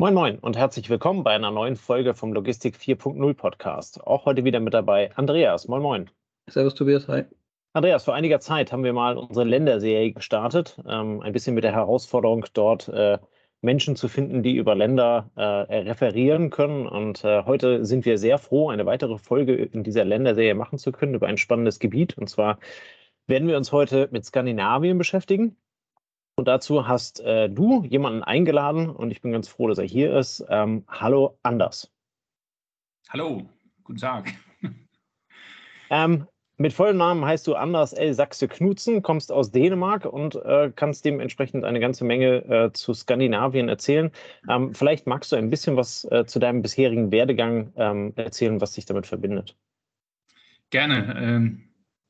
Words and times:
Moin 0.00 0.14
Moin 0.14 0.38
und 0.38 0.56
herzlich 0.56 0.88
willkommen 0.90 1.24
bei 1.24 1.32
einer 1.32 1.50
neuen 1.50 1.74
Folge 1.74 2.14
vom 2.14 2.32
Logistik 2.32 2.76
4.0 2.76 3.34
Podcast. 3.34 4.00
Auch 4.06 4.26
heute 4.26 4.44
wieder 4.44 4.60
mit 4.60 4.72
dabei 4.72 5.10
Andreas. 5.16 5.66
Moin 5.66 5.82
Moin. 5.82 6.10
Servus 6.48 6.76
Tobias, 6.76 7.08
hi. 7.08 7.24
Andreas, 7.72 8.04
vor 8.04 8.14
einiger 8.14 8.38
Zeit 8.38 8.70
haben 8.70 8.84
wir 8.84 8.92
mal 8.92 9.18
unsere 9.18 9.44
Länderserie 9.44 10.12
gestartet, 10.12 10.78
ähm, 10.86 11.20
ein 11.20 11.32
bisschen 11.32 11.56
mit 11.56 11.64
der 11.64 11.72
Herausforderung 11.72 12.46
dort 12.52 12.86
äh, 12.86 13.18
Menschen 13.60 13.96
zu 13.96 14.06
finden, 14.06 14.44
die 14.44 14.54
über 14.54 14.76
Länder 14.76 15.32
äh, 15.34 15.42
referieren 15.42 16.50
können. 16.50 16.86
Und 16.86 17.24
äh, 17.24 17.42
heute 17.42 17.84
sind 17.84 18.04
wir 18.04 18.18
sehr 18.18 18.38
froh, 18.38 18.70
eine 18.70 18.86
weitere 18.86 19.18
Folge 19.18 19.56
in 19.56 19.82
dieser 19.82 20.04
Länderserie 20.04 20.54
machen 20.54 20.78
zu 20.78 20.92
können 20.92 21.14
über 21.14 21.26
ein 21.26 21.38
spannendes 21.38 21.80
Gebiet. 21.80 22.16
Und 22.16 22.30
zwar 22.30 22.60
werden 23.26 23.48
wir 23.48 23.56
uns 23.56 23.72
heute 23.72 24.08
mit 24.12 24.24
Skandinavien 24.24 24.96
beschäftigen. 24.96 25.56
Und 26.38 26.46
dazu 26.46 26.86
hast 26.86 27.18
äh, 27.18 27.50
du 27.50 27.82
jemanden 27.82 28.22
eingeladen 28.22 28.90
und 28.90 29.10
ich 29.10 29.20
bin 29.20 29.32
ganz 29.32 29.48
froh, 29.48 29.66
dass 29.66 29.78
er 29.78 29.86
hier 29.86 30.16
ist. 30.16 30.46
Ähm, 30.48 30.84
hallo, 30.86 31.36
Anders. 31.42 31.92
Hallo, 33.08 33.50
guten 33.82 33.98
Tag. 33.98 34.32
Ähm, 35.90 36.26
mit 36.58 36.74
vollem 36.74 36.98
Namen 36.98 37.24
heißt 37.24 37.46
du 37.46 37.54
Anders 37.54 37.94
L. 37.94 38.12
Sachse 38.12 38.46
Knutzen, 38.46 39.00
kommst 39.00 39.32
aus 39.32 39.52
Dänemark 39.52 40.04
und 40.04 40.34
äh, 40.34 40.70
kannst 40.76 41.06
dementsprechend 41.06 41.64
eine 41.64 41.80
ganze 41.80 42.04
Menge 42.04 42.44
äh, 42.44 42.72
zu 42.74 42.92
Skandinavien 42.92 43.70
erzählen. 43.70 44.10
Ähm, 44.50 44.74
vielleicht 44.74 45.06
magst 45.06 45.32
du 45.32 45.36
ein 45.36 45.48
bisschen 45.48 45.76
was 45.76 46.04
äh, 46.10 46.26
zu 46.26 46.40
deinem 46.40 46.60
bisherigen 46.60 47.10
Werdegang 47.10 47.72
ähm, 47.76 48.12
erzählen, 48.16 48.60
was 48.60 48.72
dich 48.72 48.84
damit 48.84 49.06
verbindet. 49.06 49.56
Gerne. 50.68 51.67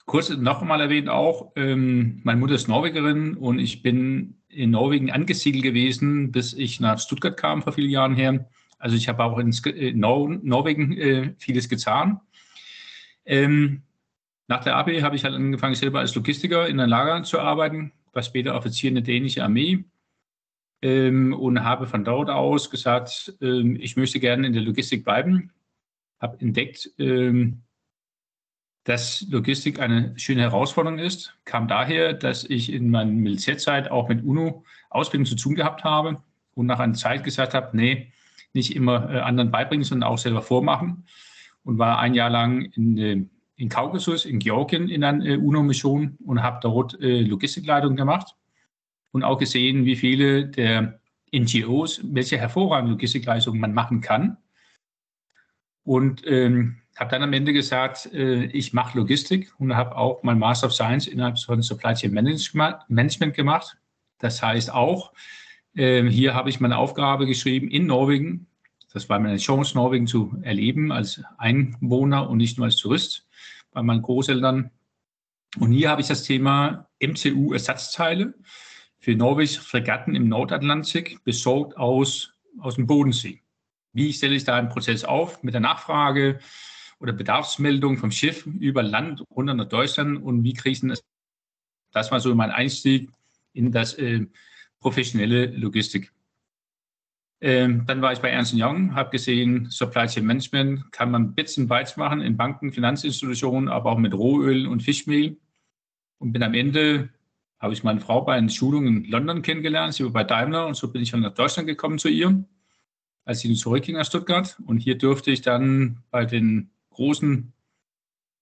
Kurz 0.08 0.30
noch 0.30 0.62
einmal 0.62 0.80
erwähnt 0.80 1.10
auch, 1.10 1.52
ähm, 1.54 2.22
meine 2.24 2.40
Mutter 2.40 2.54
ist 2.54 2.66
Norwegerin 2.66 3.36
und 3.36 3.58
ich 3.58 3.82
bin 3.82 4.38
in 4.48 4.70
Norwegen 4.70 5.10
angesiedelt 5.10 5.62
gewesen, 5.62 6.32
bis 6.32 6.54
ich 6.54 6.80
nach 6.80 6.98
Stuttgart 6.98 7.36
kam 7.36 7.60
vor 7.60 7.74
vielen 7.74 7.90
Jahren 7.90 8.14
her. 8.14 8.48
Also 8.78 8.96
ich 8.96 9.06
habe 9.06 9.22
auch 9.22 9.38
in 9.38 9.52
Nor 10.00 10.30
Norwegen 10.30 10.96
äh, 10.96 11.34
vieles 11.36 11.68
getan. 11.68 12.22
Ähm, 13.26 13.82
nach 14.46 14.64
der 14.64 14.76
AB 14.76 15.02
habe 15.02 15.14
ich 15.14 15.24
halt 15.24 15.34
angefangen, 15.34 15.74
selber 15.74 15.98
als 15.98 16.14
Logistiker 16.14 16.66
in 16.66 16.80
einem 16.80 16.88
Lager 16.88 17.22
zu 17.24 17.38
arbeiten, 17.38 17.92
war 18.14 18.22
später 18.22 18.54
Offizier 18.54 18.88
in 18.88 18.94
der 18.94 19.04
dänischen 19.04 19.42
Armee 19.42 19.84
ähm, 20.80 21.34
und 21.34 21.64
habe 21.64 21.86
von 21.86 22.02
dort 22.02 22.30
aus 22.30 22.70
gesagt, 22.70 23.36
ähm, 23.42 23.76
ich 23.78 23.98
möchte 23.98 24.20
gerne 24.20 24.46
in 24.46 24.54
der 24.54 24.62
Logistik 24.62 25.04
bleiben. 25.04 25.52
Habe 26.18 26.40
entdeckt, 26.40 26.90
ähm, 26.98 27.60
dass 28.88 29.26
Logistik 29.28 29.80
eine 29.80 30.18
schöne 30.18 30.40
Herausforderung 30.40 30.98
ist, 30.98 31.36
kam 31.44 31.68
daher, 31.68 32.14
dass 32.14 32.44
ich 32.44 32.72
in 32.72 32.88
meiner 32.88 33.10
Militärzeit 33.10 33.90
auch 33.90 34.08
mit 34.08 34.24
UNO 34.24 34.64
Ausbildung 34.88 35.26
zu 35.26 35.36
tun 35.36 35.54
gehabt 35.54 35.84
habe 35.84 36.22
und 36.54 36.64
nach 36.64 36.78
einer 36.78 36.94
Zeit 36.94 37.22
gesagt 37.22 37.52
habe, 37.52 37.76
nee, 37.76 38.10
nicht 38.54 38.74
immer 38.74 39.12
äh, 39.12 39.18
anderen 39.18 39.50
beibringen, 39.50 39.84
sondern 39.84 40.08
auch 40.08 40.16
selber 40.16 40.40
vormachen 40.40 41.04
und 41.64 41.76
war 41.76 41.98
ein 41.98 42.14
Jahr 42.14 42.30
lang 42.30 42.62
in, 42.62 42.96
äh, 42.96 43.26
in 43.56 43.68
Kaukasus, 43.68 44.24
in 44.24 44.38
Georgien 44.38 44.88
in 44.88 45.04
einer 45.04 45.22
äh, 45.22 45.36
UNO-Mission 45.36 46.16
und 46.24 46.42
habe 46.42 46.60
dort 46.62 46.96
Logistikleitung 46.98 47.94
gemacht 47.94 48.36
und 49.10 49.22
auch 49.22 49.36
gesehen, 49.36 49.84
wie 49.84 49.96
viele 49.96 50.46
der 50.46 50.98
NGOs, 51.30 52.00
welche 52.04 52.38
hervorragende 52.38 52.92
Logistikleistungen 52.92 53.60
man 53.60 53.74
machen 53.74 54.00
kann. 54.00 54.38
Und 55.84 56.22
ähm, 56.26 56.78
habe 56.98 57.10
dann 57.10 57.22
am 57.22 57.32
Ende 57.32 57.52
gesagt, 57.52 58.06
äh, 58.12 58.44
ich 58.46 58.72
mache 58.72 58.98
Logistik 58.98 59.52
und 59.58 59.76
habe 59.76 59.96
auch 59.96 60.22
mein 60.22 60.38
Master 60.38 60.66
of 60.66 60.74
Science 60.74 61.06
innerhalb 61.06 61.38
von 61.38 61.62
Supply 61.62 61.94
Chain 61.94 62.12
Management 62.12 63.34
gemacht. 63.34 63.76
Das 64.18 64.42
heißt 64.42 64.72
auch, 64.72 65.12
äh, 65.74 66.02
hier 66.04 66.34
habe 66.34 66.50
ich 66.50 66.60
meine 66.60 66.76
Aufgabe 66.76 67.26
geschrieben 67.26 67.68
in 67.68 67.86
Norwegen. 67.86 68.46
Das 68.92 69.08
war 69.08 69.18
meine 69.20 69.36
Chance, 69.36 69.76
Norwegen 69.76 70.06
zu 70.06 70.36
erleben 70.42 70.90
als 70.90 71.22
Einwohner 71.36 72.28
und 72.28 72.38
nicht 72.38 72.56
nur 72.56 72.66
als 72.66 72.76
Tourist 72.76 73.26
bei 73.70 73.82
meinen 73.82 74.02
Großeltern. 74.02 74.70
Und 75.58 75.72
hier 75.72 75.90
habe 75.90 76.00
ich 76.00 76.08
das 76.08 76.24
Thema 76.24 76.88
MCU-Ersatzteile 77.00 78.34
für 78.98 79.14
norwegische 79.14 79.60
Fregatten 79.60 80.14
im 80.14 80.28
Nordatlantik 80.28 81.22
besorgt 81.24 81.76
aus, 81.76 82.32
aus 82.58 82.74
dem 82.74 82.86
Bodensee. 82.86 83.40
Wie 83.92 84.12
stelle 84.12 84.34
ich 84.34 84.44
da 84.44 84.56
einen 84.56 84.68
Prozess 84.68 85.04
auf 85.04 85.42
mit 85.42 85.54
der 85.54 85.60
Nachfrage? 85.60 86.40
Oder 87.00 87.12
Bedarfsmeldung 87.12 87.96
vom 87.98 88.10
Schiff 88.10 88.46
über 88.46 88.82
Land 88.82 89.22
runter 89.30 89.54
nach 89.54 89.68
Deutschland 89.68 90.22
und 90.22 90.42
wie 90.44 90.52
kriege 90.52 90.72
ich 90.72 90.80
das? 90.80 91.02
Das 91.92 92.10
war 92.10 92.20
so 92.20 92.34
mein 92.34 92.50
Einstieg 92.50 93.10
in 93.52 93.72
das 93.72 93.94
äh, 93.94 94.26
professionelle 94.80 95.46
Logistik. 95.46 96.12
Ähm, 97.40 97.84
dann 97.86 98.02
war 98.02 98.12
ich 98.12 98.18
bei 98.18 98.30
Ernst 98.30 98.54
Young, 98.56 98.94
habe 98.96 99.10
gesehen, 99.10 99.70
Supply 99.70 100.06
Chain 100.06 100.26
Management 100.26 100.90
kann 100.90 101.10
man 101.12 101.34
Bits 101.34 101.56
und 101.56 101.68
Bytes 101.68 101.96
machen 101.96 102.20
in 102.20 102.36
Banken, 102.36 102.72
Finanzinstitutionen, 102.72 103.68
aber 103.68 103.92
auch 103.92 103.98
mit 103.98 104.12
Rohöl 104.12 104.66
und 104.66 104.82
Fischmehl. 104.82 105.36
Und 106.18 106.32
bin 106.32 106.42
am 106.42 106.54
Ende, 106.54 107.10
habe 107.60 107.72
ich 107.72 107.84
meine 107.84 108.00
Frau 108.00 108.22
bei 108.22 108.34
einer 108.34 108.48
Schulung 108.48 108.86
in 108.88 109.04
London 109.04 109.42
kennengelernt, 109.42 109.94
sie 109.94 110.04
war 110.04 110.10
bei 110.10 110.24
Daimler 110.24 110.66
und 110.66 110.74
so 110.74 110.90
bin 110.90 111.02
ich 111.02 111.12
dann 111.12 111.20
nach 111.20 111.34
Deutschland 111.34 111.68
gekommen 111.68 111.98
zu 111.98 112.08
ihr, 112.08 112.44
als 113.24 113.40
sie 113.40 113.54
zurückging 113.54 113.94
nach 113.94 114.06
Stuttgart. 114.06 114.58
Und 114.66 114.78
hier 114.78 114.98
durfte 114.98 115.30
ich 115.30 115.40
dann 115.40 116.02
bei 116.10 116.24
den 116.24 116.70
großen 116.98 117.52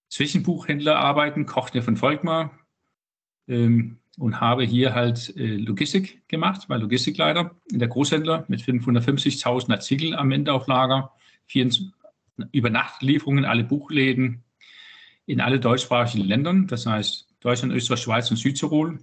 Zwischenbuchhändler 0.09 0.97
arbeiten, 0.97 1.45
Kochner 1.45 1.83
von 1.83 1.97
Volkmar 1.97 2.59
ähm, 3.49 3.99
und 4.19 4.41
habe 4.41 4.65
hier 4.65 4.95
halt 4.95 5.37
äh, 5.37 5.57
Logistik 5.57 6.27
gemacht, 6.27 6.71
war 6.71 6.79
Logistikleiter 6.79 7.55
in 7.71 7.81
der 7.81 7.89
Großhändler 7.89 8.47
mit 8.49 8.63
550.000 8.63 9.71
Artikel 9.71 10.15
am 10.15 10.31
Ende 10.33 10.55
auf 10.55 10.67
Lager, 10.69 11.13
24, 11.49 11.93
Übernachtlieferungen, 12.53 13.45
alle 13.45 13.65
Buchläden 13.65 14.43
in 15.27 15.43
alle 15.43 15.61
deutschsprachigen 15.61 16.25
Ländern, 16.25 16.67
das 16.67 16.87
heißt 16.87 17.29
Deutschland, 17.41 17.75
Österreich, 17.75 18.01
Schweiz 18.01 18.31
und 18.31 18.39
Südtirol. 18.39 18.99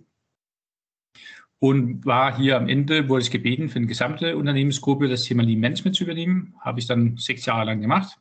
Und 1.59 2.06
war 2.06 2.35
hier 2.35 2.58
am 2.58 2.68
Ende, 2.68 3.08
wurde 3.08 3.24
ich 3.24 3.31
gebeten, 3.31 3.70
für 3.70 3.78
eine 3.78 3.88
gesamte 3.88 4.35
Unternehmensgruppe 4.35 5.08
das 5.08 5.24
Thema 5.24 5.44
Lean 5.44 5.59
Management 5.59 5.96
zu 5.96 6.03
übernehmen. 6.03 6.56
Habe 6.59 6.80
ich 6.80 6.88
dann 6.88 7.18
sechs 7.18 7.46
Jahre 7.46 7.66
lang 7.66 7.81
gemacht. 7.81 8.18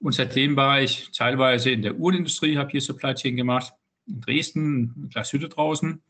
Und 0.00 0.12
seitdem 0.12 0.56
war 0.56 0.80
ich 0.80 1.10
teilweise 1.12 1.70
in 1.70 1.82
der 1.82 1.96
Uhrenindustrie, 1.96 2.56
habe 2.56 2.70
hier 2.70 2.80
Supply 2.80 3.14
Chain 3.14 3.36
gemacht, 3.36 3.72
in 4.06 4.20
Dresden, 4.20 5.08
Glashütte 5.10 5.48
draußen, 5.48 6.02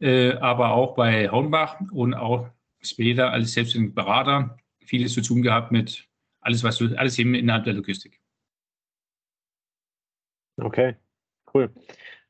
äh, 0.00 0.32
aber 0.34 0.70
auch 0.70 0.94
bei 0.94 1.28
Hornbach 1.28 1.80
und 1.90 2.14
auch 2.14 2.48
später 2.80 3.32
als 3.32 3.52
selbstständiger 3.52 3.94
Berater 3.94 4.56
vieles 4.78 5.14
zu 5.14 5.22
tun 5.22 5.42
gehabt 5.42 5.72
mit 5.72 6.08
alles, 6.40 6.62
was 6.62 6.80
alles 6.80 7.18
eben 7.18 7.34
innerhalb 7.34 7.64
der 7.64 7.74
Logistik. 7.74 8.20
Okay, 10.56 10.96
cool. 11.52 11.72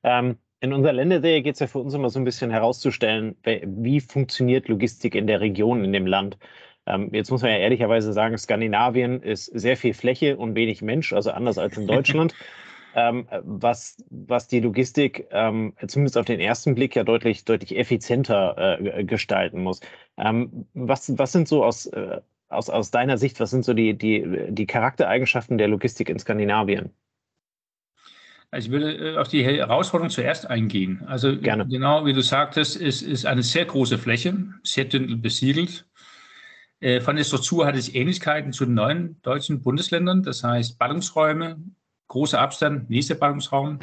Ähm, 0.03 0.39
in 0.61 0.73
unserer 0.73 0.93
Länderserie 0.93 1.43
geht 1.43 1.55
es 1.55 1.61
ja 1.61 1.67
für 1.67 1.79
uns 1.79 1.95
immer 1.95 2.11
so 2.11 2.19
ein 2.19 2.25
bisschen 2.25 2.51
herauszustellen, 2.51 3.37
wie 3.45 4.01
funktioniert 4.01 4.69
Logistik 4.69 5.15
in 5.15 5.27
der 5.27 5.41
Region, 5.41 5.85
in 5.85 5.93
dem 5.93 6.07
Land. 6.07 6.37
Ähm, 6.89 7.11
jetzt 7.13 7.31
muss 7.31 7.43
man 7.43 7.51
ja 7.51 7.59
ehrlicherweise 7.59 8.13
sagen, 8.13 8.37
Skandinavien 8.39 9.23
ist 9.23 9.47
sehr 9.47 9.77
viel 9.77 9.95
Fläche 9.95 10.37
und 10.37 10.55
wenig 10.55 10.83
Mensch, 10.83 11.13
also 11.13 11.31
anders 11.31 11.59
als 11.59 11.77
in 11.77 11.87
Deutschland. 11.87 12.35
ähm, 12.95 13.29
was, 13.45 14.03
was 14.11 14.49
die 14.49 14.61
Logistik 14.61 15.29
ähm, 15.31 15.75
zumindest 15.87 16.19
auf 16.19 16.25
den 16.25 16.41
ersten 16.41 16.75
Blick 16.75 16.97
ja 16.97 17.05
deutlich, 17.05 17.45
deutlich 17.45 17.77
effizienter 17.77 18.81
äh, 18.81 19.05
gestalten 19.05 19.63
muss. 19.63 19.81
Ähm, 20.17 20.67
was, 20.75 21.17
was 21.19 21.33
sind 21.33 21.49
so 21.49 21.65
aus, 21.65 21.87
äh, 21.87 22.21
aus, 22.49 22.71
aus 22.71 22.91
deiner 22.91 23.19
Sicht, 23.19 23.39
was 23.41 23.51
sind 23.51 23.65
so 23.65 23.75
die, 23.75 23.97
die, 23.97 24.27
die 24.49 24.67
Charaktereigenschaften 24.67 25.59
der 25.59 25.69
Logistik 25.69 26.09
in 26.09 26.19
Skandinavien? 26.19 26.91
Also 28.51 28.67
ich 28.67 28.73
würde 28.73 29.15
äh, 29.15 29.17
auf 29.19 29.29
die 29.29 29.45
Herausforderung 29.45 30.11
zuerst 30.11 30.49
eingehen. 30.49 31.03
Also 31.07 31.37
Gerne. 31.37 31.67
genau 31.67 32.07
wie 32.07 32.15
du 32.15 32.23
sagtest, 32.23 32.81
es 32.81 33.03
ist 33.03 33.27
eine 33.27 33.43
sehr 33.43 33.67
große 33.67 33.99
Fläche, 33.99 34.35
sehr 34.63 34.87
dünn 34.87 35.21
besiedelt. 35.21 35.87
Äh, 36.81 37.01
von 37.01 37.17
der 37.17 37.25
Struktur 37.25 37.67
hat 37.67 37.77
es 37.77 37.93
Ähnlichkeiten 37.93 38.53
zu 38.53 38.65
den 38.65 38.75
neuen 38.75 39.21
deutschen 39.23 39.63
Bundesländern. 39.63 40.23
Das 40.23 40.45
heißt, 40.45 40.79
Ballungsräume, 40.79 41.61
großer 42.09 42.41
Abstand, 42.41 42.89
nächster 42.91 43.17
Ballungsraum. 43.17 43.81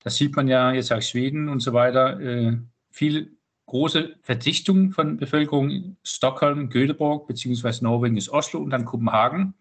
Das 0.00 0.16
sieht 0.16 0.36
man 0.36 0.48
ja 0.48 0.72
jetzt 0.72 0.92
aus 0.92 1.08
Schweden 1.08 1.48
und 1.48 1.60
so 1.60 1.72
weiter. 1.72 2.20
Äh, 2.20 2.58
viel 2.90 3.36
große 3.66 4.16
Verdichtung 4.22 4.92
von 4.92 5.16
Bevölkerung. 5.16 5.96
Stockholm, 6.02 6.68
Göteborg, 6.70 7.26
beziehungsweise 7.26 7.84
Norwegen 7.84 8.16
ist 8.16 8.28
Oslo 8.28 8.60
und 8.60 8.70
dann 8.70 8.84
Kopenhagen. 8.84 9.54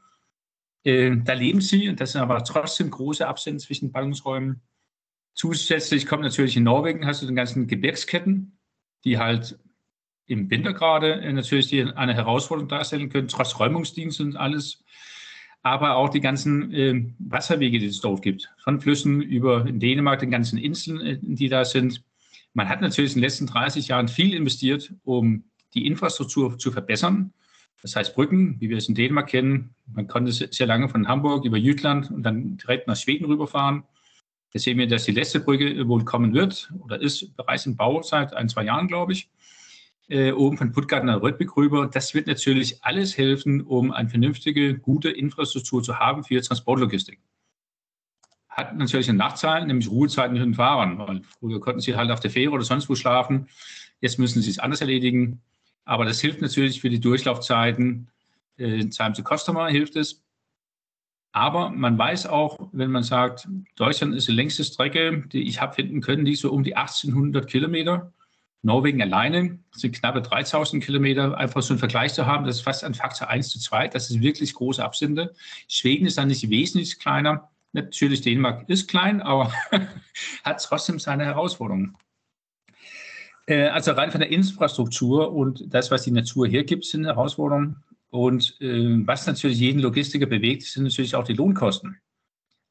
Äh, 0.83 1.17
da 1.23 1.33
leben 1.33 1.61
sie 1.61 1.87
und 1.89 1.99
das 1.99 2.13
sind 2.13 2.21
aber 2.21 2.43
trotzdem 2.43 2.89
große 2.89 3.27
Abstände 3.27 3.63
zwischen 3.63 3.91
Ballungsräumen. 3.91 4.61
Zusätzlich 5.33 6.05
kommt 6.05 6.23
natürlich 6.23 6.57
in 6.57 6.63
Norwegen, 6.63 7.05
hast 7.05 7.21
du 7.21 7.25
den 7.25 7.35
ganzen 7.35 7.67
Gebirgsketten, 7.67 8.57
die 9.03 9.17
halt 9.17 9.57
im 10.27 10.49
Winter 10.49 10.73
gerade 10.73 11.13
äh, 11.21 11.33
natürlich 11.33 11.67
die 11.67 11.83
eine 11.83 12.13
Herausforderung 12.13 12.69
darstellen 12.69 13.09
können, 13.09 13.27
trotz 13.27 13.59
Räumungsdienst 13.59 14.21
und 14.21 14.35
alles. 14.35 14.83
Aber 15.61 15.95
auch 15.95 16.09
die 16.09 16.19
ganzen 16.19 16.73
äh, 16.73 17.05
Wasserwege, 17.19 17.79
die 17.79 17.85
es 17.85 18.01
dort 18.01 18.21
gibt, 18.21 18.51
von 18.57 18.81
Flüssen 18.81 19.21
über 19.21 19.65
in 19.65 19.79
Dänemark, 19.79 20.19
den 20.19 20.31
ganzen 20.31 20.57
Inseln, 20.57 21.01
äh, 21.01 21.17
die 21.21 21.49
da 21.49 21.65
sind. 21.65 22.03
Man 22.53 22.69
hat 22.69 22.81
natürlich 22.81 23.11
in 23.11 23.19
den 23.19 23.23
letzten 23.23 23.47
30 23.47 23.87
Jahren 23.87 24.07
viel 24.07 24.33
investiert, 24.33 24.93
um 25.03 25.45
die 25.73 25.87
Infrastruktur 25.87 26.57
zu 26.57 26.71
verbessern. 26.71 27.33
Das 27.81 27.95
heißt 27.95 28.15
Brücken, 28.15 28.55
wie 28.59 28.69
wir 28.69 28.77
es 28.77 28.87
in 28.87 28.95
Dänemark 28.95 29.27
kennen. 29.27 29.75
Man 29.93 30.07
konnte 30.07 30.31
sehr 30.31 30.67
lange 30.67 30.87
von 30.87 31.07
Hamburg 31.07 31.45
über 31.45 31.57
Jütland 31.57 32.11
und 32.11 32.23
dann 32.23 32.57
direkt 32.57 32.87
nach 32.87 32.95
Schweden 32.95 33.25
rüberfahren. 33.25 33.83
Jetzt 34.53 34.63
sehen 34.63 34.77
wir, 34.77 34.87
dass 34.87 35.05
die 35.05 35.11
letzte 35.11 35.39
Brücke 35.39 35.87
wohl 35.87 36.05
kommen 36.05 36.33
wird 36.33 36.71
oder 36.79 37.01
ist 37.01 37.35
bereits 37.35 37.65
im 37.65 37.75
Bau 37.75 38.01
seit 38.03 38.33
ein, 38.33 38.47
zwei 38.47 38.65
Jahren, 38.65 38.87
glaube 38.87 39.13
ich. 39.13 39.29
Äh, 40.13 40.31
oben 40.31 40.59
von 40.59 40.71
Puttgarten 40.71 41.07
nach 41.07 41.23
Röttbeck 41.23 41.57
rüber. 41.57 41.89
Das 41.91 42.13
wird 42.13 42.27
natürlich 42.27 42.83
alles 42.83 43.17
helfen, 43.17 43.61
um 43.61 43.91
eine 43.91 44.09
vernünftige, 44.09 44.77
gute 44.77 45.09
Infrastruktur 45.09 45.81
zu 45.81 45.97
haben 45.97 46.23
für 46.23 46.39
Transportlogistik. 46.39 47.19
Hat 48.47 48.77
natürlich 48.77 49.09
einen 49.09 49.17
Nachteil, 49.17 49.65
nämlich 49.65 49.89
Ruhezeiten 49.89 50.37
für 50.37 50.43
den 50.43 50.53
Fahrern. 50.53 50.99
Weil 50.99 51.23
früher 51.39 51.59
konnten 51.59 51.79
sie 51.79 51.95
halt 51.95 52.11
auf 52.11 52.19
der 52.19 52.29
Fähre 52.29 52.51
oder 52.51 52.63
sonst 52.63 52.87
wo 52.89 52.93
schlafen. 52.93 53.47
Jetzt 54.01 54.19
müssen 54.19 54.43
sie 54.43 54.51
es 54.51 54.59
anders 54.59 54.81
erledigen. 54.81 55.41
Aber 55.83 56.05
das 56.05 56.21
hilft 56.21 56.41
natürlich 56.41 56.79
für 56.79 56.91
die 56.91 56.99
Durchlaufzeiten. 56.99 58.07
Äh, 58.57 58.85
Time 58.89 59.13
to 59.13 59.23
Customer 59.23 59.67
hilft 59.69 59.95
es. 59.95 60.23
Aber 61.31 61.71
man 61.71 61.97
weiß 61.97 62.27
auch, 62.27 62.69
wenn 62.71 62.91
man 62.91 63.01
sagt, 63.01 63.47
Deutschland 63.77 64.13
ist 64.13 64.27
die 64.27 64.33
längste 64.33 64.63
Strecke, 64.63 65.23
die 65.31 65.47
ich 65.47 65.59
habe 65.59 65.73
finden 65.73 66.01
können, 66.01 66.23
die 66.23 66.35
so 66.35 66.51
um 66.51 66.63
die 66.63 66.75
1800 66.75 67.47
Kilometer. 67.47 68.13
Norwegen 68.63 69.01
alleine 69.01 69.59
sind 69.73 69.93
knappe 69.93 70.21
3000 70.21 70.83
Kilometer. 70.83 71.37
Einfach 71.37 71.61
so 71.61 71.73
einen 71.73 71.79
Vergleich 71.79 72.13
zu 72.13 72.25
haben, 72.25 72.45
das 72.45 72.57
ist 72.57 72.61
fast 72.61 72.83
ein 72.83 72.93
Faktor 72.93 73.27
1 73.27 73.49
zu 73.49 73.59
2. 73.59 73.89
Das 73.89 74.09
ist 74.09 74.21
wirklich 74.21 74.53
große 74.53 74.83
Abstände. 74.83 75.33
Schweden 75.67 76.07
ist 76.07 76.17
dann 76.17 76.29
nicht 76.29 76.49
wesentlich 76.49 76.97
kleiner. 76.97 77.49
Natürlich, 77.73 78.21
Dänemark 78.21 78.69
ist 78.69 78.89
klein, 78.89 79.21
aber 79.21 79.51
hat 80.43 80.63
trotzdem 80.63 80.97
seine 80.97 81.25
Herausforderungen. 81.25 81.97
Äh, 83.47 83.67
also 83.67 83.91
rein 83.91 84.11
von 84.11 84.21
der 84.21 84.29
Infrastruktur 84.29 85.33
und 85.33 85.65
das, 85.67 85.91
was 85.91 86.03
die 86.03 86.11
Natur 86.11 86.47
hergibt, 86.47 86.85
sind 86.85 87.05
Herausforderungen. 87.05 87.83
Und 88.11 88.55
äh, 88.61 89.05
was 89.05 89.27
natürlich 89.27 89.59
jeden 89.59 89.81
Logistiker 89.81 90.27
bewegt, 90.27 90.63
sind 90.63 90.83
natürlich 90.83 91.15
auch 91.15 91.25
die 91.25 91.33
Lohnkosten. 91.33 91.97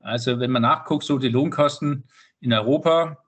Also 0.00 0.40
wenn 0.40 0.50
man 0.50 0.62
nachguckt, 0.62 1.04
so 1.04 1.18
die 1.18 1.28
Lohnkosten 1.28 2.04
in 2.40 2.52
Europa, 2.52 3.18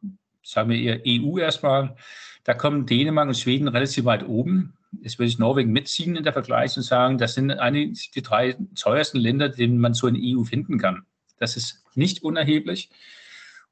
sagen 0.43 0.71
wir 0.71 0.79
eher 0.79 1.03
EU 1.07 1.39
erstmal, 1.39 1.97
da 2.45 2.55
kommen 2.55 2.87
Dänemark 2.87 3.29
und 3.29 3.39
Schweden 3.39 3.69
relativ 3.69 4.05
weit 4.05 4.27
oben. 4.27 4.75
Jetzt 5.03 5.19
würde 5.19 5.29
ich 5.29 5.39
Norwegen 5.39 5.73
mitziehen 5.73 6.15
in 6.15 6.25
der 6.25 6.35
Vergleich 6.35 6.77
und 6.77 6.83
sagen, 6.83 7.19
das 7.19 7.35
sind 7.35 7.51
eigentlich 7.51 8.11
die 8.11 8.23
drei 8.23 8.57
teuersten 8.77 9.19
Länder, 9.19 9.49
die 9.49 9.67
man 9.67 9.95
so 9.95 10.07
in 10.07 10.15
der 10.15 10.23
EU 10.39 10.45
finden 10.45 10.79
kann. 10.79 11.05
Das 11.39 11.57
ist 11.57 11.83
nicht 11.95 12.23
unerheblich. 12.23 12.91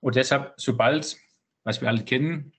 Und 0.00 0.16
deshalb, 0.16 0.54
sobald, 0.56 1.16
was 1.64 1.80
wir 1.80 1.88
alle 1.88 2.02
kennen, 2.02 2.52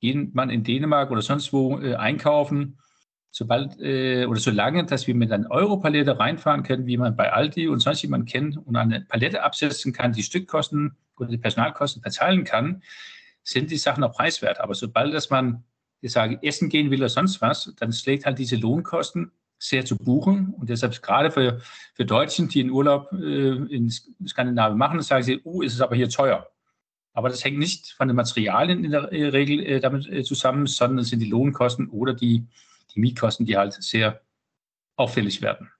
geht 0.00 0.34
man 0.34 0.50
in 0.50 0.62
Dänemark 0.62 1.10
oder 1.10 1.22
sonst 1.22 1.52
wo 1.52 1.78
äh, 1.80 1.96
einkaufen, 1.96 2.78
sobald 3.30 3.78
äh, 3.80 4.24
oder 4.24 4.40
solange, 4.40 4.86
dass 4.86 5.06
wir 5.06 5.14
mit 5.14 5.32
einer 5.32 5.50
Europalette 5.50 6.18
reinfahren 6.18 6.62
können, 6.62 6.86
wie 6.86 6.96
man 6.96 7.16
bei 7.16 7.32
Aldi 7.32 7.68
und 7.68 7.80
sonst 7.80 8.02
jemand 8.02 8.28
kennt 8.28 8.56
und 8.56 8.76
eine 8.76 9.02
Palette 9.02 9.42
absetzen 9.42 9.92
kann, 9.92 10.12
die 10.12 10.22
Stückkosten 10.22 10.96
oder 11.18 11.28
die 11.28 11.38
Personalkosten 11.38 12.02
verteilen 12.02 12.44
kann, 12.44 12.82
sind 13.46 13.70
die 13.70 13.78
Sachen 13.78 14.02
auch 14.04 14.12
preiswert. 14.12 14.60
Aber 14.60 14.74
sobald 14.74 15.14
dass 15.14 15.30
man, 15.30 15.64
ich 16.00 16.12
sage, 16.12 16.38
essen 16.42 16.68
gehen 16.68 16.90
will 16.90 17.00
oder 17.00 17.08
sonst 17.08 17.40
was, 17.40 17.72
dann 17.76 17.92
schlägt 17.92 18.26
halt 18.26 18.38
diese 18.38 18.56
Lohnkosten 18.56 19.32
sehr 19.58 19.84
zu 19.84 19.96
buchen. 19.96 20.54
Und 20.58 20.68
deshalb 20.68 21.00
gerade 21.00 21.30
für, 21.30 21.60
für 21.94 22.04
Deutschen, 22.04 22.48
die 22.48 22.60
einen 22.60 22.70
Urlaub 22.70 23.12
äh, 23.12 23.52
in 23.74 23.90
Skandinavien 24.26 24.76
machen, 24.76 25.00
sagen 25.00 25.22
sie, 25.22 25.40
oh, 25.44 25.62
ist 25.62 25.74
es 25.74 25.80
aber 25.80 25.96
hier 25.96 26.08
teuer. 26.08 26.48
Aber 27.12 27.30
das 27.30 27.44
hängt 27.44 27.58
nicht 27.58 27.92
von 27.92 28.08
den 28.08 28.16
Materialien 28.16 28.84
in 28.84 28.90
der 28.90 29.10
Regel 29.10 29.60
äh, 29.64 29.80
damit 29.80 30.06
äh, 30.08 30.22
zusammen, 30.22 30.66
sondern 30.66 30.98
es 30.98 31.08
sind 31.08 31.20
die 31.20 31.30
Lohnkosten 31.30 31.88
oder 31.88 32.12
die 32.12 32.46
die 32.96 33.00
Mietkosten, 33.00 33.46
die 33.46 33.56
halt 33.56 33.74
sehr 33.74 34.22
auffällig 34.96 35.42
werden. 35.42 35.70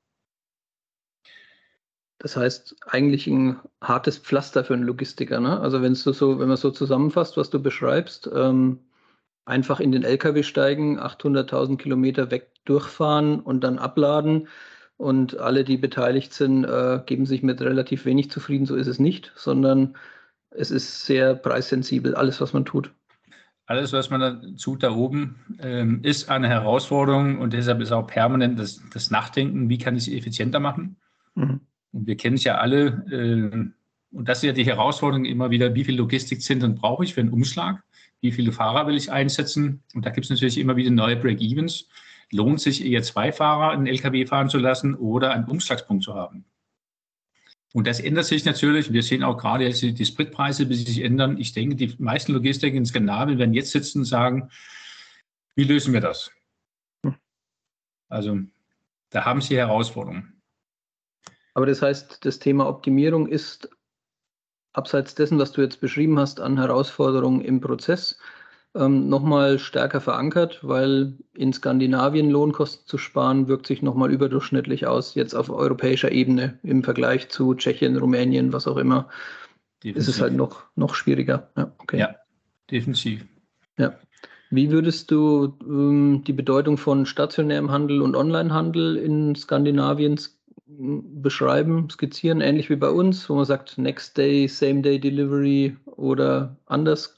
Das 2.19 2.37
heißt, 2.37 2.77
eigentlich 2.87 3.27
ein 3.27 3.61
hartes 3.83 4.19
Pflaster 4.19 4.65
für 4.65 4.75
einen 4.75 4.85
Logistiker. 4.85 5.41
Ne? 5.41 5.61
Also 5.61 5.83
wenn 5.83 5.93
du 5.93 6.13
so, 6.13 6.39
wenn 6.39 6.49
man 6.49 6.57
so 6.57 6.71
zusammenfasst, 6.71 7.37
was 7.37 7.51
du 7.51 7.61
beschreibst, 7.61 8.31
ähm, 8.35 8.81
einfach 9.45 9.81
in 9.81 9.93
den 9.93 10.03
LKW 10.03 10.43
steigen, 10.43 10.99
800.000 10.99 11.77
Kilometer 11.77 12.31
weg 12.31 12.51
durchfahren 12.65 13.41
und 13.41 13.63
dann 13.63 13.79
abladen. 13.79 14.49
Und 14.97 15.39
alle, 15.39 15.63
die 15.65 15.77
beteiligt 15.77 16.33
sind, 16.33 16.65
äh, 16.65 17.01
geben 17.05 17.27
sich 17.27 17.43
mit 17.43 17.61
relativ 17.61 18.07
wenig 18.07 18.31
zufrieden. 18.31 18.67
So 18.67 18.77
ist 18.77 18.87
es 18.87 18.99
nicht, 18.99 19.33
sondern 19.37 19.97
es 20.51 20.71
ist 20.71 21.05
sehr 21.05 21.35
preissensibel, 21.35 22.15
alles, 22.15 22.41
was 22.41 22.55
man 22.55 22.65
tut 22.65 22.91
alles, 23.67 23.93
was 23.93 24.11
man 24.11 24.21
da 24.21 24.41
tut 24.57 24.83
da 24.83 24.93
oben, 24.93 25.37
ähm, 25.59 26.01
ist 26.03 26.31
eine 26.31 26.49
Herausforderung 26.49 27.39
und 27.39 27.53
deshalb 27.53 27.81
ist 27.81 27.93
auch 27.93 28.07
permanent 28.07 28.59
das, 28.59 28.81
das 28.93 29.11
Nachdenken, 29.11 29.69
wie 29.69 29.79
kann 29.79 29.97
ich 29.97 30.07
es 30.07 30.15
effizienter 30.15 30.61
machen. 30.61 30.97
Mhm. 31.35 31.61
Und 31.97 32.07
wir 32.07 32.17
kennen 32.19 32.37
es 32.37 32.45
ja 32.45 32.59
alle, 32.59 33.07
äh, 33.11 33.71
und 34.13 34.29
das 34.29 34.39
ist 34.39 34.45
ja 34.45 34.53
die 34.53 34.67
Herausforderung 34.67 35.25
immer 35.25 35.51
wieder, 35.51 35.75
wie 35.75 35.85
viel 35.85 35.97
Logistikzentren 35.97 36.75
brauche 36.75 37.05
ich 37.05 37.15
für 37.15 37.21
einen 37.21 37.33
Umschlag, 37.33 37.83
wie 38.21 38.33
viele 38.33 38.53
Fahrer 38.53 38.87
will 38.87 38.97
ich 38.97 39.11
einsetzen. 39.11 39.83
Und 39.95 40.05
da 40.05 40.11
gibt 40.11 40.27
es 40.27 40.31
natürlich 40.31 40.59
immer 40.59 40.77
wieder 40.77 40.91
neue 40.91 41.17
Break-Evens. 41.17 41.89
Lohnt 42.33 42.61
sich 42.61 42.85
eher 42.85 43.03
zwei 43.03 43.33
Fahrer 43.33 43.71
einen 43.71 43.87
LKW 43.87 44.27
fahren 44.27 44.51
zu 44.51 44.59
lassen 44.59 44.95
oder 44.95 45.33
einen 45.33 45.47
Umschlagspunkt 45.47 46.05
zu 46.05 46.15
haben? 46.15 46.45
Und 47.73 47.87
das 47.87 48.01
ändert 48.01 48.27
sich 48.27 48.45
natürlich. 48.45 48.93
Wir 48.93 49.03
sehen 49.03 49.23
auch 49.23 49.39
gerade 49.39 49.65
jetzt 49.65 49.81
die 49.81 50.05
Spritpreise, 50.05 50.69
wie 50.69 50.75
sie 50.75 50.85
sich 50.85 51.03
ändern. 51.03 51.39
Ich 51.39 51.53
denke, 51.55 51.77
die 51.77 51.95
meisten 51.99 52.33
Logistiker 52.33 52.77
in 52.77 52.85
Skandinavien 52.85 53.39
werden 53.39 53.55
jetzt 53.55 53.71
sitzen 53.71 54.01
und 54.01 54.05
sagen, 54.05 54.51
wie 55.55 55.65
lösen 55.65 55.95
wir 55.95 56.01
das? 56.03 56.31
Hm. 57.05 57.17
Also 58.09 58.39
da 59.11 59.25
haben 59.25 59.41
sie 59.41 59.57
Herausforderungen. 59.57 60.36
Aber 61.57 61.65
das 61.65 61.81
heißt, 61.81 62.27
das 62.27 62.39
Thema 62.39 62.69
Optimierung 62.69 63.29
ist 63.29 63.71
abseits 64.75 65.15
dessen, 65.15 65.39
was 65.39 65.53
du 65.53 65.63
jetzt 65.63 65.81
beschrieben 65.81 66.19
hast, 66.19 66.39
an 66.39 66.59
Herausforderungen 66.59 67.41
im 67.41 67.63
Prozess 67.63 68.19
ähm, 68.75 69.09
nochmal 69.09 69.59
stärker 69.59 70.03
verankert, 70.03 70.61
weil 70.61 71.15
in 71.33 71.55
Skandinavien 71.55 72.29
Lohnkosten 72.29 72.87
zu 72.87 72.99
sparen, 72.99 73.49
wirkt 73.49 73.67
sich 73.67 73.81
nochmal 73.81 74.13
überdurchschnittlich 74.13 74.87
aus, 74.87 75.15
jetzt 75.15 75.33
auf 75.33 75.49
europäischer 75.49 76.13
Ebene 76.13 76.59
im 76.63 76.85
Vergleich 76.85 77.31
zu 77.31 77.55
Tschechien, 77.55 77.97
Rumänien, 77.97 78.53
was 78.53 78.69
auch 78.69 78.77
immer. 78.77 79.09
Definitiv. 79.83 79.97
Ist 79.97 80.15
es 80.15 80.21
halt 80.21 80.35
noch, 80.35 80.65
noch 80.75 80.95
schwieriger. 80.95 81.49
Ja, 81.57 81.73
okay. 81.79 81.99
ja 81.99 82.17
definitiv. 82.71 83.25
Ja. 83.79 83.95
Wie 84.51 84.71
würdest 84.71 85.11
du 85.11 85.57
ähm, 85.63 86.23
die 86.27 86.35
Bedeutung 86.35 86.77
von 86.77 87.07
stationärem 87.07 87.71
Handel 87.71 88.03
und 88.03 88.15
Onlinehandel 88.15 88.99
in 88.99 89.35
Skandinavien 89.35 90.19
beschreiben, 90.67 91.89
skizzieren, 91.91 92.41
ähnlich 92.41 92.71
wie 92.71 92.77
bei 92.77 92.91
uns, 92.91 93.29
wo 93.29 93.37
man 93.37 93.45
sagt 93.45 93.79
Next 93.79 94.17
Day, 94.17 94.49
Same 94.49 94.83
Day 94.83 94.99
Delivery 94.99 95.77
oder 95.85 96.57
anders? 96.67 97.17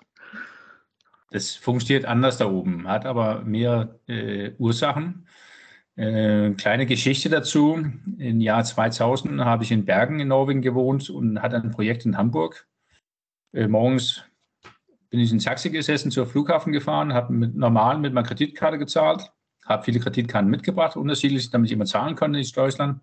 Das 1.31 1.55
funktioniert 1.55 2.05
anders 2.05 2.38
da 2.38 2.47
oben, 2.50 2.87
hat 2.87 3.07
aber 3.07 3.43
mehr 3.43 3.99
äh, 4.07 4.52
Ursachen. 4.59 5.26
Äh, 5.97 6.52
kleine 6.52 6.87
Geschichte 6.87 7.28
dazu. 7.28 7.85
Im 8.19 8.40
Jahr 8.40 8.64
2000 8.64 9.45
habe 9.45 9.64
ich 9.64 9.73
in 9.73 9.85
Bergen 9.85 10.21
in 10.21 10.28
Norwegen 10.28 10.62
gewohnt 10.62 11.11
und 11.11 11.43
hatte 11.43 11.57
ein 11.57 11.71
Projekt 11.71 12.07
in 12.07 12.17
Hamburg. 12.17 12.67
Äh, 13.52 13.67
morgens 13.67 14.23
bin 15.11 15.21
ich 15.21 15.33
in 15.33 15.38
Taxi 15.38 15.71
gesessen, 15.71 16.11
zur 16.11 16.26
Flughafen 16.26 16.73
gefahren, 16.73 17.14
habe 17.14 17.33
mit, 17.33 17.55
normal 17.57 17.99
mit 17.99 18.12
meiner 18.12 18.26
Kreditkarte 18.26 18.78
gezahlt, 18.78 19.31
habe 19.64 19.85
viele 19.85 20.00
Kreditkarten 20.00 20.50
mitgebracht, 20.50 20.97
unterschiedlich, 20.97 21.50
damit 21.50 21.69
ich 21.69 21.73
immer 21.73 21.87
zahlen 21.87 22.14
konnte 22.14 22.38
in 22.38 22.47
Deutschland. 22.55 23.00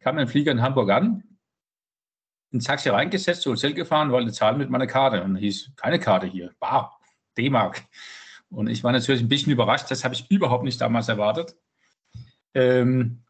Kam 0.00 0.18
ein 0.18 0.28
Flieger 0.28 0.52
in 0.52 0.62
Hamburg 0.62 0.90
an, 0.90 1.22
ein 2.52 2.60
Taxi 2.60 2.88
reingesetzt, 2.88 3.42
zu 3.42 3.52
Hotel 3.52 3.74
gefahren, 3.74 4.10
wollte 4.10 4.32
zahlen 4.32 4.58
mit 4.58 4.70
meiner 4.70 4.86
Karte. 4.86 5.22
Und 5.22 5.36
hieß, 5.36 5.72
keine 5.76 5.98
Karte 5.98 6.26
hier, 6.26 6.52
bar. 6.58 7.00
D-Mark. 7.38 7.84
Und 8.50 8.68
ich 8.68 8.82
war 8.82 8.92
natürlich 8.92 9.20
ein 9.20 9.28
bisschen 9.28 9.52
überrascht, 9.52 9.90
das 9.90 10.04
habe 10.04 10.14
ich 10.14 10.28
überhaupt 10.30 10.64
nicht 10.64 10.80
damals 10.80 11.08
erwartet. 11.08 11.56
Ähm, 12.54 13.22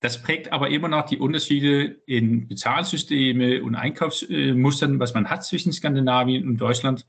das 0.00 0.22
prägt 0.22 0.52
aber 0.52 0.70
immer 0.70 0.88
noch 0.88 1.06
die 1.06 1.18
Unterschiede 1.18 2.00
in 2.06 2.48
Bezahlsysteme 2.48 3.62
und 3.62 3.74
Einkaufsmustern, 3.74 4.98
was 4.98 5.14
man 5.14 5.28
hat 5.28 5.44
zwischen 5.44 5.72
Skandinavien 5.72 6.46
und 6.46 6.56
Deutschland. 6.58 7.06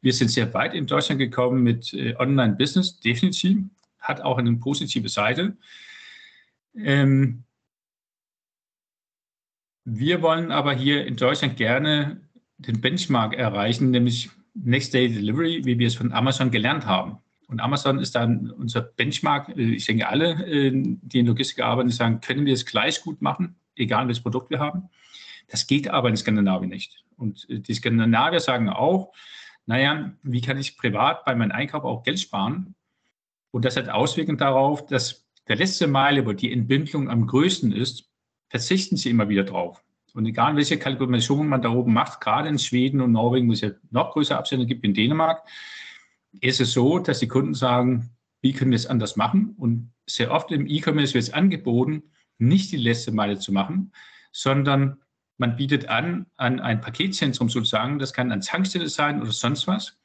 Wir 0.00 0.12
sind 0.12 0.28
sehr 0.28 0.52
weit 0.52 0.74
in 0.74 0.86
Deutschland 0.86 1.20
gekommen 1.20 1.62
mit 1.62 1.92
äh, 1.94 2.16
Online-Business, 2.16 2.98
definitiv. 2.98 3.58
Hat 4.00 4.20
auch 4.20 4.38
eine 4.38 4.52
positive 4.54 5.08
Seite. 5.08 5.56
Ähm, 6.74 7.44
wir 9.84 10.22
wollen 10.22 10.52
aber 10.52 10.74
hier 10.74 11.06
in 11.06 11.16
Deutschland 11.16 11.56
gerne 11.56 12.20
den 12.58 12.80
Benchmark 12.80 13.34
erreichen, 13.34 13.90
nämlich 13.90 14.30
Next 14.54 14.94
Day 14.94 15.08
Delivery, 15.08 15.64
wie 15.64 15.78
wir 15.78 15.86
es 15.86 15.94
von 15.94 16.12
Amazon 16.12 16.50
gelernt 16.50 16.86
haben. 16.86 17.18
Und 17.48 17.60
Amazon 17.60 17.98
ist 17.98 18.14
dann 18.14 18.50
unser 18.50 18.80
Benchmark. 18.80 19.56
Ich 19.56 19.86
denke, 19.86 20.08
alle, 20.08 20.46
äh, 20.46 20.70
die 20.72 21.18
in 21.18 21.26
Logistik 21.26 21.62
arbeiten, 21.62 21.90
sagen, 21.90 22.20
können 22.20 22.46
wir 22.46 22.54
es 22.54 22.64
gleich 22.64 23.02
gut 23.02 23.20
machen, 23.20 23.56
egal 23.76 24.06
welches 24.06 24.22
Produkt 24.22 24.50
wir 24.50 24.58
haben. 24.58 24.88
Das 25.48 25.66
geht 25.66 25.88
aber 25.88 26.08
in 26.08 26.16
Skandinavien 26.16 26.70
nicht. 26.70 27.04
Und 27.16 27.48
äh, 27.50 27.58
die 27.58 27.74
Skandinavier 27.74 28.40
sagen 28.40 28.68
auch, 28.68 29.12
naja, 29.66 30.12
wie 30.22 30.40
kann 30.40 30.58
ich 30.58 30.76
privat 30.76 31.24
bei 31.24 31.34
meinem 31.34 31.52
Einkauf 31.52 31.84
auch 31.84 32.02
Geld 32.02 32.20
sparen? 32.20 32.74
Und 33.50 33.64
das 33.64 33.76
hat 33.76 33.88
Auswirkungen 33.88 34.38
darauf, 34.38 34.86
dass 34.86 35.26
der 35.48 35.56
letzte 35.56 35.86
Meile, 35.86 36.24
wo 36.24 36.32
die 36.32 36.52
Entbindung 36.52 37.10
am 37.10 37.26
größten 37.26 37.72
ist, 37.72 38.11
verzichten 38.52 38.98
sie 38.98 39.08
immer 39.08 39.30
wieder 39.30 39.44
drauf. 39.44 39.82
Und 40.12 40.26
egal, 40.26 40.56
welche 40.56 40.78
Kalkulation 40.78 41.48
man 41.48 41.62
da 41.62 41.70
oben 41.70 41.94
macht, 41.94 42.20
gerade 42.20 42.50
in 42.50 42.58
Schweden 42.58 43.00
und 43.00 43.12
Norwegen, 43.12 43.48
wo 43.48 43.54
es 43.54 43.62
ja 43.62 43.70
noch 43.90 44.12
größere 44.12 44.36
Abstände 44.36 44.66
gibt, 44.66 44.84
in 44.84 44.92
Dänemark, 44.92 45.42
ist 46.42 46.60
es 46.60 46.74
so, 46.74 46.98
dass 46.98 47.20
die 47.20 47.28
Kunden 47.28 47.54
sagen, 47.54 48.10
wie 48.42 48.52
können 48.52 48.70
wir 48.70 48.76
es 48.76 48.86
anders 48.86 49.16
machen? 49.16 49.54
Und 49.56 49.90
sehr 50.06 50.30
oft 50.30 50.52
im 50.52 50.66
E-Commerce 50.66 51.14
wird 51.14 51.24
es 51.24 51.32
angeboten, 51.32 52.02
nicht 52.36 52.72
die 52.72 52.76
letzte 52.76 53.10
Meile 53.10 53.38
zu 53.38 53.52
machen, 53.52 53.90
sondern 54.32 54.98
man 55.38 55.56
bietet 55.56 55.88
an, 55.88 56.26
an 56.36 56.60
ein 56.60 56.82
Paketzentrum 56.82 57.48
sozusagen, 57.48 57.98
das 57.98 58.12
kann 58.12 58.30
eine 58.30 58.42
Tankstelle 58.42 58.90
sein 58.90 59.22
oder 59.22 59.32
sonst 59.32 59.66
was, 59.66 59.96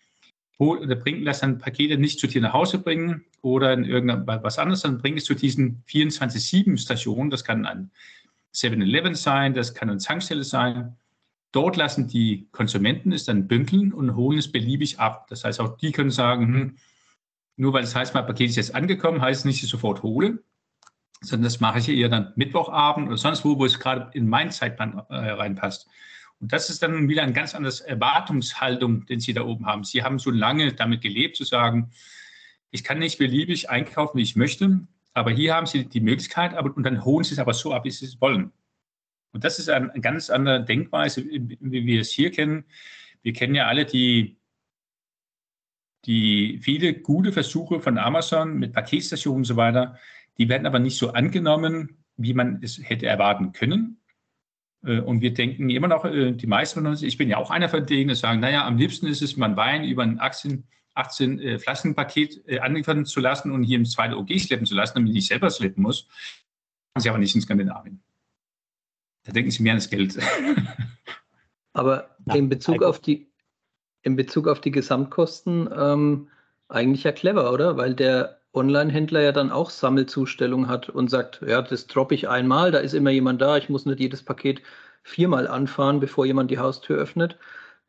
oder 0.58 0.96
bringen 0.96 1.26
das 1.26 1.42
dann 1.42 1.58
Pakete 1.58 1.98
nicht 1.98 2.18
zu 2.18 2.28
dir 2.28 2.40
nach 2.40 2.54
Hause 2.54 2.80
bringen 2.80 3.26
oder 3.42 3.74
in 3.74 3.84
irgendwas 3.84 4.58
anderes, 4.58 4.84
dann 4.84 5.00
bringen 5.00 5.18
es 5.18 5.26
zu 5.26 5.34
diesen 5.34 5.84
24-7-Stationen, 5.90 7.30
das 7.30 7.44
kann 7.44 7.66
ein 7.66 7.92
7-Eleven 8.54 9.16
sein, 9.16 9.54
das 9.54 9.74
kann 9.74 9.90
eine 9.90 10.00
Tankstelle 10.00 10.44
sein. 10.44 10.98
Dort 11.52 11.78
lassen 11.78 12.08
die 12.08 12.48
Konsumenten 12.52 13.12
es 13.12 13.26
dann 13.26 13.48
bündeln 13.48 13.94
und 13.94 14.16
holen 14.16 14.38
es 14.38 14.52
beliebig 14.52 15.00
ab. 15.00 15.28
Das 15.30 15.44
heißt, 15.44 15.60
auch 15.60 15.78
die 15.78 15.92
können 15.92 16.12
sagen, 16.12 16.46
hm, 16.46 16.78
nur 17.56 17.74
weil 17.74 17.82
das 17.82 17.96
heißt, 17.96 18.14
mein 18.14 18.26
Paket 18.26 18.50
ist 18.50 18.56
jetzt 18.56 18.76
angekommen, 18.76 19.22
heißt 19.22 19.42
es 19.42 19.46
nicht, 19.46 19.64
ich 19.64 19.70
sofort 19.70 20.04
hole, 20.04 20.44
sondern 21.22 21.46
das 21.46 21.60
mache 21.60 21.80
ich 21.80 21.90
eher 21.90 22.10
dann 22.10 22.34
Mittwochabend 22.36 23.08
oder 23.08 23.18
sonst 23.18 23.44
wo, 23.44 23.58
wo 23.58 23.66
es 23.66 23.80
gerade 23.80 24.12
in 24.14 24.28
meinen 24.28 24.52
Zeitplan 24.52 25.02
äh, 25.10 25.16
reinpasst. 25.16 25.88
Und 26.40 26.54
das 26.54 26.70
ist 26.70 26.84
dann 26.84 27.10
wieder 27.10 27.24
ein 27.24 27.34
ganz 27.34 27.56
anderes 27.56 27.82
Erwartungshaltung, 27.82 29.06
den 29.08 29.20
Sie 29.20 29.34
da 29.34 29.44
oben 29.44 29.66
haben. 29.66 29.84
Sie 29.84 30.04
haben 30.04 30.20
so 30.20 30.30
lange 30.30 30.74
damit 30.74 31.02
gelebt, 31.02 31.36
zu 31.36 31.44
sagen, 31.44 31.90
ich 32.70 32.84
kann 32.84 33.00
nicht 33.00 33.18
beliebig 33.18 33.70
einkaufen, 33.70 34.18
wie 34.18 34.24
ich 34.24 34.36
möchte, 34.36 34.82
aber 35.18 35.32
hier 35.32 35.56
haben 35.56 35.66
Sie 35.66 35.86
die 35.86 36.00
Möglichkeit, 36.00 36.54
aber, 36.54 36.78
und 36.78 36.84
dann 36.84 37.04
holen 37.04 37.24
Sie 37.24 37.34
es 37.34 37.40
aber 37.40 37.54
so 37.54 37.74
ab, 37.74 37.86
wie 37.86 37.92
Sie 37.92 38.06
es 38.06 38.22
wollen. 38.22 38.52
Und 39.34 39.44
das 39.44 39.58
ist 39.58 39.68
eine 39.68 39.90
ganz 40.00 40.30
andere 40.30 40.64
Denkweise, 40.64 41.26
wie 41.26 41.86
wir 41.86 42.02
es 42.02 42.12
hier 42.12 42.30
kennen. 42.30 42.66
Wir 43.24 43.34
kennen 43.34 43.56
ja 43.56 43.66
alle 43.66 43.86
die, 43.86 44.38
die 46.06 46.60
viele 46.62 46.94
gute 46.94 47.32
Versuche 47.32 47.80
von 47.80 47.98
Amazon 47.98 48.60
mit 48.60 48.74
Paketstationen 48.74 49.40
und 49.40 49.46
so 49.46 49.56
weiter. 49.56 49.98
Die 50.38 50.50
werden 50.50 50.68
aber 50.68 50.78
nicht 50.78 50.98
so 50.98 51.14
angenommen, 51.14 51.98
wie 52.16 52.36
man 52.36 52.62
es 52.62 52.80
hätte 52.82 53.08
erwarten 53.08 53.54
können. 53.54 54.00
Äh, 54.86 55.00
und 55.00 55.22
wir 55.22 55.34
denken 55.34 55.72
immer 55.72 55.88
noch, 55.88 56.06
äh, 56.06 56.34
die 56.34 56.48
meisten 56.48 56.82
von 56.82 56.92
uns, 56.92 57.02
ich 57.02 57.18
bin 57.18 57.28
ja 57.28 57.38
auch 57.38 57.50
einer 57.50 57.70
von 57.70 57.88
denen, 57.88 58.10
die 58.10 58.16
sagen, 58.16 58.40
naja, 58.40 58.68
am 58.68 58.78
liebsten 58.78 59.08
ist 59.08 59.24
es, 59.24 59.36
man 59.36 59.58
Wein 59.58 59.84
über 59.84 60.04
ein 60.04 60.20
Aktien, 60.20 60.68
18 60.98 61.40
äh, 61.40 61.60
Flaschenpaket 61.60 62.48
äh, 62.48 62.60
anliefern 62.60 63.06
zu 63.06 63.20
lassen 63.20 63.52
und 63.52 63.64
hier 63.64 63.78
im 63.78 63.86
zweiten 63.86 64.14
OG 64.14 64.40
schleppen 64.40 64.66
zu 64.66 64.76
lassen, 64.76 64.96
damit 64.96 65.10
ich 65.10 65.16
nicht 65.16 65.28
selber 65.28 65.50
schleppen 65.50 65.84
muss. 65.84 66.08
Das 66.94 67.06
ist 67.06 67.10
aber 67.10 67.20
nicht 67.20 67.36
in 67.36 67.42
Skandinavien. 67.42 68.02
Da 69.24 69.32
denken 69.34 69.52
sie 69.52 69.62
mehr 69.62 69.74
an 69.74 69.78
das 69.78 69.90
Geld. 69.90 70.18
Aber 71.74 72.16
in 72.34 72.50
Bezug 72.50 72.82
auf 72.82 73.00
die, 73.00 73.30
in 74.02 74.16
Bezug 74.16 74.48
auf 74.48 74.62
die 74.62 74.72
Gesamtkosten 74.72 75.70
ähm, 75.78 76.30
eigentlich 76.70 77.04
ja 77.04 77.12
clever, 77.12 77.54
oder? 77.54 77.78
Weil 77.78 77.94
der 77.94 78.40
Online-Händler 78.54 79.22
ja 79.22 79.32
dann 79.32 79.52
auch 79.52 79.70
Sammelzustellung 79.70 80.68
hat 80.68 80.90
und 80.90 81.10
sagt, 81.10 81.42
ja, 81.46 81.62
das 81.62 81.86
droppe 81.86 82.16
ich 82.16 82.28
einmal, 82.28 82.72
da 82.72 82.80
ist 82.80 82.94
immer 82.94 83.12
jemand 83.12 83.42
da, 83.42 83.58
ich 83.58 83.70
muss 83.70 83.86
nicht 83.86 84.00
jedes 84.00 84.24
Paket 84.24 84.64
viermal 85.04 85.48
anfahren, 85.48 86.00
bevor 86.00 86.26
jemand 86.26 86.50
die 86.50 86.58
Haustür 86.58 86.98
öffnet. 86.98 87.38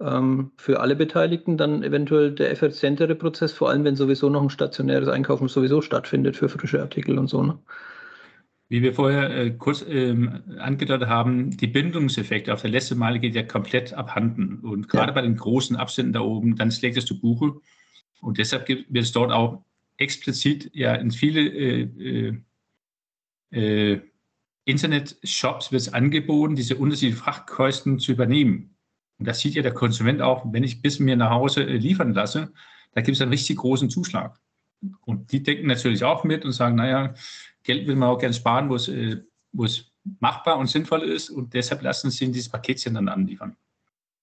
Ähm, 0.00 0.52
für 0.56 0.80
alle 0.80 0.94
Beteiligten 0.94 1.56
dann 1.56 1.82
eventuell 1.82 2.32
der 2.32 2.50
effizientere 2.50 3.16
Prozess, 3.16 3.52
vor 3.52 3.70
allem 3.70 3.84
wenn 3.84 3.96
sowieso 3.96 4.30
noch 4.30 4.42
ein 4.42 4.50
stationäres 4.50 5.08
Einkaufen 5.08 5.48
sowieso 5.48 5.82
stattfindet 5.82 6.36
für 6.36 6.48
frische 6.48 6.80
Artikel 6.80 7.18
und 7.18 7.26
so. 7.26 7.42
Ne? 7.42 7.58
Wie 8.68 8.82
wir 8.82 8.94
vorher 8.94 9.30
äh, 9.30 9.50
kurz 9.50 9.84
ähm, 9.88 10.42
angedeutet 10.58 11.08
haben, 11.08 11.56
die 11.56 11.66
Bindungseffekte 11.66 12.52
auf 12.52 12.60
der 12.60 12.70
letzten 12.70 12.98
Meile 12.98 13.18
geht 13.18 13.34
ja 13.34 13.42
komplett 13.42 13.94
abhanden. 13.94 14.60
Und 14.60 14.88
gerade 14.88 15.08
ja. 15.08 15.14
bei 15.14 15.22
den 15.22 15.36
großen 15.36 15.74
Abständen 15.74 16.12
da 16.12 16.20
oben, 16.20 16.54
dann 16.54 16.70
schlägt 16.70 16.96
es 16.96 17.06
zu 17.06 17.18
Buche. 17.18 17.54
Und 18.20 18.38
deshalb 18.38 18.68
wird 18.68 18.88
es 18.92 19.12
dort 19.12 19.32
auch 19.32 19.64
explizit 19.96 20.70
ja 20.74 20.94
in 20.94 21.10
viele 21.10 21.40
äh, 21.40 22.34
äh, 23.50 23.94
äh 23.94 24.00
Internet-Shops 24.64 25.72
wird 25.72 25.80
es 25.80 25.94
angeboten, 25.94 26.54
diese 26.54 26.76
unterschiedlichen 26.76 27.16
Frachtkosten 27.16 27.98
zu 27.98 28.12
übernehmen. 28.12 28.76
Und 29.18 29.26
das 29.26 29.40
sieht 29.40 29.54
ja 29.54 29.62
der 29.62 29.74
Konsument 29.74 30.22
auch, 30.22 30.44
wenn 30.52 30.64
ich 30.64 30.80
bis 30.80 30.98
mir 30.98 31.16
nach 31.16 31.30
Hause 31.30 31.64
äh, 31.64 31.76
liefern 31.76 32.14
lasse, 32.14 32.52
da 32.92 33.00
gibt 33.00 33.16
es 33.16 33.20
einen 33.22 33.32
richtig 33.32 33.56
großen 33.56 33.90
Zuschlag. 33.90 34.38
Und 35.04 35.32
die 35.32 35.42
denken 35.42 35.66
natürlich 35.66 36.04
auch 36.04 36.24
mit 36.24 36.44
und 36.44 36.52
sagen, 36.52 36.76
naja, 36.76 37.14
Geld 37.64 37.86
will 37.86 37.96
man 37.96 38.10
auch 38.10 38.18
gerne 38.18 38.34
sparen, 38.34 38.68
wo 38.68 38.76
es, 38.76 38.88
äh, 38.88 39.22
wo 39.52 39.64
es 39.64 39.90
machbar 40.20 40.58
und 40.58 40.68
sinnvoll 40.68 41.02
ist. 41.02 41.30
Und 41.30 41.54
deshalb 41.54 41.82
lassen 41.82 42.10
sie 42.10 42.30
dieses 42.30 42.48
Paketchen 42.48 42.94
dann 42.94 43.08
anliefern. 43.08 43.56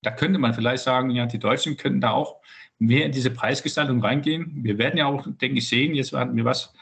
Da 0.01 0.11
könnte 0.11 0.39
man 0.39 0.53
vielleicht 0.53 0.83
sagen, 0.83 1.09
ja, 1.11 1.25
die 1.25 1.39
Deutschen 1.39 1.77
könnten 1.77 2.01
da 2.01 2.11
auch 2.11 2.41
mehr 2.79 3.05
in 3.05 3.11
diese 3.11 3.31
Preisgestaltung 3.31 4.01
reingehen. 4.01 4.63
Wir 4.63 4.77
werden 4.77 4.97
ja 4.97 5.07
auch, 5.07 5.25
denke 5.25 5.57
ich, 5.57 5.67
sehen, 5.67 5.95
jetzt 5.95 6.13
hatten 6.13 6.35
wir 6.35 6.45
was, 6.45 6.73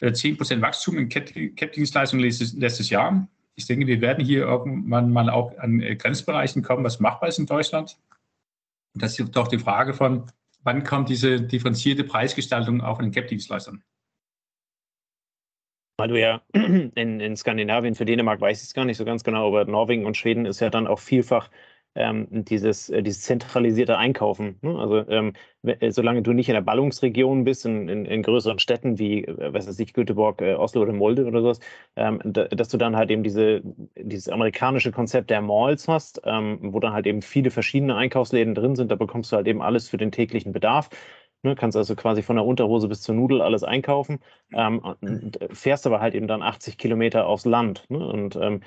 10% 0.00 0.54
äh, 0.54 0.60
Wachstum 0.60 0.98
in 0.98 1.08
Cap-Dienstleistungen 1.08 2.24
letztes, 2.24 2.52
letztes 2.54 2.90
Jahr. 2.90 3.28
Ich 3.58 3.66
denke, 3.66 3.88
wir 3.88 4.00
werden 4.00 4.24
hier 4.24 4.42
irgendwann 4.42 5.12
mal 5.12 5.28
auch 5.28 5.58
an 5.58 5.80
äh, 5.80 5.96
Grenzbereichen 5.96 6.62
kommen, 6.62 6.84
was 6.84 7.00
machbar 7.00 7.28
ist 7.28 7.40
in 7.40 7.46
Deutschland. 7.46 7.98
Das 8.94 9.18
ist 9.18 9.34
doch 9.34 9.48
die 9.48 9.58
Frage 9.58 9.94
von, 9.94 10.30
wann 10.62 10.84
kommt 10.84 11.08
diese 11.08 11.40
differenzierte 11.40 12.04
Preisgestaltung 12.04 12.80
auch 12.82 13.00
in 13.00 13.06
den 13.06 13.12
Cap-Dienstleistern? 13.12 13.82
Weil 15.98 16.08
du 16.08 16.20
ja 16.20 16.40
in, 16.52 16.92
in 16.94 17.36
Skandinavien, 17.36 17.96
für 17.96 18.04
Dänemark 18.04 18.40
weiß 18.40 18.62
ich 18.62 18.68
es 18.68 18.74
gar 18.74 18.84
nicht 18.84 18.96
so 18.96 19.04
ganz 19.04 19.24
genau, 19.24 19.48
aber 19.48 19.64
Norwegen 19.64 20.06
und 20.06 20.16
Schweden 20.16 20.46
ist 20.46 20.60
ja 20.60 20.70
dann 20.70 20.86
auch 20.86 21.00
vielfach 21.00 21.50
ähm, 21.98 22.28
dieses, 22.30 22.88
äh, 22.88 23.02
dieses 23.02 23.22
zentralisierte 23.22 23.98
Einkaufen. 23.98 24.56
Ne? 24.62 24.78
Also 24.78 25.08
ähm, 25.08 25.32
äh, 25.64 25.90
solange 25.90 26.22
du 26.22 26.32
nicht 26.32 26.48
in 26.48 26.54
der 26.54 26.62
Ballungsregion 26.62 27.44
bist, 27.44 27.66
in, 27.66 27.88
in, 27.88 28.04
in 28.06 28.22
größeren 28.22 28.58
Städten 28.58 28.98
wie, 28.98 29.24
äh, 29.24 29.52
was 29.52 29.66
weiß 29.66 29.78
ich, 29.80 29.92
Göteborg, 29.92 30.40
äh, 30.40 30.54
Oslo 30.54 30.82
oder 30.82 30.92
Molde 30.92 31.26
oder 31.26 31.42
sowas, 31.42 31.60
ähm, 31.96 32.20
da, 32.24 32.44
dass 32.44 32.68
du 32.68 32.78
dann 32.78 32.96
halt 32.96 33.10
eben 33.10 33.22
diese, 33.22 33.62
dieses 33.96 34.28
amerikanische 34.28 34.92
Konzept 34.92 35.30
der 35.30 35.42
Malls 35.42 35.88
hast, 35.88 36.22
ähm, 36.24 36.58
wo 36.62 36.78
dann 36.80 36.92
halt 36.92 37.06
eben 37.06 37.20
viele 37.20 37.50
verschiedene 37.50 37.96
Einkaufsläden 37.96 38.54
drin 38.54 38.76
sind, 38.76 38.90
da 38.90 38.94
bekommst 38.94 39.32
du 39.32 39.36
halt 39.36 39.48
eben 39.48 39.60
alles 39.60 39.88
für 39.88 39.98
den 39.98 40.12
täglichen 40.12 40.52
Bedarf. 40.52 40.90
Ne, 41.48 41.54
kannst 41.54 41.78
also 41.78 41.96
quasi 41.96 42.22
von 42.22 42.36
der 42.36 42.44
Unterhose 42.44 42.88
bis 42.88 43.00
zur 43.00 43.14
Nudel 43.14 43.40
alles 43.40 43.64
einkaufen, 43.64 44.18
ähm, 44.52 44.80
und 45.00 45.38
fährst 45.50 45.86
aber 45.86 46.00
halt 46.00 46.14
eben 46.14 46.26
dann 46.26 46.42
80 46.42 46.76
Kilometer 46.76 47.26
aufs 47.26 47.46
Land. 47.46 47.86
Ne, 47.88 48.06
und 48.06 48.36
ähm, 48.36 48.60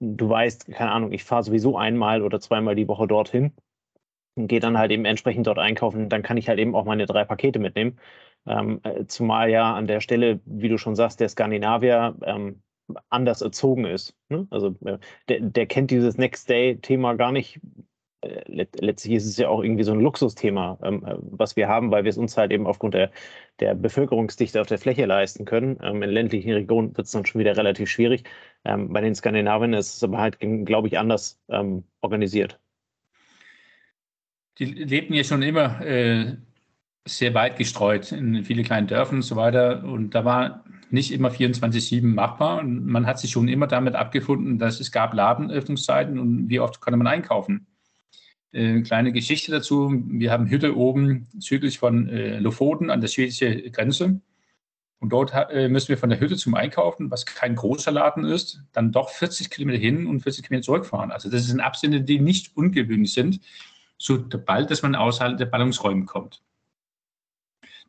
du 0.00 0.28
weißt, 0.28 0.66
keine 0.70 0.92
Ahnung, 0.92 1.12
ich 1.12 1.24
fahre 1.24 1.44
sowieso 1.44 1.78
einmal 1.78 2.20
oder 2.22 2.38
zweimal 2.38 2.74
die 2.74 2.88
Woche 2.88 3.06
dorthin 3.06 3.52
und 4.34 4.48
gehe 4.48 4.60
dann 4.60 4.76
halt 4.76 4.90
eben 4.90 5.06
entsprechend 5.06 5.46
dort 5.46 5.58
einkaufen. 5.58 6.10
Dann 6.10 6.22
kann 6.22 6.36
ich 6.36 6.48
halt 6.50 6.58
eben 6.58 6.74
auch 6.74 6.84
meine 6.84 7.06
drei 7.06 7.24
Pakete 7.24 7.58
mitnehmen. 7.58 7.98
Ähm, 8.46 8.80
äh, 8.82 9.06
zumal 9.06 9.48
ja 9.48 9.74
an 9.74 9.86
der 9.86 10.00
Stelle, 10.00 10.40
wie 10.44 10.68
du 10.68 10.76
schon 10.76 10.96
sagst, 10.96 11.20
der 11.20 11.30
Skandinavier 11.30 12.16
ähm, 12.22 12.62
anders 13.08 13.40
erzogen 13.40 13.86
ist. 13.86 14.14
Ne? 14.28 14.46
Also 14.50 14.74
äh, 14.84 14.98
der, 15.30 15.40
der 15.40 15.66
kennt 15.66 15.90
dieses 15.90 16.18
Next 16.18 16.50
Day-Thema 16.50 17.14
gar 17.14 17.32
nicht 17.32 17.60
letztlich 18.22 19.14
ist 19.14 19.26
es 19.26 19.36
ja 19.36 19.48
auch 19.48 19.62
irgendwie 19.62 19.82
so 19.82 19.92
ein 19.92 20.00
Luxusthema, 20.00 20.78
ähm, 20.82 21.04
äh, 21.06 21.14
was 21.20 21.56
wir 21.56 21.68
haben, 21.68 21.90
weil 21.90 22.04
wir 22.04 22.10
es 22.10 22.18
uns 22.18 22.36
halt 22.36 22.52
eben 22.52 22.66
aufgrund 22.66 22.94
der, 22.94 23.10
der 23.60 23.74
Bevölkerungsdichte 23.74 24.60
auf 24.60 24.66
der 24.66 24.78
Fläche 24.78 25.06
leisten 25.06 25.44
können. 25.44 25.78
Ähm, 25.82 26.02
in 26.02 26.10
ländlichen 26.10 26.52
Regionen 26.52 26.96
wird 26.96 27.06
es 27.06 27.12
dann 27.12 27.24
schon 27.24 27.40
wieder 27.40 27.56
relativ 27.56 27.88
schwierig. 27.88 28.24
Ähm, 28.64 28.92
bei 28.92 29.00
den 29.00 29.14
Skandinaviern 29.14 29.72
ist 29.72 29.96
es 29.96 30.04
aber 30.04 30.18
halt, 30.18 30.38
glaube 30.66 30.88
ich, 30.88 30.98
anders 30.98 31.40
organisiert. 32.00 32.58
Die 34.58 34.66
lebten 34.66 35.14
ja 35.14 35.24
schon 35.24 35.42
immer 35.42 35.80
äh, 35.80 36.36
sehr 37.06 37.32
weit 37.32 37.56
gestreut 37.56 38.12
in 38.12 38.44
viele 38.44 38.62
kleinen 38.62 38.86
Dörfern 38.86 39.16
und 39.16 39.22
so 39.22 39.36
weiter. 39.36 39.82
Und 39.84 40.14
da 40.14 40.24
war 40.24 40.64
nicht 40.90 41.12
immer 41.12 41.30
24-7 41.30 42.04
machbar. 42.04 42.58
Und 42.60 42.84
man 42.86 43.06
hat 43.06 43.18
sich 43.18 43.30
schon 43.30 43.48
immer 43.48 43.66
damit 43.66 43.94
abgefunden, 43.94 44.58
dass 44.58 44.80
es 44.80 44.92
gab 44.92 45.14
Ladenöffnungszeiten 45.14 46.18
und 46.18 46.50
wie 46.50 46.60
oft 46.60 46.80
konnte 46.80 46.98
man 46.98 47.06
einkaufen. 47.06 47.66
Äh, 48.52 48.80
kleine 48.82 49.12
Geschichte 49.12 49.52
dazu. 49.52 49.92
Wir 50.06 50.32
haben 50.32 50.50
Hütte 50.50 50.76
oben 50.76 51.28
südlich 51.38 51.78
von 51.78 52.08
äh, 52.08 52.38
Lofoten 52.38 52.90
an 52.90 53.00
der 53.00 53.08
schwedischen 53.08 53.70
Grenze. 53.72 54.20
Und 54.98 55.10
dort 55.10 55.32
äh, 55.50 55.68
müssen 55.68 55.88
wir 55.88 55.98
von 55.98 56.10
der 56.10 56.20
Hütte 56.20 56.36
zum 56.36 56.54
Einkaufen, 56.54 57.10
was 57.10 57.24
kein 57.24 57.54
großer 57.56 57.90
Laden 57.90 58.24
ist, 58.24 58.62
dann 58.72 58.92
doch 58.92 59.08
40 59.08 59.48
Kilometer 59.48 59.78
hin 59.78 60.06
und 60.06 60.20
40 60.20 60.44
Kilometer 60.44 60.66
zurückfahren. 60.66 61.10
Also 61.10 61.30
das 61.30 61.46
sind 61.46 61.60
Abstände, 61.60 62.02
die 62.02 62.20
nicht 62.20 62.54
ungewöhnlich 62.54 63.14
sind, 63.14 63.40
sobald 63.96 64.70
dass 64.70 64.82
man 64.82 64.94
außerhalb 64.94 65.38
der 65.38 65.46
Ballungsräume 65.46 66.04
kommt. 66.04 66.42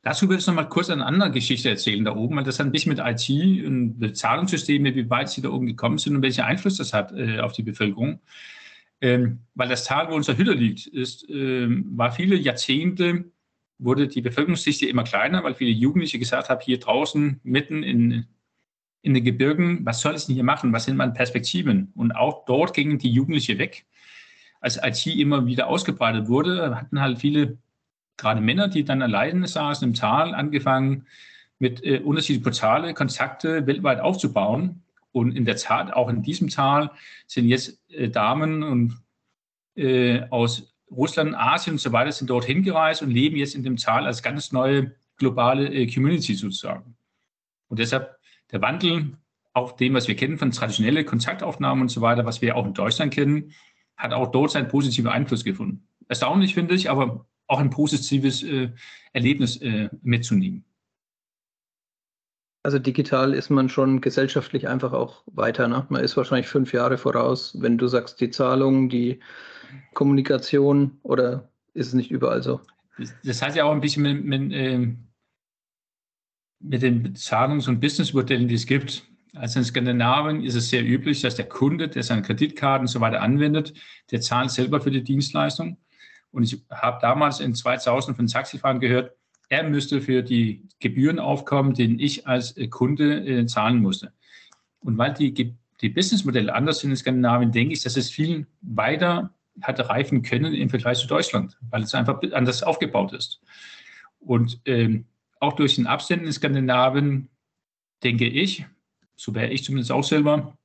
Dazu 0.04 0.30
will 0.30 0.40
ich 0.40 0.48
noch 0.48 0.54
mal 0.54 0.64
kurz 0.64 0.90
eine 0.90 1.06
andere 1.06 1.32
Geschichte 1.32 1.70
erzählen 1.70 2.04
da 2.06 2.16
oben, 2.16 2.38
weil 2.38 2.44
das 2.44 2.60
hat 2.60 2.66
ein 2.66 2.72
bisschen 2.72 2.96
mit 2.96 3.00
IT 3.00 3.66
und 3.66 4.00
Bezahlungssysteme, 4.00 4.96
wie 4.96 5.10
weit 5.10 5.30
sie 5.30 5.42
da 5.42 5.50
oben 5.50 5.68
gekommen 5.68 5.98
sind 5.98 6.16
und 6.16 6.22
welchen 6.22 6.42
Einfluss 6.42 6.78
das 6.78 6.94
hat 6.94 7.12
äh, 7.12 7.40
auf 7.40 7.52
die 7.52 7.62
Bevölkerung. 7.62 8.20
Ähm, 9.02 9.40
weil 9.56 9.70
das 9.70 9.84
Tal, 9.84 10.10
wo 10.10 10.16
unsere 10.16 10.38
Hütte 10.38 10.54
liegt, 10.54 10.88
ist, 10.88 11.28
ähm, 11.30 11.92
war 11.98 12.12
viele 12.12 12.36
Jahrzehnte, 12.36 13.26
wurde 13.80 14.08
die 14.08 14.22
Bevölkerungsdichte 14.22 14.86
immer 14.86 15.04
kleiner, 15.04 15.44
weil 15.44 15.56
viele 15.56 15.72
Jugendliche 15.72 16.20
gesagt 16.20 16.50
haben, 16.50 16.62
hier 16.62 16.80
draußen 16.80 17.40
mitten 17.44 17.82
in 17.82 18.28
in 19.02 19.14
den 19.14 19.24
Gebirgen, 19.24 19.86
was 19.86 20.02
soll 20.02 20.16
ich 20.16 20.26
denn 20.26 20.36
hier 20.36 20.44
machen? 20.44 20.74
Was 20.74 20.86
sind 20.86 20.98
meine 20.98 21.14
Perspektiven? 21.14 21.92
Und 21.96 22.12
auch 22.12 22.46
dort 22.46 22.74
gingen 22.74 23.00
die 23.00 23.12
Jugendliche 23.12 23.58
weg. 23.58 23.86
Als 24.60 24.78
IT 24.82 25.08
immer 25.08 25.46
wieder 25.48 25.68
ausgebreitet 25.68 26.28
wurde, 26.28 26.76
hatten 26.76 27.02
halt 27.02 27.20
viele, 27.20 27.58
gerade 28.18 28.42
Männer, 28.42 28.68
die 28.68 28.84
dann 28.84 29.02
alleine 29.02 29.48
saßen 29.48 29.88
im 29.88 29.94
Tal, 29.96 30.36
angefangen, 30.36 31.08
mit 31.58 31.84
äh, 31.84 32.00
unterschiedlichen 32.00 32.44
Portale 32.44 32.94
Kontakte 32.94 33.66
weltweit 33.66 34.00
aufzubauen. 34.00 34.84
Und 35.12 35.36
in 35.36 35.46
der 35.46 35.58
Tat, 35.58 35.94
auch 35.94 36.10
in 36.10 36.22
diesem 36.22 36.50
Tal 36.50 36.92
sind 37.28 37.48
jetzt 37.48 37.82
äh, 37.90 38.10
Damen 38.10 38.64
und 38.64 38.98
äh, 39.76 40.22
aus 40.30 40.74
Russland, 40.90 41.36
Asien 41.36 41.76
und 41.76 41.80
so 41.80 41.92
weiter 41.92 42.12
sind 42.12 42.30
dort 42.30 42.46
hingereist 42.46 43.02
und 43.02 43.12
leben 43.12 43.38
jetzt 43.38 43.56
in 43.56 43.64
dem 43.64 43.78
Tal 43.78 44.06
als 44.06 44.22
ganz 44.22 44.52
neue 44.52 44.96
globale 45.18 45.74
äh, 45.74 45.88
Community 45.88 46.36
sozusagen. 46.36 46.96
Und 47.68 47.80
deshalb 47.80 48.18
der 48.52 48.62
Wandel 48.62 49.18
auf 49.54 49.76
dem, 49.76 49.94
was 49.94 50.08
wir 50.08 50.16
kennen 50.16 50.38
von 50.38 50.52
traditionellen 50.52 51.06
Kontaktaufnahmen 51.06 51.84
und 51.84 51.90
so 51.90 52.02
weiter, 52.02 52.26
was 52.26 52.42
wir 52.42 52.56
auch 52.56 52.66
in 52.66 52.74
Deutschland 52.74 53.14
kennen, 53.14 53.54
hat 53.98 54.14
auch 54.14 54.32
dort 54.32 54.52
seinen 54.52 54.68
positiven 54.68 55.10
Einfluss 55.10 55.44
gefunden. 55.44 55.88
Erstaunlich 56.08 56.54
finde 56.54 56.76
ich, 56.76 56.90
aber 56.90 57.26
auch 57.48 57.60
ein 57.60 57.70
positives 57.70 58.44
äh, 58.44 58.70
Erlebnis 59.14 59.58
äh, 59.58 59.90
mitzunehmen. 60.02 60.66
Also 62.64 62.78
digital 62.78 63.34
ist 63.34 63.50
man 63.50 63.70
schon 63.70 64.02
gesellschaftlich 64.02 64.68
einfach 64.68 64.94
auch 64.94 65.24
weiter. 65.26 65.68
Ne? 65.68 65.86
Man 65.90 66.04
ist 66.04 66.16
wahrscheinlich 66.16 66.48
fünf 66.48 66.74
Jahre 66.74 66.98
voraus, 66.98 67.56
wenn 67.60 67.78
du 67.78 67.88
sagst, 67.88 68.22
die 68.22 68.30
Zahlung, 68.30 68.90
die 68.90 69.20
Kommunikation 69.94 71.00
oder 71.02 71.50
ist 71.74 71.88
es 71.88 71.94
nicht 71.94 72.12
überall 72.12 72.44
so? 72.44 72.62
Das, 73.24 73.42
hat 73.42 73.56
ja 73.56 73.64
auch 73.64 73.72
ein 73.72 73.82
bisschen 73.82 74.04
mit, 74.04 74.24
mit, 74.26 74.54
äh, 74.54 74.94
mit 76.60 76.82
den 76.82 77.16
Zahlungs- 77.16 77.68
und 77.68 77.80
Businessmodellen, 77.80 78.48
die 78.48 78.56
es 78.56 78.68
gibt. 78.68 79.04
Also 79.34 79.60
in 79.60 79.66
Skandinavien 79.66 80.44
ist 80.44 80.56
es 80.56 80.70
sehr 80.70 80.86
üblich, 80.86 81.22
dass 81.22 81.36
der 81.36 81.48
Kunde, 81.48 81.88
der 81.88 82.04
seine 82.04 82.22
Kreditkarten 82.22 82.84
und 82.84 82.88
so 82.88 83.00
weiter 83.00 83.22
anwendet, 83.22 83.74
der 84.12 84.22
zahlt 84.22 84.52
selber 84.52 84.82
für 84.82 84.92
die 84.92 85.04
Dienstleistung. 85.04 85.78
Und 86.32 86.44
ich 86.44 86.62
habe 86.70 87.00
damals 87.02 87.40
in 87.40 87.56
2000 87.56 88.16
von 88.16 88.28
Taxifahren 88.28 88.80
gehört, 88.80 89.16
er 89.52 89.64
müsste 89.64 90.02
für 90.02 90.24
die 90.24 90.64
Gebühren 90.80 91.20
aufkommen, 91.20 91.74
den 91.74 92.00
ich 92.00 92.26
als 92.26 92.56
Kunde 92.70 93.20
äh, 93.26 93.46
zahlen 93.46 93.82
musste. 93.82 94.14
Und 94.80 94.98
weil 94.98 95.14
die, 95.14 95.34
die 95.82 95.90
Businessmodelle 95.90 96.56
anders 96.56 96.80
sind 96.80 96.92
in 96.92 96.96
Skandinavien, 96.96 97.52
denke 97.52 97.74
ich, 97.74 97.84
dass 97.84 97.98
es 97.98 98.10
viel 98.10 98.48
weiter 98.62 99.36
hatte 99.62 99.90
reifen 99.90 100.22
können 100.22 100.54
im 100.54 100.70
Vergleich 100.70 101.00
zu 101.00 101.08
Deutschland, 101.08 101.58
weil 101.70 101.84
es 101.84 101.94
einfach 101.94 102.22
anders 102.32 102.64
aufgebaut 102.64 103.12
ist. 103.12 103.42
Und 104.20 104.62
ähm, 104.64 105.06
auch 105.42 105.54
durch 105.54 105.76
den 105.76 105.86
Absenden 105.86 106.28
in 106.28 106.34
Skandinavien 106.34 107.28
denke 108.04 108.28
ich, 108.28 108.66
so 109.18 109.36
wäre 109.36 109.50
ich 109.50 109.66
zumindest 109.66 109.92
auch 109.92 110.04
selber, 110.04 110.58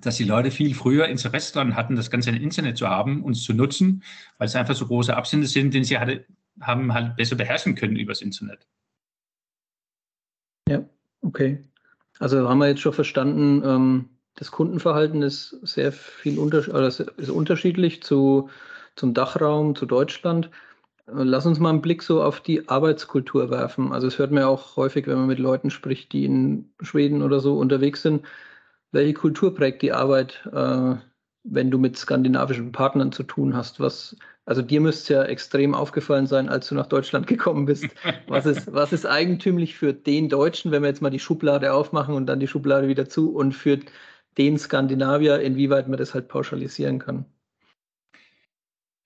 dass 0.00 0.16
die 0.16 0.24
Leute 0.24 0.50
viel 0.50 0.74
früher 0.74 1.06
Interesse 1.06 1.54
daran 1.54 1.76
hatten, 1.76 1.94
das 1.94 2.10
Ganze 2.10 2.30
im 2.30 2.42
Internet 2.42 2.76
zu 2.76 2.88
haben 2.88 3.22
und 3.22 3.34
zu 3.34 3.54
nutzen, 3.54 4.02
weil 4.36 4.48
es 4.48 4.56
einfach 4.56 4.74
so 4.74 4.86
große 4.88 5.16
Abstände 5.16 5.46
sind, 5.46 5.72
den 5.72 5.84
sie 5.84 5.96
hatte, 5.96 6.26
haben 6.60 6.92
halt 6.92 7.16
besser 7.16 7.36
beherrschen 7.36 7.74
können 7.74 7.96
übers 7.96 8.22
Internet. 8.22 8.66
Ja, 10.68 10.84
okay. 11.20 11.64
Also 12.18 12.48
haben 12.48 12.58
wir 12.58 12.68
jetzt 12.68 12.80
schon 12.80 12.92
verstanden, 12.92 13.62
ähm, 13.64 14.08
das 14.36 14.50
Kundenverhalten 14.50 15.22
ist 15.22 15.58
sehr 15.62 15.92
viel 15.92 16.38
unter, 16.38 16.58
ist 16.86 17.30
unterschiedlich 17.30 18.02
zu, 18.02 18.50
zum 18.94 19.14
Dachraum, 19.14 19.74
zu 19.74 19.86
Deutschland. 19.86 20.50
Lass 21.06 21.46
uns 21.46 21.58
mal 21.58 21.70
einen 21.70 21.82
Blick 21.82 22.02
so 22.02 22.22
auf 22.22 22.40
die 22.40 22.68
Arbeitskultur 22.68 23.50
werfen. 23.50 23.92
Also 23.92 24.08
es 24.08 24.18
hört 24.18 24.32
man 24.32 24.42
ja 24.42 24.48
auch 24.48 24.76
häufig, 24.76 25.06
wenn 25.06 25.18
man 25.18 25.28
mit 25.28 25.38
Leuten 25.38 25.70
spricht, 25.70 26.12
die 26.12 26.24
in 26.26 26.70
Schweden 26.82 27.22
oder 27.22 27.40
so 27.40 27.56
unterwegs 27.58 28.02
sind. 28.02 28.26
Welche 28.92 29.14
Kultur 29.14 29.54
prägt 29.54 29.82
die 29.82 29.92
Arbeit, 29.92 30.46
äh, 30.52 30.96
wenn 31.48 31.70
du 31.70 31.78
mit 31.78 31.96
skandinavischen 31.96 32.72
Partnern 32.72 33.12
zu 33.12 33.22
tun 33.22 33.56
hast? 33.56 33.80
Was, 33.80 34.16
also 34.44 34.62
dir 34.62 34.80
müsste 34.80 35.14
ja 35.14 35.22
extrem 35.24 35.74
aufgefallen 35.74 36.26
sein, 36.26 36.48
als 36.48 36.68
du 36.68 36.74
nach 36.74 36.86
Deutschland 36.86 37.26
gekommen 37.26 37.66
bist. 37.66 37.86
Was 38.26 38.46
ist, 38.46 38.72
was 38.72 38.92
ist 38.92 39.06
eigentümlich 39.06 39.74
für 39.74 39.92
den 39.92 40.28
Deutschen, 40.28 40.70
wenn 40.70 40.82
wir 40.82 40.88
jetzt 40.88 41.02
mal 41.02 41.10
die 41.10 41.18
Schublade 41.18 41.72
aufmachen 41.72 42.14
und 42.14 42.26
dann 42.26 42.40
die 42.40 42.48
Schublade 42.48 42.88
wieder 42.88 43.08
zu 43.08 43.34
und 43.34 43.52
für 43.52 43.78
den 44.38 44.58
Skandinavier, 44.58 45.40
inwieweit 45.40 45.88
man 45.88 45.98
das 45.98 46.14
halt 46.14 46.28
pauschalisieren 46.28 46.98
kann? 46.98 47.24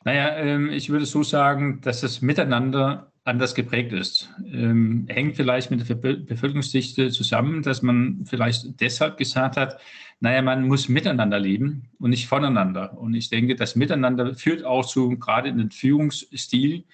Naja, 0.04 0.36
ähm, 0.36 0.70
ich 0.70 0.88
würde 0.88 1.04
so 1.04 1.22
sagen, 1.22 1.80
dass 1.82 2.00
das 2.00 2.22
Miteinander 2.22 3.10
anders 3.24 3.54
geprägt 3.54 3.92
ist. 3.92 4.30
Ähm, 4.44 5.06
hängt 5.08 5.36
vielleicht 5.36 5.70
mit 5.70 5.86
der 5.88 5.94
Bevölkerungsdichte 5.94 7.10
zusammen, 7.10 7.62
dass 7.62 7.82
man 7.82 8.24
vielleicht 8.24 8.80
deshalb 8.80 9.18
gesagt 9.18 9.56
hat, 9.56 9.78
naja, 10.20 10.42
man 10.42 10.68
muss 10.68 10.88
miteinander 10.88 11.38
leben 11.38 11.88
und 11.98 12.10
nicht 12.10 12.28
voneinander. 12.28 12.96
Und 12.98 13.14
ich 13.14 13.30
denke, 13.30 13.56
das 13.56 13.74
Miteinander 13.74 14.34
führt 14.34 14.64
auch 14.64 14.84
zu, 14.84 15.18
gerade 15.18 15.48
in 15.48 15.56
den 15.56 15.70
Führungsstil, 15.70 16.84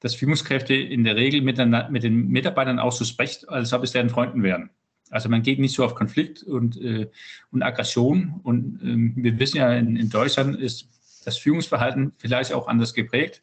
dass 0.00 0.14
Führungskräfte 0.14 0.74
in 0.74 1.04
der 1.04 1.16
Regel 1.16 1.40
mit, 1.40 1.58
den 1.58 2.28
Mitarbeitern 2.28 2.78
auch 2.78 2.92
so 2.92 3.04
sprechen, 3.04 3.48
als 3.48 3.72
ob 3.72 3.82
es 3.84 3.92
deren 3.92 4.10
Freunden 4.10 4.42
wären. 4.42 4.68
Also 5.10 5.28
man 5.28 5.42
geht 5.42 5.60
nicht 5.60 5.74
so 5.74 5.84
auf 5.84 5.94
Konflikt 5.94 6.42
und, 6.42 6.80
äh, 6.80 7.08
und 7.50 7.62
Aggression. 7.62 8.40
Und 8.42 8.80
ähm, 8.82 9.12
wir 9.16 9.38
wissen 9.38 9.58
ja, 9.58 9.72
in, 9.74 9.96
in 9.96 10.10
Deutschland 10.10 10.58
ist 10.58 10.88
das 11.24 11.38
Führungsverhalten 11.38 12.12
vielleicht 12.18 12.52
auch 12.52 12.66
anders 12.66 12.92
geprägt, 12.92 13.42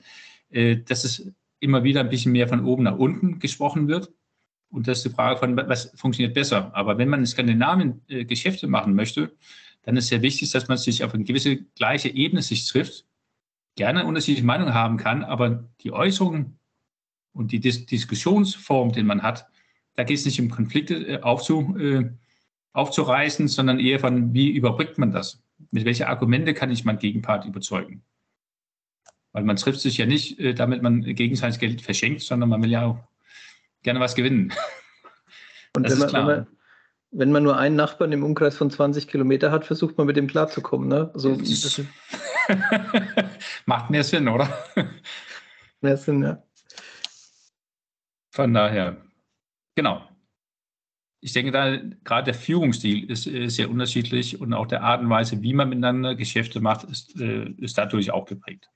äh, 0.52 0.78
dass 0.78 1.04
es 1.04 1.32
immer 1.60 1.84
wieder 1.84 2.02
ein 2.02 2.10
bisschen 2.10 2.32
mehr 2.32 2.48
von 2.48 2.64
oben 2.66 2.84
nach 2.84 2.98
unten 2.98 3.40
gesprochen 3.40 3.88
wird. 3.88 4.12
Und 4.70 4.88
das 4.88 5.00
ist 5.00 5.06
die 5.06 5.16
Frage 5.16 5.40
von, 5.40 5.58
was 5.58 5.92
funktioniert 5.96 6.34
besser. 6.34 6.74
Aber 6.76 6.98
wenn 6.98 7.10
man 7.10 7.22
in 7.22 7.26
Skandinavien 7.26 8.02
äh, 8.08 8.26
Geschäfte 8.26 8.68
machen 8.68 8.94
möchte, 8.94 9.32
dann 9.84 9.98
ist 9.98 10.08
sehr 10.08 10.22
wichtig, 10.22 10.52
dass 10.52 10.68
man 10.68 10.78
sich 10.78 11.04
auf 11.04 11.14
eine 11.14 11.24
gewisse 11.24 11.58
gleiche 11.76 12.10
Ebene 12.10 12.42
sich 12.42 12.68
trifft, 12.68 13.06
gerne 13.76 14.06
unterschiedliche 14.06 14.46
Meinungen 14.46 14.74
haben 14.74 14.98
kann, 14.98 15.24
aber 15.24 15.70
die 15.82 15.92
Äußerungen 15.92 16.60
und 17.34 17.52
die 17.52 17.60
Dis 17.60 17.86
Diskussionsform, 17.86 18.92
den 18.92 19.06
man 19.06 19.24
hat, 19.24 19.48
da 19.96 20.04
geht 20.04 20.18
es 20.18 20.26
nicht 20.26 20.40
um 20.40 20.50
Konflikte 20.50 20.96
äh, 20.96 21.22
aufzu, 21.22 21.76
äh, 21.78 22.12
aufzureißen, 22.74 23.48
sondern 23.48 23.80
eher 23.80 24.00
von, 24.00 24.34
wie 24.34 24.50
überbrückt 24.50 24.98
man 24.98 25.12
das? 25.12 25.42
mit 25.72 25.86
welchen 25.86 26.04
Argumente 26.04 26.54
kann 26.54 26.72
ich 26.72 26.86
meinen 26.86 27.00
Gegenpart 27.00 27.46
überzeugen? 27.46 28.04
Weil 29.32 29.44
man 29.44 29.58
trifft 29.58 29.82
sich 29.82 29.98
ja 29.98 30.06
nicht, 30.06 30.40
äh, 30.40 30.54
damit 30.54 30.82
man 30.82 31.02
gegenseitig 31.02 31.60
Geld 31.60 31.82
verschenkt, 31.82 32.22
sondern 32.22 32.50
man 32.50 32.64
will 32.64 32.72
ja 32.72 32.86
auch 32.86 33.08
gerne 33.84 34.00
was 34.00 34.16
gewinnen. 34.16 34.54
Und 35.76 35.90
wenn 35.90 36.00
man, 36.00 36.14
wenn 36.14 36.26
man, 36.26 36.48
wenn, 37.12 37.32
man, 37.32 37.44
nur 37.44 37.58
einen 37.58 37.76
Nachbarn 37.76 38.12
im 38.12 38.24
Umkreis 38.24 38.58
von 38.58 38.72
20 38.72 39.08
Kilometer 39.08 39.52
hat, 39.52 39.66
versucht 39.66 39.98
man 39.98 40.08
mit 40.08 40.18
dem 40.18 40.28
klarzukommen. 40.28 40.90
Ne? 40.90 41.12
Also, 41.14 41.38
Macht 43.66 43.90
mehr 43.90 44.04
Sinn, 44.04 44.28
oder? 44.28 44.50
Mehr 45.82 45.96
Sinn, 45.96 46.24
ja. 46.24 46.44
Von 48.32 48.54
daher, 48.54 48.98
genau 49.76 50.10
ich 51.22 51.34
denke, 51.34 51.52
da 51.52 51.78
gerade 52.04 52.26
der 52.26 52.34
Führungsstil 52.34 53.10
ist, 53.10 53.28
ist, 53.28 53.56
sehr 53.56 53.70
unterschiedlich 53.70 54.40
und 54.40 54.54
auch 54.54 54.68
der 54.68 54.84
Art 54.84 55.02
und 55.02 55.10
Weise, 55.10 55.42
wie 55.42 55.54
man 55.54 55.70
miteinander 55.70 56.16
Geschäfte 56.16 56.62
macht, 56.62 56.86
ist, 56.86 57.20
äh, 57.20 57.50
ist 57.58 57.78
dadurch 57.78 58.12
auch 58.12 58.26
geprägt. 58.26 58.70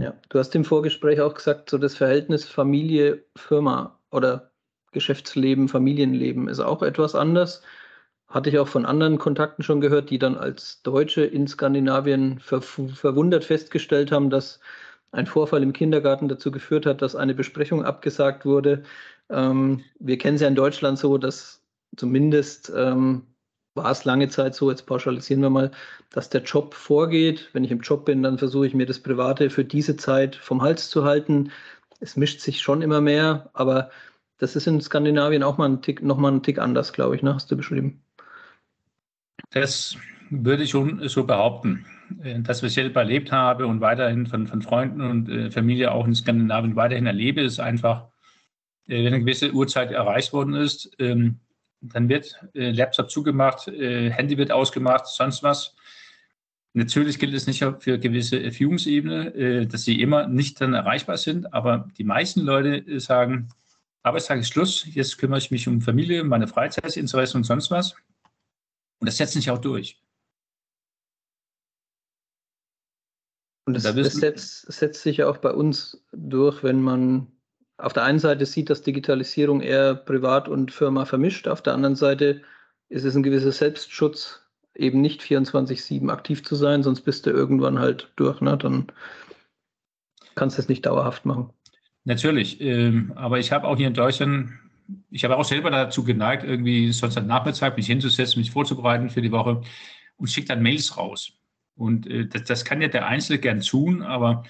Ja, 0.00 0.14
du 0.30 0.38
hast 0.38 0.54
im 0.54 0.64
Vorgespräch 0.64 1.20
auch 1.20 1.34
gesagt, 1.34 1.70
so 1.70 1.78
das 1.78 1.94
Verhältnis 1.94 2.48
Familie, 2.48 3.24
Firma 3.36 4.00
oder 4.12 4.52
Geschäftsleben, 4.92 5.68
Familienleben 5.68 6.48
ist 6.48 6.60
auch 6.60 6.82
etwas 6.82 7.14
anders. 7.14 7.62
Hatte 8.28 8.50
ich 8.50 8.58
auch 8.58 8.68
von 8.68 8.86
anderen 8.86 9.18
Kontakten 9.18 9.62
schon 9.62 9.80
gehört, 9.80 10.10
die 10.10 10.18
dann 10.18 10.36
als 10.36 10.82
Deutsche 10.82 11.22
in 11.24 11.46
Skandinavien 11.46 12.38
ver 12.40 12.62
verwundert 12.62 13.44
festgestellt 13.44 14.12
haben, 14.12 14.30
dass 14.30 14.60
ein 15.12 15.26
Vorfall 15.26 15.62
im 15.62 15.72
Kindergarten 15.72 16.28
dazu 16.28 16.50
geführt 16.50 16.86
hat, 16.86 17.02
dass 17.02 17.16
eine 17.16 17.34
Besprechung 17.34 17.84
abgesagt 17.84 18.44
wurde. 18.46 18.84
Ähm, 19.28 19.84
wir 19.98 20.18
kennen 20.18 20.36
es 20.36 20.42
ja 20.42 20.48
in 20.48 20.54
Deutschland 20.54 20.98
so, 20.98 21.18
dass 21.18 21.62
zumindest 21.96 22.72
ähm, 22.74 23.26
war 23.74 23.90
es 23.90 24.04
lange 24.04 24.28
Zeit 24.28 24.54
so, 24.54 24.70
jetzt 24.70 24.86
pauschalisieren 24.86 25.42
wir 25.42 25.50
mal, 25.50 25.70
dass 26.10 26.28
der 26.28 26.42
Job 26.42 26.74
vorgeht. 26.74 27.48
Wenn 27.52 27.64
ich 27.64 27.70
im 27.70 27.80
Job 27.80 28.04
bin, 28.04 28.22
dann 28.22 28.38
versuche 28.38 28.66
ich 28.66 28.74
mir 28.74 28.86
das 28.86 29.00
Private 29.00 29.50
für 29.50 29.64
diese 29.64 29.96
Zeit 29.96 30.36
vom 30.36 30.62
Hals 30.62 30.90
zu 30.90 31.04
halten. 31.04 31.50
Es 32.02 32.16
mischt 32.16 32.40
sich 32.40 32.60
schon 32.60 32.82
immer 32.82 33.00
mehr, 33.00 33.48
aber 33.52 33.90
das 34.38 34.56
ist 34.56 34.66
in 34.66 34.80
Skandinavien 34.80 35.44
auch 35.44 35.56
mal 35.56 35.68
ein 35.68 35.82
Tick, 35.82 36.02
noch 36.02 36.18
mal 36.18 36.32
ein 36.32 36.42
Tick 36.42 36.58
anders, 36.58 36.92
glaube 36.92 37.14
ich, 37.14 37.22
ne? 37.22 37.34
hast 37.34 37.50
du 37.50 37.56
beschrieben. 37.56 38.02
Das 39.50 39.96
würde 40.30 40.64
ich 40.64 40.70
schon 40.70 41.08
so 41.08 41.24
behaupten. 41.24 41.86
Äh, 42.22 42.40
das, 42.40 42.62
was 42.62 42.70
ich 42.70 42.74
selber 42.74 43.00
erlebt 43.00 43.30
habe 43.30 43.66
und 43.66 43.80
weiterhin 43.80 44.26
von, 44.26 44.48
von 44.48 44.62
Freunden 44.62 45.00
und 45.00 45.28
äh, 45.28 45.50
Familie 45.50 45.92
auch 45.92 46.06
in 46.06 46.14
Skandinavien 46.14 46.74
weiterhin 46.74 47.06
erlebe, 47.06 47.42
ist 47.42 47.60
einfach, 47.60 48.08
äh, 48.88 49.04
wenn 49.04 49.14
eine 49.14 49.20
gewisse 49.20 49.52
Uhrzeit 49.52 49.92
erreicht 49.92 50.32
worden 50.32 50.54
ist, 50.54 50.90
ähm, 50.98 51.38
dann 51.84 52.08
wird 52.08 52.36
Laptop 52.54 53.10
zugemacht, 53.10 53.66
Handy 53.66 54.38
wird 54.38 54.52
ausgemacht, 54.52 55.08
sonst 55.08 55.42
was. 55.42 55.74
Natürlich 56.74 57.18
gilt 57.18 57.34
es 57.34 57.46
nicht 57.46 57.64
für 57.80 57.98
gewisse 57.98 58.50
Führungsebene, 58.50 59.34
äh, 59.34 59.66
dass 59.66 59.84
sie 59.84 60.00
immer 60.00 60.26
nicht 60.26 60.60
dann 60.60 60.72
erreichbar 60.72 61.18
sind, 61.18 61.52
aber 61.52 61.88
die 61.98 62.04
meisten 62.04 62.40
Leute 62.40 62.76
äh, 62.78 62.98
sagen, 62.98 63.50
Arbeitstag 64.02 64.40
ist 64.40 64.48
Schluss, 64.48 64.86
jetzt 64.86 65.18
kümmere 65.18 65.38
ich 65.38 65.50
mich 65.50 65.68
um 65.68 65.80
Familie, 65.80 66.24
meine 66.24 66.48
Freizeitinteressen 66.48 67.38
und 67.38 67.44
sonst 67.44 67.70
was. 67.70 67.94
Und 69.00 69.06
das 69.06 69.16
setzt 69.16 69.34
sich 69.34 69.50
auch 69.50 69.58
durch. 69.58 70.00
Und 73.64 73.74
das, 73.74 73.82
das 73.82 74.14
setzt, 74.14 74.72
setzt 74.72 75.02
sich 75.02 75.18
ja 75.18 75.28
auch 75.28 75.38
bei 75.38 75.52
uns 75.52 76.02
durch, 76.12 76.64
wenn 76.64 76.80
man 76.82 77.28
auf 77.76 77.92
der 77.92 78.04
einen 78.04 78.18
Seite 78.18 78.46
sieht, 78.46 78.70
dass 78.70 78.82
Digitalisierung 78.82 79.60
eher 79.60 79.94
Privat 79.94 80.48
und 80.48 80.72
Firma 80.72 81.04
vermischt. 81.04 81.46
Auf 81.48 81.62
der 81.62 81.74
anderen 81.74 81.96
Seite 81.96 82.42
ist 82.88 83.04
es 83.04 83.14
ein 83.14 83.22
gewisser 83.22 83.52
Selbstschutz, 83.52 84.41
eben 84.74 85.00
nicht 85.00 85.22
24-7 85.22 86.10
aktiv 86.10 86.44
zu 86.44 86.54
sein, 86.54 86.82
sonst 86.82 87.02
bist 87.02 87.26
du 87.26 87.30
irgendwann 87.30 87.78
halt 87.78 88.10
durch. 88.16 88.40
Ne? 88.40 88.56
Dann 88.56 88.86
kannst 90.34 90.56
du 90.56 90.62
es 90.62 90.68
nicht 90.68 90.86
dauerhaft 90.86 91.24
machen. 91.24 91.50
Natürlich, 92.04 92.60
ähm, 92.60 93.12
aber 93.14 93.38
ich 93.38 93.52
habe 93.52 93.68
auch 93.68 93.76
hier 93.76 93.86
in 93.86 93.94
Deutschland, 93.94 94.50
ich 95.10 95.24
habe 95.24 95.36
auch 95.36 95.44
selber 95.44 95.70
dazu 95.70 96.02
geneigt, 96.02 96.42
irgendwie 96.42 96.90
sonst 96.92 97.16
am 97.16 97.26
Nachmittag 97.26 97.76
mich 97.76 97.86
hinzusetzen, 97.86 98.40
mich 98.40 98.50
vorzubereiten 98.50 99.08
für 99.08 99.22
die 99.22 99.30
Woche 99.30 99.60
und 100.16 100.28
schicke 100.28 100.48
dann 100.48 100.62
Mails 100.62 100.96
raus. 100.96 101.32
Und 101.76 102.06
äh, 102.08 102.26
das, 102.26 102.44
das, 102.44 102.64
kann 102.64 102.82
ja 102.82 102.88
der 102.88 103.06
Einzelne 103.06 103.38
gern 103.38 103.60
tun, 103.60 104.02
aber 104.02 104.44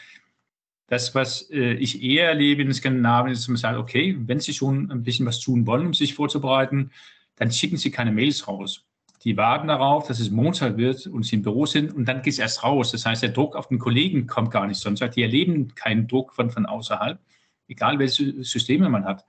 das, 0.87 1.14
was 1.14 1.50
äh, 1.50 1.74
ich 1.74 2.02
eher 2.02 2.28
erlebe 2.28 2.62
in 2.62 2.72
Skandinavien, 2.72 3.32
ist, 3.32 3.42
dass 3.42 3.48
man 3.48 3.56
sagt, 3.56 3.78
okay, 3.78 4.16
wenn 4.18 4.40
Sie 4.40 4.54
schon 4.54 4.90
ein 4.90 5.02
bisschen 5.02 5.26
was 5.26 5.40
tun 5.40 5.66
wollen, 5.66 5.87
um 5.87 5.94
sich 5.94 6.14
vorzubereiten, 6.14 6.90
dann 7.37 7.52
schicken 7.52 7.76
Sie 7.76 7.90
keine 7.90 8.12
Mails 8.12 8.48
raus. 8.48 8.85
Die 9.24 9.37
warten 9.37 9.68
darauf, 9.68 10.08
dass 10.08 10.18
es 10.18 10.30
Montag 10.30 10.76
wird 10.76 11.06
und 11.06 11.24
sie 11.24 11.37
im 11.37 11.42
Büro 11.42 11.64
sind 11.66 11.94
und 11.94 12.06
dann 12.06 12.22
geht 12.22 12.32
es 12.32 12.38
erst 12.38 12.64
raus. 12.64 12.90
Das 12.90 13.06
heißt, 13.06 13.22
der 13.22 13.30
Druck 13.30 13.54
auf 13.54 13.68
den 13.68 13.78
Kollegen 13.78 14.26
kommt 14.26 14.50
gar 14.50 14.66
nicht, 14.66 14.80
sonst 14.80 15.00
die 15.14 15.22
erleben 15.22 15.74
keinen 15.74 16.08
Druck 16.08 16.32
von, 16.32 16.50
von 16.50 16.66
außerhalb, 16.66 17.20
egal 17.68 17.98
welche 17.98 18.42
Systeme 18.42 18.88
man 18.88 19.04
hat. 19.04 19.24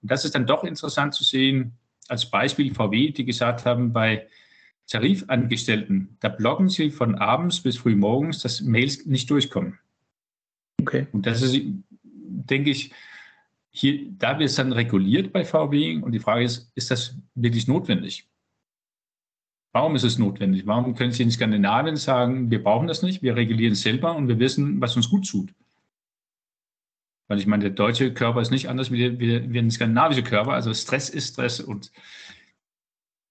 Und 0.00 0.10
das 0.10 0.24
ist 0.24 0.34
dann 0.34 0.46
doch 0.46 0.64
interessant 0.64 1.14
zu 1.14 1.22
sehen, 1.22 1.72
als 2.08 2.30
Beispiel 2.30 2.72
VW, 2.74 3.10
die 3.10 3.24
gesagt 3.24 3.66
haben, 3.66 3.92
bei 3.92 4.26
Tarifangestellten, 4.88 6.16
da 6.20 6.28
blocken 6.28 6.68
sie 6.68 6.90
von 6.90 7.16
abends 7.16 7.60
bis 7.60 7.76
früh 7.76 7.96
morgens, 7.96 8.40
dass 8.40 8.60
Mails 8.60 9.04
nicht 9.04 9.28
durchkommen. 9.28 9.78
Okay. 10.80 11.08
Und 11.12 11.26
das 11.26 11.42
ist, 11.42 11.60
denke 12.02 12.70
ich, 12.70 12.92
hier, 13.70 14.10
da 14.12 14.38
wird 14.38 14.48
es 14.48 14.54
dann 14.54 14.72
reguliert 14.72 15.32
bei 15.32 15.44
VW 15.44 16.00
und 16.00 16.12
die 16.12 16.20
Frage 16.20 16.44
ist, 16.44 16.70
ist 16.76 16.90
das 16.90 17.16
wirklich 17.34 17.66
notwendig? 17.66 18.26
Warum 19.76 19.94
ist 19.94 20.04
es 20.04 20.16
notwendig? 20.16 20.66
Warum 20.66 20.94
können 20.94 21.12
Sie 21.12 21.22
in 21.22 21.30
Skandinavien 21.30 21.96
sagen, 21.96 22.50
wir 22.50 22.62
brauchen 22.62 22.86
das 22.86 23.02
nicht, 23.02 23.22
wir 23.22 23.36
regulieren 23.36 23.74
es 23.74 23.82
selber 23.82 24.16
und 24.16 24.26
wir 24.26 24.38
wissen, 24.38 24.80
was 24.80 24.96
uns 24.96 25.10
gut 25.10 25.28
tut? 25.28 25.50
Weil 27.28 27.40
ich 27.40 27.46
meine, 27.46 27.64
der 27.64 27.72
deutsche 27.72 28.14
Körper 28.14 28.40
ist 28.40 28.50
nicht 28.50 28.70
anders 28.70 28.90
wie 28.90 29.00
der, 29.00 29.20
wie 29.20 29.60
der 29.60 29.70
skandinavische 29.70 30.22
Körper. 30.22 30.54
Also 30.54 30.72
Stress 30.72 31.10
ist 31.10 31.34
Stress 31.34 31.60
und 31.60 31.92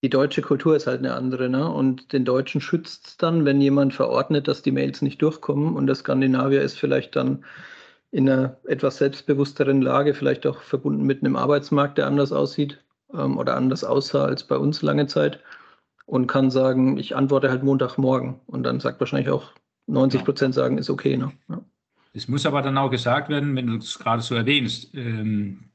die 0.04 0.10
deutsche 0.12 0.44
Kultur 0.44 0.76
ist 0.76 0.86
halt 0.86 1.00
eine 1.00 1.16
andere, 1.16 1.50
ne? 1.50 1.68
Und 1.68 2.14
den 2.14 2.26
Deutschen 2.26 2.62
schützt 2.62 3.08
es 3.08 3.18
dann, 3.18 3.44
wenn 3.46 3.60
jemand 3.60 3.96
verordnet, 3.96 4.48
dass 4.48 4.62
die 4.62 4.72
Mails 4.72 5.02
nicht 5.02 5.24
durchkommen. 5.24 5.76
Und 5.76 5.88
der 5.88 5.96
Skandinavier 5.96 6.62
ist 6.62 6.78
vielleicht 6.78 7.16
dann 7.16 7.44
in 8.12 8.30
einer 8.30 8.56
etwas 8.66 8.98
selbstbewussteren 8.98 9.82
Lage, 9.82 10.14
vielleicht 10.14 10.46
auch 10.46 10.62
verbunden 10.62 11.08
mit 11.08 11.24
einem 11.24 11.38
Arbeitsmarkt, 11.38 11.98
der 11.98 12.06
anders 12.06 12.32
aussieht 12.32 12.84
ähm, 13.16 13.40
oder 13.40 13.56
anders 13.56 13.84
aussah 13.84 14.26
als 14.26 14.44
bei 14.44 14.58
uns 14.58 14.84
lange 14.84 15.08
Zeit 15.08 15.40
und 16.06 16.28
kann 16.28 16.52
sagen, 16.52 16.98
ich 16.98 17.16
antworte 17.16 17.50
halt 17.50 17.64
Montagmorgen. 17.64 18.40
Und 18.48 18.64
dann 18.64 18.80
sagt 18.80 19.00
wahrscheinlich 19.00 19.30
auch 19.30 19.52
90 19.88 20.24
Prozent 20.24 20.54
sagen, 20.54 20.78
ist 20.78 20.90
okay. 20.90 21.18
Ne? 21.18 21.32
Ja. 21.50 21.62
Es 22.14 22.28
muss 22.28 22.46
aber 22.46 22.62
dann 22.62 22.78
auch 22.78 22.90
gesagt 22.90 23.30
werden, 23.30 23.56
wenn 23.56 23.68
du 23.68 23.78
es 23.78 24.00
gerade 24.00 24.22
so 24.22 24.36
erwähnst, 24.36 24.94
ähm, 24.94 25.72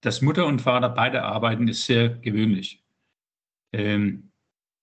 dass 0.00 0.22
Mutter 0.22 0.46
und 0.46 0.62
Vater 0.62 0.88
beide 0.88 1.22
arbeiten, 1.22 1.68
ist 1.68 1.84
sehr 1.84 2.08
gewöhnlich. 2.08 2.82
Ähm, 3.72 4.30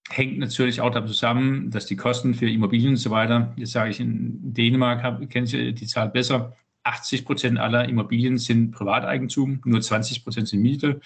hängt 0.09 0.37
natürlich 0.37 0.79
auch 0.79 0.91
damit 0.91 1.09
zusammen, 1.09 1.71
dass 1.71 1.87
die 1.87 1.95
Kosten 1.95 2.33
für 2.33 2.49
Immobilien 2.49 2.91
und 2.91 2.97
so 2.97 3.09
weiter, 3.09 3.53
jetzt 3.57 3.71
sage 3.71 3.89
ich 3.89 3.99
in 3.99 4.53
Dänemark, 4.53 5.29
kennen 5.29 5.47
Sie 5.47 5.73
die 5.73 5.87
Zahl 5.87 6.09
besser, 6.09 6.55
80 6.83 7.25
Prozent 7.25 7.59
aller 7.59 7.89
Immobilien 7.89 8.37
sind 8.37 8.71
Privateigentum, 8.71 9.61
nur 9.65 9.81
20 9.81 10.23
Prozent 10.23 10.47
sind 10.47 10.61
Miete. 10.61 11.01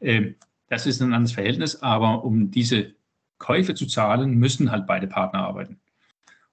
Ähm, 0.00 0.34
das 0.68 0.86
ist 0.86 1.00
ein 1.00 1.12
anderes 1.12 1.32
Verhältnis, 1.32 1.82
aber 1.82 2.24
um 2.24 2.50
diese 2.50 2.94
Käufe 3.38 3.74
zu 3.74 3.86
zahlen, 3.86 4.34
müssen 4.34 4.70
halt 4.70 4.86
beide 4.86 5.06
Partner 5.06 5.40
arbeiten. 5.40 5.80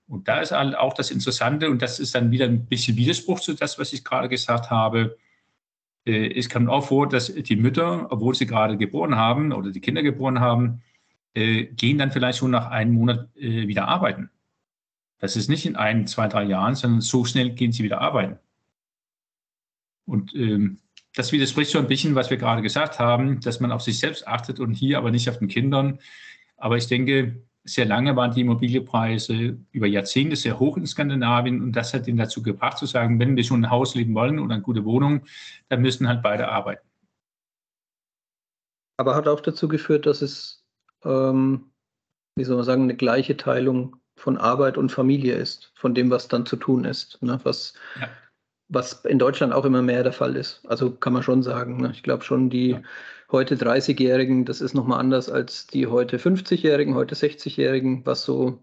Und 0.08 0.28
da 0.28 0.40
ist 0.42 0.52
halt 0.52 0.76
auch 0.78 0.94
das 0.94 1.12
Interessante, 1.12 1.70
und 1.70 1.82
das 1.82 2.00
ist 2.00 2.14
dann 2.14 2.32
wieder 2.32 2.46
ein 2.46 2.66
bisschen 2.66 2.98
Widerspruch 2.98 3.40
zu 3.40 3.54
das, 3.54 3.80
was 3.80 3.94
ich 3.94 4.04
gerade 4.04 4.30
gesagt 4.30 4.70
habe. 4.70 5.18
Äh, 6.06 6.38
es 6.38 6.50
kommt 6.50 6.70
auch 6.70 6.86
vor, 6.86 7.08
dass 7.08 7.34
die 7.34 7.56
Mütter, 7.56 8.12
obwohl 8.12 8.36
sie 8.36 8.46
gerade 8.46 8.78
geboren 8.78 9.16
haben 9.16 9.52
oder 9.54 9.72
die 9.72 9.82
Kinder 9.82 10.04
geboren 10.04 10.40
haben, 10.40 10.82
äh, 11.34 11.66
gehen 11.66 11.98
dann 11.98 12.12
vielleicht 12.12 12.40
schon 12.40 12.52
nach 12.52 12.70
einem 12.70 12.94
Monat 12.94 13.36
äh, 13.38 13.68
wieder 13.68 13.88
arbeiten. 13.88 14.30
Das 15.20 15.36
ist 15.36 15.50
nicht 15.50 15.66
in 15.66 15.78
ein, 15.78 16.06
zwei, 16.06 16.28
drei 16.28 16.44
Jahren, 16.44 16.76
sondern 16.76 17.02
so 17.02 17.24
schnell 17.24 17.52
gehen 17.52 17.72
sie 17.72 17.84
wieder 17.84 18.02
arbeiten. 18.02 18.38
Und 20.06 20.36
ähm, 20.36 20.80
das 21.16 21.32
widerspricht 21.32 21.72
so 21.72 21.80
ein 21.80 21.88
bisschen, 21.88 22.16
was 22.16 22.30
wir 22.30 22.38
gerade 22.38 22.62
gesagt 22.62 23.00
haben, 23.00 23.40
dass 23.40 23.60
man 23.60 23.72
auf 23.72 23.82
sich 23.82 24.00
selbst 24.00 24.28
achtet 24.28 24.60
und 24.60 24.74
hier 24.74 24.98
aber 24.98 25.12
nicht 25.12 25.30
auf 25.30 25.38
den 25.38 25.48
Kindern. 25.48 26.00
Aber 26.58 26.78
ich 26.78 26.88
denke, 26.88 27.44
sehr 27.64 27.86
lange 27.86 28.16
waren 28.16 28.34
die 28.34 28.42
Immobilienpreise 28.42 29.58
über 29.72 29.88
Jahrzehnte 29.88 30.36
sehr 30.36 30.60
hoch 30.60 30.76
in 30.76 30.88
Skandinavien 30.88 31.62
und 31.62 31.74
das 31.74 31.94
hat 31.94 32.08
ihn 32.08 32.18
dazu 32.18 32.42
gebracht 32.42 32.78
zu 32.78 32.86
sagen, 32.86 33.20
wenn 33.20 33.36
wir 33.36 33.44
schon 33.44 33.64
ein 33.64 33.70
Haus 33.70 33.96
leben 33.96 34.16
wollen 34.16 34.40
oder 34.40 34.56
eine 34.56 34.64
gute 34.64 34.86
Wohnung, 34.86 35.26
dann 35.70 35.82
müssen 35.82 36.08
halt 36.08 36.22
beide 36.22 36.50
arbeiten. 36.50 36.86
Aber 38.98 39.16
hat 39.16 39.28
auch 39.28 39.40
dazu 39.40 39.68
geführt, 39.68 40.06
dass 40.06 40.22
es, 40.22 40.64
ähm, 41.04 41.72
wie 42.36 42.44
soll 42.44 42.58
man 42.58 42.66
sagen, 42.66 42.84
eine 42.84 42.96
gleiche 42.96 43.38
Teilung 43.38 43.96
von 44.18 44.38
Arbeit 44.38 44.78
und 44.78 44.92
Familie 44.92 45.36
ist, 45.36 45.72
von 45.76 45.96
dem, 45.96 46.10
was 46.12 46.28
dann 46.28 46.46
zu 46.46 46.58
tun 46.58 46.86
ist. 46.86 47.22
Ne? 47.22 47.40
Was, 47.44 47.74
ja 48.00 48.10
was 48.74 49.06
in 49.06 49.20
Deutschland 49.20 49.54
auch 49.54 49.66
immer 49.66 49.82
mehr 49.82 50.04
der 50.04 50.14
Fall 50.14 50.36
ist. 50.36 50.62
Also 50.68 50.92
kann 50.92 51.14
man 51.14 51.24
schon 51.24 51.44
sagen. 51.44 51.78
Ne? 51.78 51.92
Ich 51.94 52.04
glaube 52.04 52.24
schon, 52.24 52.50
die 52.50 52.72
ja. 52.72 52.82
heute 53.32 53.56
30-Jährigen, 53.56 54.46
das 54.46 54.62
ist 54.62 54.74
nochmal 54.74 55.00
anders 55.00 55.30
als 55.30 55.68
die 55.68 55.88
heute 55.88 56.18
50-Jährigen, 56.18 56.96
heute 56.96 57.16
60-Jährigen, 57.16 58.06
was 58.06 58.24
so 58.24 58.60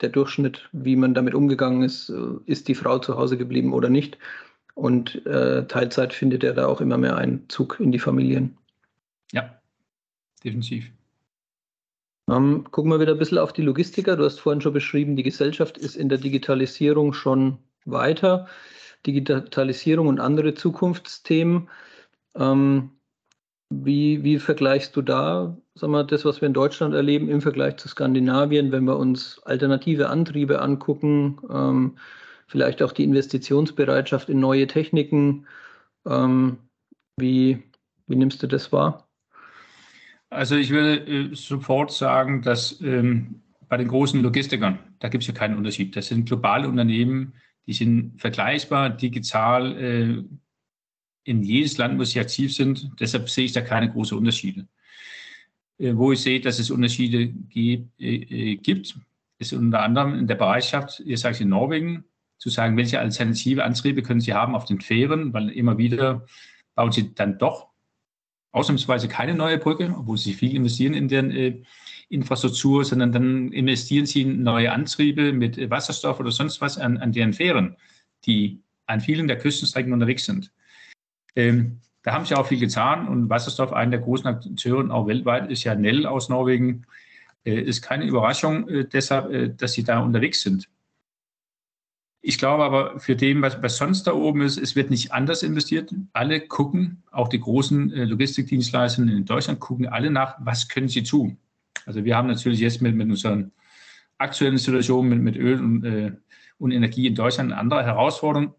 der 0.00 0.08
Durchschnitt, 0.08 0.68
wie 0.72 0.96
man 0.96 1.14
damit 1.14 1.34
umgegangen 1.34 1.82
ist, 1.82 2.08
äh, 2.08 2.14
ist 2.46 2.68
die 2.68 2.74
Frau 2.74 2.98
zu 2.98 3.16
Hause 3.16 3.36
geblieben 3.36 3.72
oder 3.72 3.88
nicht. 3.88 4.18
Und 4.74 5.24
äh, 5.26 5.66
Teilzeit 5.66 6.14
findet 6.14 6.42
ja 6.42 6.52
da 6.52 6.66
auch 6.66 6.80
immer 6.80 6.96
mehr 6.96 7.16
Einzug 7.16 7.78
in 7.78 7.92
die 7.92 7.98
Familien. 7.98 8.56
Ja, 9.32 9.60
definitiv. 10.42 10.90
Ähm, 12.30 12.64
gucken 12.70 12.90
wir 12.90 13.00
wieder 13.00 13.12
ein 13.12 13.18
bisschen 13.18 13.38
auf 13.38 13.52
die 13.52 13.62
Logistiker. 13.62 14.16
Du 14.16 14.24
hast 14.24 14.40
vorhin 14.40 14.62
schon 14.62 14.72
beschrieben, 14.72 15.16
die 15.16 15.22
Gesellschaft 15.22 15.76
ist 15.76 15.96
in 15.96 16.08
der 16.08 16.18
Digitalisierung 16.18 17.12
schon 17.12 17.58
weiter. 17.84 18.48
Digitalisierung 19.06 20.08
und 20.08 20.20
andere 20.20 20.54
Zukunftsthemen. 20.54 21.68
Ähm, 22.34 22.90
wie, 23.70 24.22
wie 24.22 24.38
vergleichst 24.38 24.94
du 24.96 25.02
da, 25.02 25.56
sag 25.74 25.90
mal, 25.90 26.04
das, 26.04 26.24
was 26.24 26.40
wir 26.40 26.46
in 26.46 26.54
Deutschland 26.54 26.94
erleben, 26.94 27.28
im 27.28 27.40
Vergleich 27.40 27.76
zu 27.76 27.88
Skandinavien, 27.88 28.70
wenn 28.70 28.84
wir 28.84 28.98
uns 28.98 29.40
alternative 29.44 30.10
Antriebe 30.10 30.60
angucken, 30.60 31.38
ähm, 31.50 31.96
vielleicht 32.46 32.82
auch 32.82 32.92
die 32.92 33.04
Investitionsbereitschaft 33.04 34.28
in 34.28 34.40
neue 34.40 34.66
Techniken? 34.66 35.46
Ähm, 36.06 36.58
wie, 37.16 37.62
wie 38.06 38.16
nimmst 38.16 38.42
du 38.42 38.46
das 38.46 38.72
wahr? 38.72 39.08
Also 40.28 40.56
ich 40.56 40.70
würde 40.70 40.96
äh, 41.06 41.34
sofort 41.34 41.92
sagen, 41.92 42.42
dass 42.42 42.80
ähm, 42.80 43.42
bei 43.68 43.76
den 43.76 43.88
großen 43.88 44.20
Logistikern, 44.22 44.78
da 44.98 45.08
gibt 45.08 45.22
es 45.22 45.28
ja 45.28 45.34
keinen 45.34 45.56
Unterschied. 45.56 45.96
Das 45.96 46.08
sind 46.08 46.26
globale 46.26 46.68
Unternehmen, 46.68 47.34
die 47.66 47.72
sind 47.72 48.20
vergleichbar 48.20 48.90
digital 48.90 49.76
äh, 49.76 50.24
in 51.24 51.42
jedes 51.42 51.78
Land, 51.78 51.98
wo 51.98 52.04
sie 52.04 52.20
aktiv 52.20 52.54
sind. 52.54 52.90
Deshalb 52.98 53.30
sehe 53.30 53.44
ich 53.44 53.52
da 53.52 53.60
keine 53.60 53.90
großen 53.90 54.18
Unterschiede. 54.18 54.66
Äh, 55.78 55.96
wo 55.96 56.12
ich 56.12 56.20
sehe, 56.20 56.40
dass 56.40 56.58
es 56.58 56.70
Unterschiede 56.70 57.28
ge 57.28 57.84
äh, 57.98 58.56
gibt, 58.56 58.98
ist 59.38 59.52
unter 59.52 59.82
anderem 59.82 60.18
in 60.18 60.26
der 60.26 60.36
Bereitschaft, 60.36 61.00
ihr 61.00 61.18
sagt 61.18 61.40
in 61.40 61.48
Norwegen, 61.48 62.04
zu 62.38 62.48
sagen, 62.48 62.76
welche 62.76 62.98
alternative 62.98 63.64
Antriebe 63.64 64.02
können 64.02 64.20
Sie 64.20 64.34
haben 64.34 64.56
auf 64.56 64.64
den 64.64 64.80
Fähren, 64.80 65.32
weil 65.32 65.50
immer 65.50 65.78
wieder 65.78 66.26
bauen 66.74 66.90
Sie 66.90 67.14
dann 67.14 67.38
doch 67.38 67.68
ausnahmsweise 68.50 69.08
keine 69.08 69.34
neue 69.34 69.58
Brücke, 69.58 69.94
obwohl 69.96 70.18
Sie 70.18 70.34
viel 70.34 70.54
investieren 70.54 70.94
in 70.94 71.08
den 71.08 71.30
äh, 71.30 71.62
Infrastruktur, 72.12 72.84
sondern 72.84 73.12
dann 73.12 73.52
investieren 73.52 74.06
sie 74.06 74.22
in 74.22 74.42
neue 74.42 74.70
Antriebe 74.70 75.32
mit 75.32 75.70
Wasserstoff 75.70 76.20
oder 76.20 76.30
sonst 76.30 76.60
was 76.60 76.78
an, 76.78 76.98
an 76.98 77.12
deren 77.12 77.32
Fähren, 77.32 77.76
die 78.26 78.60
an 78.86 79.00
vielen 79.00 79.28
der 79.28 79.38
Küstenstrecken 79.38 79.92
unterwegs 79.92 80.24
sind. 80.24 80.52
Ähm, 81.34 81.80
da 82.02 82.12
haben 82.12 82.26
sie 82.26 82.34
auch 82.34 82.46
viel 82.46 82.58
getan 82.58 83.08
und 83.08 83.30
Wasserstoff, 83.30 83.72
einer 83.72 83.92
der 83.92 84.00
großen 84.00 84.26
Akteure 84.26 84.92
auch 84.92 85.06
weltweit, 85.06 85.50
ist 85.50 85.64
ja 85.64 85.74
Nell 85.74 86.06
aus 86.06 86.28
Norwegen. 86.28 86.84
Äh, 87.44 87.60
ist 87.60 87.82
keine 87.82 88.04
Überraschung 88.04 88.68
äh, 88.68 88.84
deshalb, 88.84 89.32
äh, 89.32 89.48
dass 89.48 89.72
sie 89.72 89.84
da 89.84 90.00
unterwegs 90.00 90.42
sind. 90.42 90.68
Ich 92.24 92.38
glaube 92.38 92.62
aber, 92.62 93.00
für 93.00 93.16
dem, 93.16 93.42
was, 93.42 93.60
was 93.62 93.76
sonst 93.76 94.04
da 94.04 94.12
oben 94.12 94.42
ist, 94.42 94.56
es 94.56 94.76
wird 94.76 94.90
nicht 94.90 95.12
anders 95.12 95.42
investiert. 95.42 95.92
Alle 96.12 96.40
gucken, 96.40 97.02
auch 97.10 97.28
die 97.28 97.40
großen 97.40 97.92
äh, 97.92 98.04
Logistikdienstleister 98.04 99.02
in 99.02 99.24
Deutschland 99.24 99.58
gucken 99.58 99.88
alle 99.88 100.10
nach, 100.10 100.36
was 100.38 100.68
können 100.68 100.88
sie 100.88 101.02
tun. 101.02 101.36
Also 101.86 102.04
wir 102.04 102.16
haben 102.16 102.28
natürlich 102.28 102.60
jetzt 102.60 102.80
mit, 102.82 102.94
mit 102.94 103.08
unserer 103.08 103.50
aktuellen 104.18 104.58
Situation 104.58 105.08
mit, 105.08 105.20
mit 105.20 105.36
Öl 105.36 105.58
und, 105.60 105.84
äh, 105.84 106.12
und 106.58 106.70
Energie 106.70 107.06
in 107.06 107.14
Deutschland 107.14 107.52
eine 107.52 107.60
andere 107.60 107.84
Herausforderung. 107.84 108.54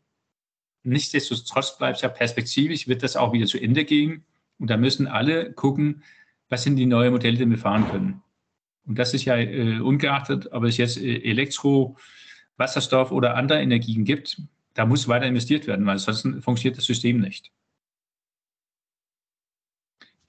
Nichtsdestotrotz 0.84 1.78
bleibt 1.78 1.98
es 1.98 2.02
ja 2.02 2.10
perspektivisch, 2.10 2.88
wird 2.88 3.04
das 3.04 3.16
auch 3.16 3.32
wieder 3.32 3.46
zu 3.46 3.58
Ende 3.58 3.86
gehen. 3.86 4.26
Und 4.60 4.70
da 4.70 4.78
müssen 4.78 5.08
alle 5.08 5.54
gucken, 5.54 6.04
was 6.50 6.64
sind 6.64 6.76
die 6.76 6.86
neuen 6.86 7.14
Modelle, 7.14 7.38
die 7.38 7.50
wir 7.50 7.58
fahren 7.58 7.90
können. 7.90 8.22
Und 8.86 9.00
das 9.00 9.14
ist 9.14 9.26
ja 9.26 9.38
äh, 9.38 9.80
ungeachtet, 9.80 10.52
ob 10.52 10.64
es 10.66 10.78
jetzt 10.78 10.98
äh, 10.98 11.24
Elektro, 11.24 11.98
Wasserstoff 12.58 13.12
oder 13.12 13.36
andere 13.36 13.62
Energien 13.62 14.04
gibt, 14.04 14.42
da 14.74 14.86
muss 14.86 15.08
weiter 15.08 15.26
investiert 15.26 15.68
werden, 15.68 15.86
weil 15.86 16.00
sonst 16.00 16.22
funktioniert 16.44 16.78
das 16.78 16.86
System 16.86 17.20
nicht. 17.20 17.52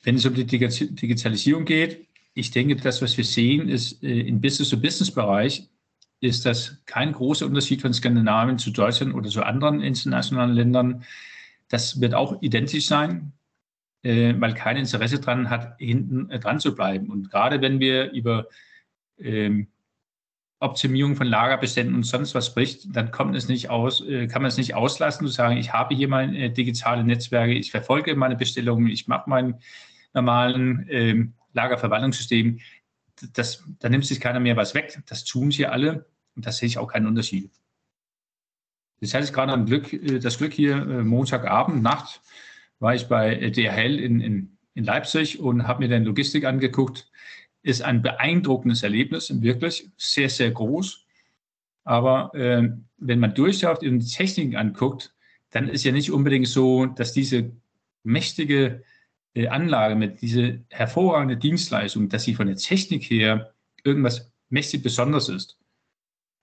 Wenn 0.03 0.17
es 0.17 0.27
um 0.27 0.35
die 0.35 0.47
Digitalisierung 0.47 1.65
geht, 1.65 2.07
ich 2.35 2.51
denke, 2.51 2.77
das, 2.77 3.01
was 3.01 3.17
wir 3.17 3.25
sehen, 3.25 3.69
ist 3.69 4.03
äh, 4.03 4.21
im 4.21 4.41
Business-to-Business-Bereich, 4.41 5.69
ist 6.21 6.47
das 6.47 6.83
kein 6.87 7.13
großer 7.13 7.47
Unterschied 7.47 7.83
von 7.83 7.93
Skandinavien 7.93 8.59
zu 8.59 8.71
Deutschland 8.71 9.15
oder 9.15 9.29
zu 9.29 9.43
anderen 9.43 9.81
internationalen 9.81 10.55
Ländern. 10.55 11.05
Das 11.69 12.01
wird 12.01 12.15
auch 12.15 12.43
identisch 12.43 12.87
sein, 12.87 13.33
äh, 14.03 14.35
weil 14.39 14.55
kein 14.55 14.77
Interesse 14.77 15.21
daran 15.21 15.51
hat, 15.51 15.77
hinten 15.79 16.29
dran 16.41 16.61
zu 16.61 16.75
bleiben. 16.75 17.11
Und 17.11 17.31
gerade 17.31 17.61
wenn 17.61 17.79
wir 17.79 18.11
über 18.11 18.49
ähm, 19.19 19.69
Optimierung 20.61 21.15
von 21.15 21.27
Lagerbeständen 21.27 21.95
und 21.95 22.05
sonst 22.05 22.35
was 22.35 22.47
spricht, 22.47 22.97
dann 22.97 23.11
kommt 23.11 23.37
es 23.37 23.49
nicht 23.49 23.71
aus, 23.71 24.01
äh, 24.07 24.27
kann 24.27 24.43
man 24.43 24.49
es 24.49 24.57
nicht 24.57 24.75
auslassen, 24.75 25.27
zu 25.27 25.33
sagen, 25.33 25.57
ich 25.57 25.73
habe 25.73 25.95
hier 25.95 26.09
meine 26.09 26.37
äh, 26.39 26.51
digitale 26.51 27.05
Netzwerke, 27.05 27.53
ich 27.53 27.71
verfolge 27.71 28.17
meine 28.17 28.35
Bestellungen, 28.35 28.89
ich 28.89 29.07
mache 29.07 29.29
meinen 29.29 29.57
normalen 30.15 30.89
äh, 30.89 31.27
Lagerverwaltungssystem. 31.55 32.61
Das, 33.33 33.65
da 33.79 33.89
nimmt 33.89 34.07
sich 34.07 34.21
keiner 34.21 34.41
mehr 34.41 34.57
was 34.57 34.75
weg. 34.75 35.01
Das 35.07 35.25
tun 35.25 35.51
sie 35.51 35.67
alle 35.67 36.07
und 36.37 36.47
da 36.47 36.53
sehe 36.53 36.67
ich 36.67 36.79
auch 36.79 36.89
keinen 36.89 37.07
Unterschied. 37.07 37.51
Das 39.01 39.15
hatte 39.15 39.25
ich 39.25 39.33
gerade 39.33 39.65
Glück, 39.65 39.93
äh, 39.93 40.19
das 40.19 40.39
Glück 40.39 40.53
hier, 40.53 40.77
äh, 40.77 41.03
Montagabend, 41.03 41.83
Nacht, 41.83 42.21
war 42.79 42.95
ich 42.95 43.07
bei 43.07 43.51
DHL 43.51 43.99
in, 43.99 44.21
in, 44.21 44.59
in 44.75 44.85
Leipzig 44.85 45.41
und 45.41 45.67
habe 45.67 45.81
mir 45.81 45.89
dann 45.89 46.05
Logistik 46.05 46.45
angeguckt 46.45 47.11
ist 47.65 47.83
ein 47.83 48.03
beeindruckendes 48.03 48.83
Erlebnis, 48.83 49.43
wirklich 49.43 49.91
sehr, 49.97 50.29
sehr 50.29 50.51
groß. 50.51 51.07
Aber 51.83 52.33
äh, 52.35 52.71
wenn 52.99 53.19
man 53.19 53.35
durchschaut 53.35 53.83
und 53.83 54.01
die 54.01 54.07
Techniken 54.07 54.57
anguckt, 54.57 55.15
dann 55.51 55.69
ist 55.69 55.85
ja 55.85 55.93
nicht 55.93 56.13
unbedingt 56.13 56.47
so, 56.47 56.87
dass 56.87 57.13
diese 57.13 57.53
mächtige 58.03 58.85
Anlage 59.49 59.97
mit 59.97 60.23
dieser 60.23 60.59
hervorragenden 60.71 61.41
Dienstleistung, 61.41 62.09
dass 62.09 62.25
sie 62.25 62.35
von 62.35 62.47
der 62.47 62.57
Technik 62.57 63.03
her 63.11 63.53
irgendwas 63.83 64.31
mächtig 64.49 64.83
Besonderes 64.83 65.29
ist. 65.29 65.59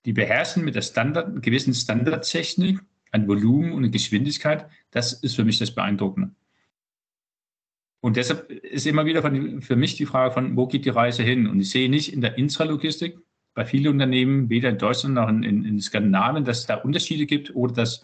Die 0.05 0.13
beherrschen 0.13 0.65
mit 0.65 0.75
der 0.75 0.81
Standard, 0.81 1.41
gewissen 1.41 1.73
Standardtechnik 1.73 2.79
ein 3.11 3.27
Volumen 3.27 3.71
und 3.73 3.79
eine 3.79 3.91
Geschwindigkeit. 3.91 4.69
Das 4.89 5.13
ist 5.13 5.35
für 5.35 5.43
mich 5.43 5.59
das 5.59 5.71
Beeindruckende. 5.71 6.31
Und 8.01 8.17
deshalb 8.17 8.49
ist 8.49 8.87
immer 8.87 9.05
wieder 9.05 9.21
von, 9.21 9.61
für 9.61 9.75
mich 9.75 9.95
die 9.95 10.07
Frage 10.07 10.33
von, 10.33 10.57
wo 10.57 10.65
geht 10.65 10.85
die 10.85 10.89
Reise 10.89 11.21
hin? 11.21 11.47
Und 11.47 11.59
ich 11.59 11.69
sehe 11.69 11.89
nicht 11.89 12.11
in 12.11 12.21
der 12.21 12.37
Intralogistik 12.37 13.19
bei 13.53 13.65
vielen 13.65 13.89
Unternehmen, 13.89 14.49
weder 14.49 14.69
in 14.69 14.77
Deutschland 14.77 15.15
noch 15.15 15.29
in, 15.29 15.43
in, 15.43 15.65
in 15.65 15.79
Skandinavien, 15.79 16.43
dass 16.43 16.59
es 16.59 16.65
da 16.65 16.75
Unterschiede 16.75 17.25
gibt 17.25 17.53
oder 17.55 17.73
dass 17.73 18.03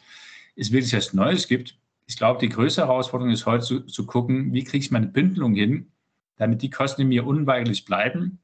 es 0.56 0.71
wirklich 0.71 0.93
was 0.93 1.13
Neues 1.13 1.47
gibt. 1.47 1.78
Ich 2.07 2.15
glaube, 2.15 2.39
die 2.39 2.49
größte 2.49 2.81
Herausforderung 2.81 3.33
ist 3.33 3.45
heute 3.45 3.65
zu, 3.65 3.81
zu 3.81 4.05
gucken, 4.05 4.53
wie 4.53 4.63
kriege 4.63 4.83
ich 4.83 4.91
meine 4.91 5.07
Bündelung 5.07 5.53
hin, 5.53 5.91
damit 6.37 6.61
die 6.61 6.69
Kosten 6.69 7.01
in 7.01 7.09
mir 7.09 7.27
unweigerlich 7.27 7.83
bleiben, 7.83 8.39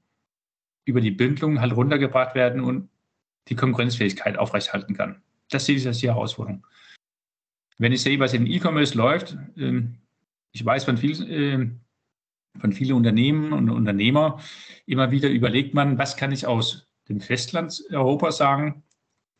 über 0.85 0.99
die 0.99 1.11
Bündelung 1.11 1.61
halt 1.61 1.73
runtergebracht 1.73 2.35
werden 2.35 2.61
und 2.61 2.89
die 3.47 3.55
Konkurrenzfähigkeit 3.55 4.37
aufrechthalten 4.37 4.95
kann. 4.95 5.21
Das 5.49 5.65
sehe 5.65 5.77
ich 5.77 5.87
als 5.87 5.99
die 5.99 6.09
Herausforderung. 6.09 6.65
Wenn 7.77 7.93
ich 7.93 8.01
sehe, 8.01 8.19
was 8.19 8.33
in 8.33 8.47
E-Commerce 8.47 8.97
läuft, 8.97 9.37
ähm, 9.57 9.95
ich 10.51 10.63
weiß 10.63 10.83
von 10.83 10.97
vielen, 10.97 11.29
äh, 11.29 12.59
von 12.59 12.73
vielen 12.73 12.97
Unternehmen 12.97 13.53
und 13.53 13.69
Unternehmer, 13.69 14.39
immer 14.85 15.11
wieder 15.11 15.29
überlegt 15.29 15.73
man, 15.73 15.97
was 15.97 16.17
kann 16.17 16.31
ich 16.31 16.45
aus 16.45 16.87
dem 17.09 17.21
Festland 17.21 17.81
Europa 17.91 18.31
sagen? 18.31 18.83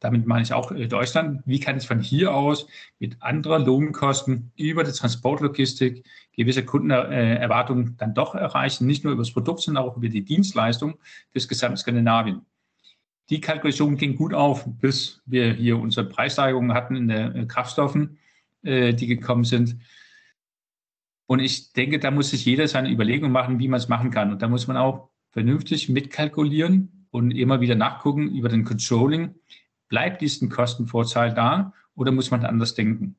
Damit 0.04 0.28
meine 0.28 0.44
ich 0.44 0.52
auch 0.52 0.70
äh, 0.74 0.86
Deutschland. 0.88 1.42
Wie 1.46 1.62
kann 1.62 1.78
ich 1.78 1.88
von 1.88 2.02
hier 2.02 2.36
aus 2.36 2.68
mit 3.00 3.22
anderen 3.22 3.66
Lohnkosten 3.66 4.52
über 4.58 4.84
die 4.84 4.92
Transportlogistik 4.92 6.06
gewisse 6.36 6.66
Kundenerwartungen 6.66 7.96
dann 7.98 8.14
doch 8.14 8.36
erreichen? 8.36 8.86
Nicht 8.86 9.06
nur 9.06 9.14
über 9.14 9.22
das 9.22 9.32
Produkt, 9.32 9.62
sondern 9.62 9.86
auch 9.86 9.96
über 9.96 10.10
die 10.10 10.26
Dienstleistung 10.26 10.96
fürs 11.32 11.48
gesamte 11.48 11.78
Skandinavien. 11.78 12.42
Die 13.30 13.40
Kalkulation 13.40 13.96
ging 13.96 14.18
gut 14.18 14.34
auf, 14.34 14.66
bis 14.68 15.22
wir 15.26 15.54
hier 15.54 15.80
unsere 15.80 16.06
Preissteigerungen 16.06 16.74
hatten 16.74 16.98
in 16.98 17.08
den 17.08 17.36
äh, 17.36 17.46
Kraftstoffen, 17.46 18.18
die 18.66 19.08
gekommen 19.08 19.44
sind. 19.44 19.76
Und 21.26 21.40
ich 21.40 21.74
denke, 21.74 22.00
da 22.00 22.12
muss 22.12 22.30
sich 22.30 22.46
jeder 22.46 22.66
seine 22.70 22.90
Überlegung 22.90 23.30
machen, 23.30 23.60
wie 23.60 23.68
man 23.68 23.78
es 23.78 23.90
machen 23.90 24.10
kann. 24.10 24.32
Und 24.32 24.42
da 24.42 24.48
muss 24.48 24.68
man 24.68 24.78
auch 24.78 25.10
vernünftig 25.32 25.90
mitkalkulieren 25.90 27.08
und 27.12 27.32
immer 27.32 27.60
wieder 27.60 27.76
nachgucken 27.76 28.34
über 28.34 28.48
den 28.48 28.64
Controlling. 28.64 29.36
Bleibt 29.90 30.22
diesen 30.22 30.50
Kostenvorteil 30.50 31.34
da 31.34 31.74
oder 31.96 32.12
muss 32.12 32.32
man 32.32 32.46
anders 32.46 32.74
denken? 32.74 33.16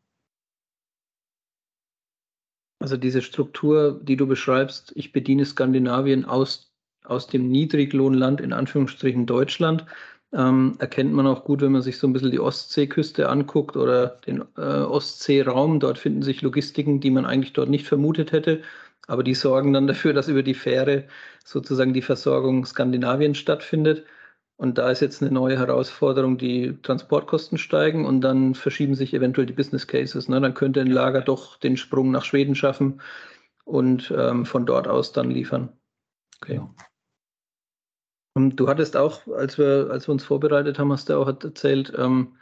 Also 2.81 2.97
diese 2.97 3.23
Struktur, 3.23 3.99
die 4.03 4.17
du 4.17 4.27
beschreibst, 4.27 4.93
ich 4.95 5.13
bediene 5.13 5.47
Skandinavien 5.47 6.25
aus, 6.25 6.73
aus 7.05 7.27
dem 7.27 7.49
Niedriglohnland, 7.49 8.41
in 8.41 8.53
Anführungsstrichen 8.53 9.25
Deutschland, 9.27 9.87
ähm, 10.35 10.75
erkennt 10.81 11.13
man 11.13 11.27
auch 11.27 11.45
gut, 11.45 11.61
wenn 11.61 11.73
man 11.73 11.83
sich 11.83 11.97
so 11.97 12.07
ein 12.07 12.13
bisschen 12.13 12.33
die 12.33 12.41
Ostseeküste 12.41 13.29
anguckt 13.29 13.77
oder 13.77 14.19
den 14.27 14.43
äh, 14.57 14.61
Ostseeraum. 14.61 15.81
Dort 15.81 15.99
finden 15.99 16.23
sich 16.23 16.43
Logistiken, 16.43 17.01
die 17.01 17.11
man 17.11 17.25
eigentlich 17.25 17.53
dort 17.53 17.71
nicht 17.71 17.87
vermutet 17.87 18.33
hätte. 18.33 18.63
Aber 19.07 19.23
die 19.23 19.35
sorgen 19.35 19.73
dann 19.73 19.87
dafür, 19.87 20.13
dass 20.13 20.29
über 20.29 20.43
die 20.43 20.55
Fähre 20.55 21.05
sozusagen 21.45 21.95
die 21.95 22.03
Versorgung 22.03 22.67
Skandinaviens 22.67 23.39
stattfindet. 23.39 24.05
Und 24.57 24.79
da 24.79 24.91
ist 24.91 25.01
jetzt 25.01 25.21
eine 25.21 25.33
neue 25.33 25.59
Herausforderung, 25.59 26.39
die 26.39 26.79
Transportkosten 26.83 27.59
steigen 27.59 28.07
und 28.07 28.21
dann 28.21 28.55
verschieben 28.55 28.95
sich 28.95 29.13
eventuell 29.13 29.47
die 29.47 29.53
Business 29.53 29.87
Cases. 29.87 30.29
Ne? 30.29 30.41
Dann 30.41 30.55
könnte 30.55 30.81
ein 30.81 30.87
Lager 30.87 31.23
doch 31.23 31.57
den 31.59 31.77
Sprung 31.77 32.13
nach 32.13 32.25
Schweden 32.25 32.55
schaffen 32.55 33.01
und 33.65 34.13
ähm, 34.17 34.47
von 34.47 34.65
dort 34.65 34.87
aus 34.87 35.13
dann 35.13 35.31
liefern. 35.31 35.71
Okay. 36.41 36.57
Ja. 36.57 36.75
Du 38.37 38.69
hattest 38.69 38.97
auch, 38.97 39.27
als 39.29 39.59
wir, 39.59 39.89
als 39.91 40.09
wir 40.09 40.13
uns 40.13 40.25
vorbereitet 40.25 40.79
haben, 40.79 40.93
hast 40.93 41.09
du 41.09 41.17
auch 41.17 41.29
erzählt, 41.29 41.93
ähm, 41.97 42.37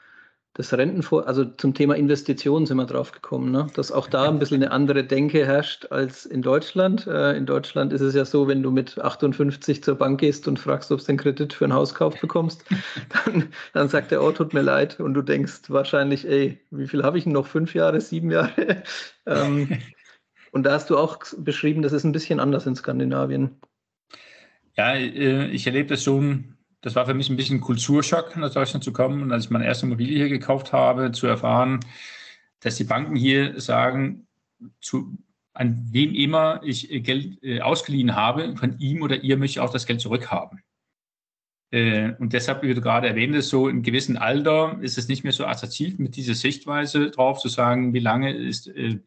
das 0.55 0.75
Rentenvor, 0.75 1.27
also 1.27 1.47
zum 1.47 1.73
Thema 1.73 1.97
Investitionen 1.97 2.67
sind 2.67 2.77
wir 2.77 2.85
drauf 2.85 3.13
gekommen, 3.13 3.51
ne? 3.51 3.69
dass 3.75 3.91
auch 3.91 4.07
da 4.07 4.29
ein 4.29 4.39
bisschen 4.39 4.63
eine 4.63 4.71
andere 4.71 5.03
Denke 5.03 5.47
herrscht 5.47 5.87
als 5.91 6.27
in 6.27 6.43
Deutschland. 6.43 7.07
Äh, 7.07 7.37
in 7.39 7.47
Deutschland 7.47 7.93
ist 7.95 8.03
es 8.03 8.15
ja 8.15 8.27
so, 8.27 8.49
wenn 8.49 8.63
du 8.63 8.71
mit 8.71 8.99
58 8.99 9.83
zur 9.83 9.95
Bank 9.95 10.21
gehst 10.21 10.47
und 10.49 10.59
fragst, 10.59 10.93
ob 10.93 11.01
du 11.01 11.09
einen 11.09 11.17
Kredit 11.17 11.55
für 11.55 11.65
einen 11.65 11.73
Hauskauf 11.73 12.21
bekommst, 12.21 12.65
dann, 13.25 13.49
dann 13.73 13.89
sagt 13.89 14.11
der, 14.11 14.23
oh, 14.23 14.31
tut 14.31 14.53
mir 14.53 14.61
leid. 14.61 15.01
Und 15.01 15.15
du 15.15 15.23
denkst 15.23 15.63
wahrscheinlich, 15.69 16.29
ey, 16.29 16.61
wie 16.71 16.87
viel 16.87 17.03
habe 17.03 17.17
ich 17.17 17.25
noch? 17.25 17.47
Fünf 17.47 17.75
Jahre, 17.75 18.03
sieben 18.03 18.31
Jahre? 18.31 18.83
ähm, 19.27 19.79
und 20.53 20.65
da 20.65 20.73
hast 20.73 20.91
du 20.91 20.99
auch 20.99 21.19
beschrieben, 21.39 21.81
das 21.81 21.95
ist 21.95 22.05
ein 22.05 22.13
bisschen 22.13 22.41
anders 22.41 22.67
in 22.67 22.77
Skandinavien. 22.77 23.59
Ja, 24.77 24.93
äh, 24.93 25.47
ich 25.47 25.67
erlebe 25.67 25.89
das 25.89 26.05
schon. 26.05 26.59
Das 26.83 26.97
war 26.97 27.07
für 27.07 27.15
mich 27.15 27.31
ein 27.31 27.37
bisschen 27.37 27.61
Kulturschock, 27.61 28.37
nach 28.37 28.53
Deutschland 28.53 28.85
zu 28.85 28.93
kommen. 28.93 29.23
Und 29.23 29.33
als 29.33 29.45
ich 29.45 29.51
meine 29.51 29.65
erste 29.65 29.87
Immobilie 29.87 30.17
hier 30.17 30.29
gekauft 30.29 30.73
habe, 30.73 31.13
zu 31.13 31.29
erfahren, 31.29 31.81
dass 32.61 32.77
die 32.77 32.85
Banken 32.85 33.17
hier 33.17 33.61
sagen, 33.61 34.27
zu, 34.81 35.17
an 35.55 35.87
wem 35.91 36.15
immer 36.15 36.61
ich 36.65 36.89
Geld 37.05 37.43
äh, 37.43 37.61
ausgeliehen 37.61 38.17
habe, 38.17 38.57
von 38.57 38.79
ihm 38.79 39.03
oder 39.03 39.23
ihr 39.23 39.37
möchte 39.37 39.59
ich 39.59 39.61
auch 39.61 39.73
das 39.73 39.87
Geld 39.87 40.01
zurückhaben. 40.01 40.63
Äh, 41.71 42.15
und 42.19 42.33
deshalb, 42.33 42.63
wie 42.63 42.75
du 42.75 42.81
gerade 42.81 43.09
erwähnt 43.09 43.37
hast, 43.37 43.51
so 43.51 43.69
im 43.69 43.85
gewissen 43.85 44.17
Alter 44.17 44.79
ist 44.81 44.99
es 44.99 45.07
nicht 45.07 45.23
mehr 45.23 45.33
so 45.33 45.47
attraktiv, 45.47 46.01
mit 46.01 46.17
dieser 46.17 46.35
Sichtweise 46.35 47.11
drauf 47.11 47.39
zu 47.39 47.49
sagen, 47.49 47.95
wie 47.95 48.01
lange 48.01 48.33
ist 48.33 48.67
äh, 48.67 48.99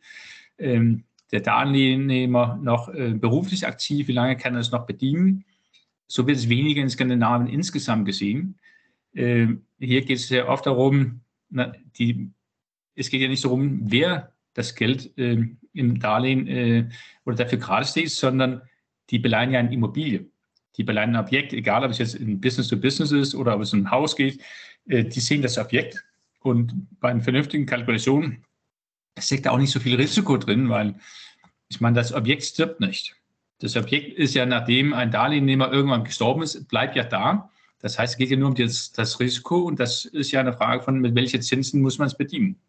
ähm, 0.58 1.04
der 1.34 1.42
Darlehennehmer 1.42 2.58
noch 2.62 2.88
äh, 2.88 3.14
beruflich 3.14 3.68
aktiv, 3.68 4.08
wie 4.08 4.14
lange 4.14 4.38
kann 4.38 4.54
er 4.54 4.62
es 4.62 4.72
noch 4.72 4.86
bedienen 4.86 5.44
so 6.08 6.28
wird 6.28 6.38
es 6.38 6.50
weniger 6.50 6.82
in 6.82 6.90
Skandinavien 6.90 7.48
insgesamt 7.48 8.06
gesehen. 8.06 8.58
Äh, 9.14 9.48
hier 9.80 10.02
geht 10.02 10.18
es 10.20 10.28
sehr 10.28 10.48
oft 10.48 10.66
darum, 10.66 11.22
na, 11.50 11.74
die, 11.98 12.30
es 12.96 13.10
geht 13.10 13.22
ja 13.22 13.28
nicht 13.28 13.44
darum, 13.44 13.80
wer 13.84 14.32
das 14.54 14.76
Geld 14.76 15.18
äh, 15.18 15.46
im 15.74 16.00
Darlehen 16.00 16.48
äh, 16.48 16.90
oder 17.26 17.36
dafür 17.36 17.60
gerade 17.60 17.86
steht, 17.86 18.12
sondern 18.12 18.62
die 19.10 19.20
beleihen 19.20 19.52
ja 19.52 19.60
eine 19.60 19.74
Immobilie. 19.74 20.26
Die 20.78 20.84
beleihen 20.84 21.16
ein 21.16 21.24
Objekt, 21.24 21.54
egal 21.54 21.84
ob 21.84 21.92
es 21.92 22.00
jetzt 22.00 22.16
in 22.16 22.42
Business 22.42 22.68
to 22.68 22.78
Business 22.78 23.12
ist 23.12 23.36
oder 23.36 23.56
ob 23.56 23.62
es 23.62 23.74
um 23.74 23.82
ein 23.82 23.92
Haus 23.92 24.16
geht, 24.16 24.42
äh, 24.88 25.04
die 25.04 25.20
sehen 25.20 25.42
das 25.42 25.58
Objekt. 25.58 26.04
Und 26.40 26.88
bei 27.00 27.10
einer 27.10 27.22
vernünftigen 27.22 27.66
Kalkulation 27.66 28.44
steckt 29.18 29.46
da 29.46 29.52
auch 29.52 29.58
nicht 29.58 29.72
so 29.72 29.80
viel 29.80 29.96
Risiko 29.96 30.38
drin, 30.38 30.70
weil 30.70 30.96
ich 31.70 31.82
meine, 31.82 31.96
das 31.96 32.14
Objekt 32.14 32.44
stirbt 32.44 32.80
nicht. 32.80 33.15
Das 33.60 33.76
Objekt 33.78 34.18
ist 34.18 34.34
ja, 34.34 34.46
nachdem 34.46 34.94
ein 34.94 35.12
Darlehennehmer 35.12 35.72
irgendwann 35.72 36.04
gestorben 36.04 36.44
ist, 36.44 36.68
bleibt 36.68 36.96
ja 36.96 37.04
da. 37.04 37.50
Das 37.80 37.98
heißt, 38.00 38.14
es 38.14 38.18
geht 38.18 38.32
ja 38.32 38.38
nur 38.38 38.50
um 38.50 38.56
das, 38.56 38.92
das 38.92 39.20
Risiko 39.20 39.60
und 39.60 39.80
das 39.80 40.06
ist 40.06 40.32
ja 40.32 40.40
eine 40.40 40.54
Frage 40.54 40.84
von, 40.84 41.00
mit 41.00 41.16
welchen 41.16 41.42
Zinsen 41.42 41.82
muss 41.82 41.98
man 41.98 42.08
es 42.08 42.18
bedienen. 42.18 42.60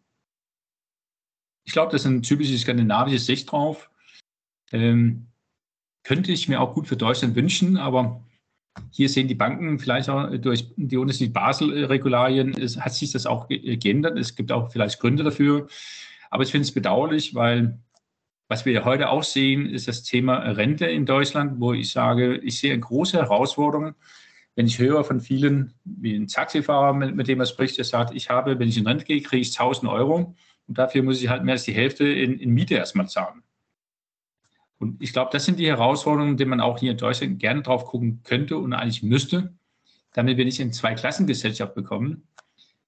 Ich 1.65 1.73
glaube, 1.73 1.91
das 1.91 2.01
ist 2.01 2.07
eine 2.07 2.21
typische 2.21 2.57
skandinavische 2.57 3.19
Sicht 3.19 3.51
drauf. 3.51 3.89
Ähm, 4.71 5.27
könnte 6.03 6.31
ich 6.31 6.47
mir 6.47 6.61
auch 6.61 6.73
gut 6.73 6.87
für 6.87 6.95
Deutschland 6.95 7.35
wünschen, 7.35 7.77
aber 7.77 8.23
hier 8.91 9.09
sehen 9.09 9.27
die 9.27 9.35
Banken 9.35 9.79
vielleicht 9.79 10.09
auch 10.09 10.29
durch 10.37 10.67
die 10.77 10.97
unterschiedlichen 10.97 11.33
Basel-Regularien, 11.33 12.53
hat 12.79 12.93
sich 12.93 13.11
das 13.11 13.25
auch 13.25 13.47
geändert. 13.47 14.17
Es 14.17 14.35
gibt 14.35 14.51
auch 14.51 14.71
vielleicht 14.71 14.99
Gründe 14.99 15.23
dafür. 15.23 15.67
Aber 16.29 16.43
ich 16.43 16.51
finde 16.51 16.63
es 16.63 16.71
bedauerlich, 16.71 17.35
weil 17.35 17.79
was 18.47 18.65
wir 18.65 18.85
heute 18.85 19.09
auch 19.09 19.23
sehen, 19.23 19.69
ist 19.69 19.87
das 19.87 20.03
Thema 20.03 20.37
Rente 20.37 20.85
in 20.85 21.05
Deutschland, 21.05 21.59
wo 21.59 21.73
ich 21.73 21.91
sage, 21.91 22.37
ich 22.37 22.59
sehe 22.59 22.77
große 22.77 23.17
Herausforderung, 23.17 23.93
wenn 24.55 24.67
ich 24.67 24.79
höre 24.79 25.03
von 25.03 25.19
vielen, 25.19 25.73
wie 25.83 26.15
ein 26.15 26.27
Taxifahrer, 26.27 26.93
mit, 26.93 27.15
mit 27.15 27.27
dem 27.27 27.39
er 27.39 27.45
spricht, 27.45 27.77
der 27.77 27.85
sagt, 27.85 28.13
ich 28.15 28.29
habe, 28.29 28.57
wenn 28.57 28.69
ich 28.69 28.77
in 28.77 28.87
Rente 28.87 29.05
gehe, 29.05 29.21
kriege 29.21 29.41
ich 29.41 29.49
1000 29.59 29.91
Euro 29.91 30.35
und 30.67 30.77
dafür 30.77 31.03
muss 31.03 31.21
ich 31.21 31.29
halt 31.29 31.43
mehr 31.43 31.53
als 31.53 31.63
die 31.63 31.73
Hälfte 31.73 32.07
in, 32.07 32.39
in 32.39 32.51
Miete 32.51 32.75
erstmal 32.75 33.07
zahlen. 33.07 33.43
Und 34.79 35.01
ich 35.01 35.11
glaube, 35.11 35.29
das 35.31 35.45
sind 35.45 35.59
die 35.59 35.67
Herausforderungen, 35.67 36.37
die 36.37 36.45
man 36.45 36.61
auch 36.61 36.79
hier 36.79 36.91
in 36.91 36.97
Deutschland 36.97 37.39
gerne 37.39 37.61
drauf 37.61 37.85
gucken 37.85 38.21
könnte 38.23 38.57
und 38.57 38.73
eigentlich 38.73 39.03
müsste, 39.03 39.53
damit 40.13 40.37
wir 40.37 40.45
nicht 40.45 40.59
in 40.59 40.71
zwei 40.71 40.93
Klassengesellschaft 40.93 41.75
bekommen. 41.75 42.27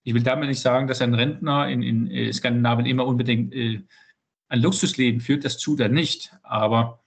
Ich 0.04 0.13
will 0.13 0.24
damit 0.24 0.50
nicht 0.50 0.62
sagen, 0.62 0.88
dass 0.88 1.02
ein 1.02 1.13
Rentner 1.13 1.67
in, 1.67 1.84
in 1.84 2.10
äh, 2.10 2.32
Skandinavien 2.32 2.86
immer 2.86 3.06
unbedingt 3.06 3.54
äh, 3.54 3.82
ein 4.49 4.62
Luxusleben 4.62 5.21
führt, 5.21 5.45
das 5.45 5.57
tut 5.57 5.79
er 5.79 5.89
nicht. 5.89 6.33
Aber 6.43 6.99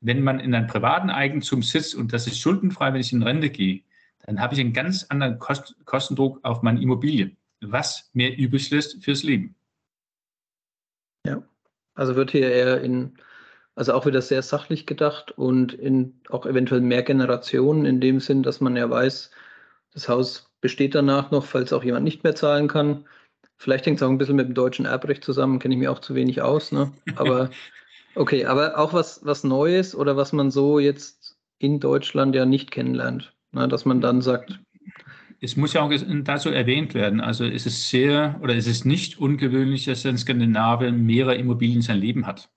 wenn 0.00 0.22
man 0.22 0.40
in 0.40 0.54
einem 0.54 0.66
privaten 0.66 1.10
Eigentum 1.10 1.62
sitzt 1.62 1.94
und 1.94 2.12
das 2.12 2.26
ist 2.26 2.38
schuldenfrei, 2.38 2.92
wenn 2.92 3.00
ich 3.00 3.12
in 3.12 3.22
Rente 3.22 3.50
gehe, 3.50 3.82
dann 4.26 4.40
habe 4.40 4.54
ich 4.54 4.60
einen 4.60 4.72
ganz 4.72 5.04
anderen 5.08 5.38
Kost 5.38 5.74
Kostendruck 5.84 6.38
auf 6.44 6.62
meine 6.62 6.80
Immobilie, 6.80 7.36
was 7.60 8.10
mir 8.12 8.36
übrig 8.36 8.70
lässt 8.70 9.02
fürs 9.02 9.22
Leben. 9.22 9.54
Ja, 11.26 11.42
also 11.94 12.16
wird 12.16 12.30
hier 12.30 12.50
eher 12.50 12.80
in 12.82 13.18
also 13.74 13.94
auch 13.94 14.04
wieder 14.04 14.20
sehr 14.20 14.42
sachlich 14.42 14.86
gedacht 14.86 15.32
und 15.32 15.72
in 15.72 16.20
auch 16.28 16.44
eventuell 16.44 16.82
mehr 16.82 17.02
Generationen 17.02 17.86
in 17.86 18.00
dem 18.00 18.20
Sinn, 18.20 18.42
dass 18.42 18.60
man 18.60 18.76
ja 18.76 18.90
weiß, 18.90 19.30
das 19.94 20.08
Haus 20.08 20.50
besteht 20.60 20.94
danach 20.94 21.30
noch, 21.30 21.46
falls 21.46 21.72
auch 21.72 21.82
jemand 21.82 22.04
nicht 22.04 22.22
mehr 22.22 22.34
zahlen 22.34 22.68
kann. 22.68 23.06
Vielleicht 23.60 23.84
hängt 23.84 23.98
es 23.98 24.02
auch 24.02 24.08
ein 24.08 24.16
bisschen 24.16 24.36
mit 24.36 24.48
dem 24.48 24.54
deutschen 24.54 24.86
Erbrecht 24.86 25.22
zusammen, 25.22 25.58
kenne 25.58 25.74
ich 25.74 25.78
mir 25.78 25.92
auch 25.92 25.98
zu 25.98 26.14
wenig 26.14 26.40
aus. 26.40 26.72
Ne? 26.72 26.92
Aber 27.16 27.50
okay, 28.14 28.46
aber 28.46 28.78
auch 28.78 28.94
was, 28.94 29.20
was 29.22 29.44
Neues 29.44 29.94
oder 29.94 30.16
was 30.16 30.32
man 30.32 30.50
so 30.50 30.78
jetzt 30.78 31.36
in 31.58 31.78
Deutschland 31.78 32.34
ja 32.34 32.46
nicht 32.46 32.70
kennenlernt, 32.70 33.34
ne? 33.52 33.68
dass 33.68 33.84
man 33.84 34.00
dann 34.00 34.22
sagt. 34.22 34.58
Es 35.42 35.58
muss 35.58 35.74
ja 35.74 35.82
auch 35.82 35.92
dazu 36.24 36.48
erwähnt 36.48 36.94
werden, 36.94 37.20
also 37.20 37.44
es 37.44 37.66
ist 37.66 37.90
sehr 37.90 38.40
oder 38.42 38.56
es 38.56 38.66
ist 38.66 38.86
nicht 38.86 39.18
ungewöhnlich, 39.18 39.84
dass 39.84 40.06
ein 40.06 40.16
Skandinavien 40.16 41.04
mehrere 41.04 41.34
Immobilien 41.34 41.76
in 41.76 41.82
seinem 41.82 42.00
Leben 42.00 42.26
hat 42.26 42.48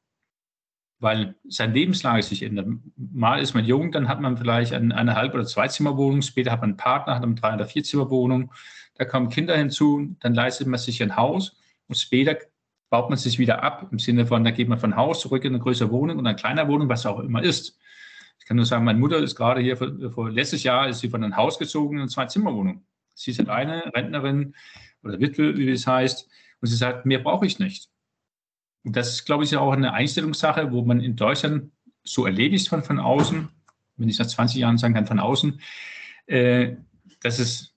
weil 1.04 1.36
seine 1.50 1.74
Lebenslage 1.74 2.24
sich 2.24 2.44
ändert. 2.44 2.66
Mal 2.96 3.42
ist 3.42 3.54
man 3.54 3.66
jung, 3.66 3.92
dann 3.92 4.08
hat 4.08 4.22
man 4.22 4.38
vielleicht 4.38 4.72
eine, 4.72 4.96
eine 4.96 5.16
Halb- 5.16 5.34
oder 5.34 5.44
Zweizimmerwohnung, 5.44 6.22
später 6.22 6.52
hat 6.52 6.62
man 6.62 6.72
einen 6.72 6.78
Partner, 6.78 7.16
hat 7.16 7.24
eine 7.24 7.36
Drei- 7.36 7.56
oder 7.56 7.66
Vierzimmerwohnung, 7.66 8.54
da 8.96 9.06
kommen 9.06 9.30
Kinder 9.30 9.58
hinzu, 9.58 10.16
dann 10.20 10.34
leistet 10.34 10.68
man 10.68 10.80
sich 10.80 11.02
ein 11.02 11.16
Haus 11.16 11.56
und 11.88 11.96
später 11.96 12.38
baut 12.90 13.10
man 13.10 13.18
sich 13.18 13.40
wieder 13.40 13.64
ab, 13.64 13.88
im 13.92 13.98
Sinne 13.98 14.26
von, 14.26 14.44
da 14.44 14.52
geht 14.52 14.68
man 14.68 14.78
von 14.78 14.96
Haus 14.96 15.22
zurück 15.22 15.44
in 15.46 15.54
eine 15.54 15.64
größere 15.64 15.90
Wohnung 15.90 16.20
und 16.20 16.28
eine 16.28 16.36
kleine 16.36 16.68
Wohnung, 16.68 16.90
was 16.90 17.06
auch 17.06 17.20
immer 17.20 17.42
ist. 17.42 17.80
Ich 18.40 18.46
kann 18.46 18.58
nur 18.58 18.66
sagen, 18.66 18.86
meine 18.86 19.00
Mutter 19.00 19.18
ist 19.18 19.36
gerade 19.36 19.62
hier, 19.62 19.78
vor, 19.78 20.12
vor 20.12 20.30
letztes 20.30 20.64
Jahr 20.64 20.88
ist 20.90 21.00
sie 21.00 21.10
von 21.10 21.24
einem 21.24 21.36
Haus 21.36 21.58
gezogen 21.58 21.96
in 21.96 22.02
eine 22.02 22.10
Zwei-Zimmer-Wohnung. 22.10 22.86
Sie 23.16 23.32
ist 23.32 23.50
eine 23.50 23.92
Rentnerin 23.96 24.54
oder 25.04 25.20
Witwe, 25.20 25.58
wie 25.58 25.70
es 25.70 25.88
heißt, 25.88 26.30
und 26.62 26.68
sie 26.68 26.76
sagt, 26.76 27.06
mehr 27.06 27.20
brauche 27.20 27.46
ich 27.46 27.60
nicht. 27.60 27.90
Und 28.84 28.96
das 28.96 29.10
ist, 29.10 29.26
glaube 29.26 29.44
ich, 29.44 29.56
auch 29.56 29.72
eine 29.72 29.94
Einstellungssache, 29.94 30.72
wo 30.72 30.84
man 30.84 31.00
in 31.02 31.16
Deutschland 31.16 31.72
so 32.04 32.26
erlebe 32.26 32.56
ich 32.56 32.64
es 32.64 32.68
von, 32.68 32.84
von 32.84 33.00
außen, 33.00 33.50
wenn 33.98 34.10
ich 34.10 34.20
nach 34.20 34.28
20 34.28 34.60
Jahren 34.60 34.78
sagen 34.78 34.94
kann, 34.94 35.08
von 35.08 35.20
außen, 35.20 35.60
äh, 36.28 36.76
dass 37.22 37.40
es 37.40 37.73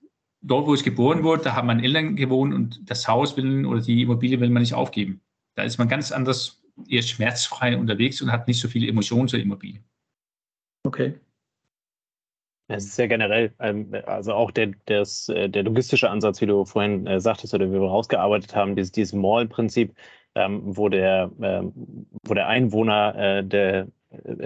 dort, 0.47 0.67
wo 0.67 0.73
ich 0.73 0.83
geboren 0.83 1.23
wurde, 1.23 1.43
da 1.43 1.55
haben 1.55 1.67
meine 1.67 1.83
Eltern 1.83 2.15
gewohnt 2.15 2.53
und 2.53 2.89
das 2.89 3.07
Haus 3.07 3.35
will 3.37 3.65
oder 3.65 3.81
die 3.81 4.01
Immobilie 4.01 4.39
will 4.39 4.49
man 4.49 4.61
nicht 4.61 4.73
aufgeben. 4.73 5.21
Da 5.55 5.63
ist 5.63 5.77
man 5.77 5.87
ganz 5.87 6.11
anders, 6.11 6.61
eher 6.87 7.01
schmerzfrei 7.01 7.77
unterwegs 7.77 8.21
und 8.21 8.31
hat 8.31 8.47
nicht 8.47 8.59
so 8.59 8.67
viele 8.67 8.87
Emotionen 8.87 9.27
zur 9.27 9.39
Immobilie. 9.39 9.83
Okay. 10.85 11.19
Es 12.69 12.85
ist 12.85 12.97
ja 12.97 13.07
generell, 13.07 13.53
ähm, 13.59 13.93
also 14.05 14.33
auch 14.33 14.51
der, 14.51 14.67
des, 14.87 15.29
äh, 15.29 15.49
der 15.49 15.63
logistische 15.63 16.09
Ansatz, 16.09 16.41
wie 16.41 16.45
du 16.45 16.65
vorhin 16.65 17.07
äh, 17.07 17.19
sagtest 17.19 17.53
oder 17.53 17.67
wie 17.69 17.79
wir 17.79 17.87
rausgearbeitet 17.87 18.55
haben, 18.55 18.75
dieses, 18.75 18.91
dieses 18.91 19.13
Mall-Prinzip, 19.13 19.95
ähm, 20.35 20.61
wo, 20.63 20.89
der, 20.89 21.31
ähm, 21.41 21.71
wo 22.23 22.33
der 22.33 22.47
Einwohner 22.47 23.15
äh, 23.15 23.43
der, 23.43 23.87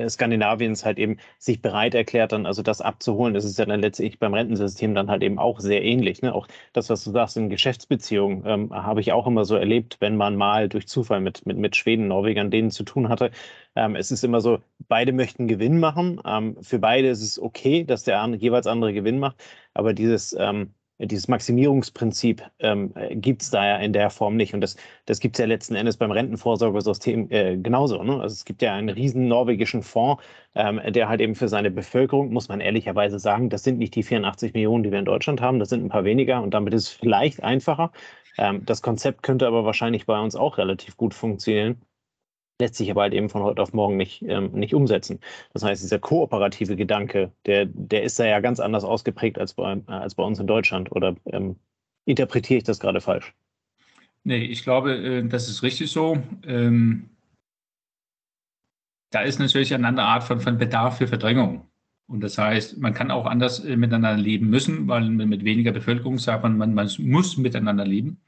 Skandinaviens 0.09 0.85
halt 0.85 0.97
eben 0.97 1.17
sich 1.37 1.61
bereit 1.61 1.93
erklärt, 1.93 2.31
dann 2.31 2.45
also 2.45 2.63
das 2.63 2.81
abzuholen. 2.81 3.33
Das 3.33 3.45
ist 3.45 3.59
ja 3.59 3.65
dann 3.65 3.79
letztlich 3.79 4.17
beim 4.19 4.33
Rentensystem 4.33 4.95
dann 4.95 5.09
halt 5.09 5.21
eben 5.23 5.37
auch 5.37 5.59
sehr 5.59 5.83
ähnlich. 5.83 6.21
Ne? 6.21 6.33
Auch 6.33 6.47
das, 6.73 6.89
was 6.89 7.03
du 7.03 7.11
sagst 7.11 7.37
in 7.37 7.49
Geschäftsbeziehungen, 7.49 8.43
ähm, 8.45 8.73
habe 8.73 9.01
ich 9.01 9.11
auch 9.11 9.27
immer 9.27 9.45
so 9.45 9.55
erlebt, 9.55 9.97
wenn 9.99 10.17
man 10.17 10.35
mal 10.35 10.67
durch 10.67 10.87
Zufall 10.87 11.21
mit, 11.21 11.45
mit, 11.45 11.57
mit 11.57 11.75
Schweden, 11.75 12.07
Norwegern, 12.07 12.49
denen 12.51 12.71
zu 12.71 12.83
tun 12.83 13.09
hatte. 13.09 13.31
Ähm, 13.75 13.95
es 13.95 14.11
ist 14.11 14.23
immer 14.23 14.41
so, 14.41 14.59
beide 14.87 15.13
möchten 15.13 15.47
Gewinn 15.47 15.79
machen. 15.79 16.19
Ähm, 16.25 16.57
für 16.61 16.79
beide 16.79 17.09
ist 17.09 17.21
es 17.21 17.39
okay, 17.39 17.83
dass 17.83 18.03
der 18.03 18.25
jeweils 18.35 18.67
andere 18.67 18.93
Gewinn 18.93 19.19
macht. 19.19 19.37
Aber 19.73 19.93
dieses, 19.93 20.35
ähm, 20.37 20.73
dieses 21.07 21.27
Maximierungsprinzip 21.27 22.43
ähm, 22.59 22.93
gibt 23.11 23.41
es 23.41 23.49
da 23.49 23.65
ja 23.65 23.77
in 23.77 23.93
der 23.93 24.09
Form 24.09 24.35
nicht. 24.35 24.53
Und 24.53 24.61
das, 24.61 24.75
das 25.05 25.19
gibt 25.19 25.35
es 25.35 25.39
ja 25.39 25.45
letzten 25.45 25.75
Endes 25.75 25.97
beim 25.97 26.11
Rentenvorsorgesystem 26.11 27.27
äh, 27.31 27.57
genauso. 27.57 28.03
Ne? 28.03 28.19
Also 28.19 28.33
es 28.33 28.45
gibt 28.45 28.61
ja 28.61 28.73
einen 28.73 28.89
riesen 28.89 29.27
norwegischen 29.27 29.83
Fonds, 29.83 30.23
ähm, 30.55 30.81
der 30.87 31.09
halt 31.09 31.21
eben 31.21 31.35
für 31.35 31.47
seine 31.47 31.71
Bevölkerung, 31.71 32.31
muss 32.31 32.49
man 32.49 32.61
ehrlicherweise 32.61 33.19
sagen, 33.19 33.49
das 33.49 33.63
sind 33.63 33.79
nicht 33.79 33.95
die 33.95 34.03
84 34.03 34.53
Millionen, 34.53 34.83
die 34.83 34.91
wir 34.91 34.99
in 34.99 35.05
Deutschland 35.05 35.41
haben, 35.41 35.59
das 35.59 35.69
sind 35.69 35.83
ein 35.83 35.89
paar 35.89 36.03
weniger 36.03 36.41
und 36.41 36.53
damit 36.53 36.73
ist 36.73 36.83
es 36.83 36.89
vielleicht 36.89 37.43
einfacher. 37.43 37.91
Ähm, 38.37 38.65
das 38.65 38.81
Konzept 38.81 39.23
könnte 39.23 39.47
aber 39.47 39.65
wahrscheinlich 39.65 40.05
bei 40.05 40.19
uns 40.19 40.35
auch 40.35 40.57
relativ 40.57 40.97
gut 40.97 41.13
funktionieren 41.13 41.81
lässt 42.61 42.75
sich 42.75 42.89
aber 42.89 43.01
halt 43.01 43.13
eben 43.13 43.29
von 43.29 43.43
heute 43.43 43.61
auf 43.61 43.73
morgen 43.73 43.97
nicht, 43.97 44.21
ähm, 44.21 44.51
nicht 44.53 44.73
umsetzen. 44.73 45.19
Das 45.53 45.63
heißt, 45.63 45.83
dieser 45.83 45.99
kooperative 45.99 46.77
Gedanke, 46.77 47.31
der, 47.45 47.65
der 47.65 48.03
ist 48.03 48.19
da 48.19 48.25
ja 48.25 48.39
ganz 48.39 48.59
anders 48.59 48.85
ausgeprägt 48.85 49.37
als 49.37 49.53
bei, 49.53 49.73
äh, 49.73 49.91
als 49.91 50.15
bei 50.15 50.23
uns 50.23 50.39
in 50.39 50.47
Deutschland. 50.47 50.91
Oder 50.91 51.15
ähm, 51.25 51.57
interpretiere 52.05 52.59
ich 52.59 52.63
das 52.63 52.79
gerade 52.79 53.01
falsch? 53.01 53.33
Nee, 54.23 54.45
ich 54.45 54.63
glaube, 54.63 54.93
äh, 54.95 55.27
das 55.27 55.49
ist 55.49 55.63
richtig 55.63 55.91
so. 55.91 56.17
Ähm, 56.45 57.09
da 59.09 59.21
ist 59.21 59.39
natürlich 59.39 59.73
eine 59.73 59.87
andere 59.87 60.05
Art 60.05 60.23
von, 60.23 60.39
von 60.39 60.57
Bedarf 60.57 60.99
für 60.99 61.07
Verdrängung. 61.07 61.67
Und 62.07 62.21
das 62.21 62.37
heißt, 62.37 62.77
man 62.77 62.93
kann 62.93 63.09
auch 63.09 63.25
anders 63.25 63.63
äh, 63.65 63.75
miteinander 63.75 64.15
leben 64.15 64.49
müssen, 64.49 64.87
weil 64.87 65.09
mit 65.09 65.43
weniger 65.43 65.71
Bevölkerung 65.71 66.19
sagt 66.19 66.43
man, 66.43 66.57
man, 66.57 66.73
man 66.73 66.89
muss 66.99 67.37
miteinander 67.37 67.85
leben 67.85 68.21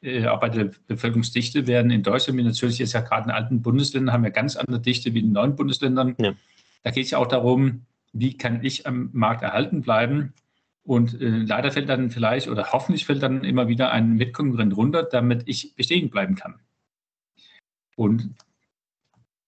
äh, 0.00 0.26
auch 0.26 0.40
bei 0.40 0.48
der 0.48 0.70
Bevölkerungsdichte 0.86 1.66
werden 1.66 1.90
in 1.90 2.02
Deutschland, 2.02 2.42
natürlich 2.42 2.78
jetzt 2.78 2.92
ja 2.92 3.00
gerade 3.00 3.24
in 3.24 3.30
alten 3.30 3.62
Bundesländern, 3.62 4.12
haben 4.12 4.24
wir 4.24 4.30
ganz 4.30 4.56
andere 4.56 4.80
Dichte 4.80 5.14
wie 5.14 5.20
in 5.20 5.32
neuen 5.32 5.56
Bundesländern. 5.56 6.14
Ja. 6.18 6.34
Da 6.82 6.90
geht 6.90 7.06
es 7.06 7.10
ja 7.10 7.18
auch 7.18 7.26
darum, 7.26 7.86
wie 8.12 8.36
kann 8.36 8.64
ich 8.64 8.86
am 8.86 9.10
Markt 9.12 9.42
erhalten 9.42 9.82
bleiben. 9.82 10.32
Und 10.84 11.20
äh, 11.20 11.28
leider 11.28 11.70
fällt 11.70 11.88
dann 11.88 12.10
vielleicht 12.10 12.48
oder 12.48 12.72
hoffentlich 12.72 13.04
fällt 13.04 13.22
dann 13.22 13.44
immer 13.44 13.68
wieder 13.68 13.90
ein 13.90 14.14
Mitkonkurrent 14.14 14.74
runter, 14.76 15.02
damit 15.02 15.42
ich 15.46 15.74
bestehen 15.74 16.08
bleiben 16.08 16.34
kann. 16.34 16.60
Und 17.96 18.30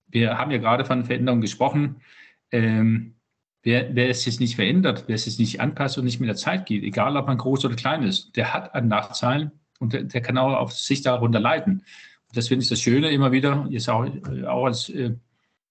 wir 0.09 0.37
haben 0.37 0.51
ja 0.51 0.59
gerade 0.59 0.85
von 0.85 1.05
Veränderungen 1.05 1.41
gesprochen. 1.41 2.03
Ähm, 2.51 3.15
wer, 3.63 3.95
wer 3.95 4.11
es 4.11 4.25
jetzt 4.27 4.41
nicht 4.41 4.57
verändert, 4.57 5.05
wer 5.07 5.15
es 5.15 5.27
jetzt 5.27 5.39
nicht 5.39 5.61
anpasst 5.61 5.97
und 5.97 6.05
nicht 6.05 6.21
mit 6.21 6.29
der 6.29 6.37
Zeit 6.37 6.67
geht, 6.67 6.83
egal 6.83 7.17
ob 7.17 7.27
man 7.27 7.39
groß 7.39 7.65
oder 7.65 7.77
klein 7.77 8.03
ist, 8.03 8.37
der 8.37 8.53
hat 8.53 8.75
einen 8.75 8.89
Nachteil, 8.89 9.53
und 9.81 9.93
der, 9.93 10.05
der 10.05 10.21
kann 10.21 10.39
auch 10.39 10.55
auf 10.55 10.73
sich 10.73 11.03
darunter 11.03 11.41
leiden. 11.41 11.85
Und 12.29 12.37
das 12.37 12.49
finde 12.49 12.63
ich 12.63 12.69
das 12.69 12.81
Schöne 12.81 13.11
immer 13.11 13.33
wieder, 13.33 13.67
jetzt 13.71 13.89
auch, 13.89 14.05
äh, 14.05 14.45
auch 14.45 14.67
als, 14.67 14.89
äh, 14.91 15.15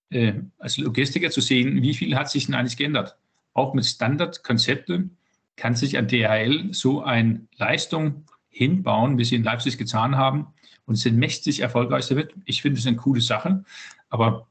äh, 0.10 0.34
als 0.57 0.78
Logistiker 0.78 1.30
zu 1.30 1.39
sehen, 1.39 1.82
wie 1.82 1.93
viel 1.93 2.16
hat 2.16 2.30
sich 2.30 2.47
denn 2.47 2.55
eigentlich 2.55 2.76
geändert. 2.76 3.16
Auch 3.53 3.74
mit 3.74 3.86
Standardkonzepten 3.86 5.16
kann 5.55 5.76
sich 5.76 5.97
an 5.97 6.07
DHL 6.07 6.74
so 6.74 7.01
eine 7.01 7.47
Leistung 7.57 8.26
hinbauen, 8.49 9.18
wie 9.18 9.26
sie 9.26 9.36
in 9.36 9.43
Leipzig 9.43 9.78
getan 9.78 10.18
haben 10.18 10.47
und 10.86 10.95
sind 10.95 11.18
mächtig 11.18 11.60
erfolgreich 11.60 12.07
damit. 12.07 12.34
Ich 12.45 12.62
finde 12.62 12.80
es 12.80 12.88
eine 12.88 12.97
coole 12.97 13.22
Sache, 13.22 13.64
aber 14.10 14.47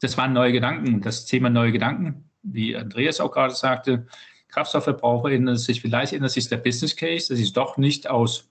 das 0.00 0.16
waren 0.18 0.32
neue 0.32 0.52
Gedanken. 0.52 1.00
Das 1.00 1.24
Thema 1.24 1.50
neue 1.50 1.72
Gedanken, 1.72 2.30
wie 2.42 2.76
Andreas 2.76 3.20
auch 3.20 3.32
gerade 3.32 3.54
sagte, 3.54 4.06
Kraftstoffverbraucher 4.48 5.30
ändern 5.30 5.56
sich, 5.56 5.80
vielleicht 5.80 6.12
ändert 6.12 6.30
sich 6.30 6.48
der 6.48 6.56
Business 6.58 6.94
Case, 6.96 7.28
dass 7.28 7.38
ich 7.38 7.52
doch 7.52 7.76
nicht 7.76 8.08
aus 8.08 8.48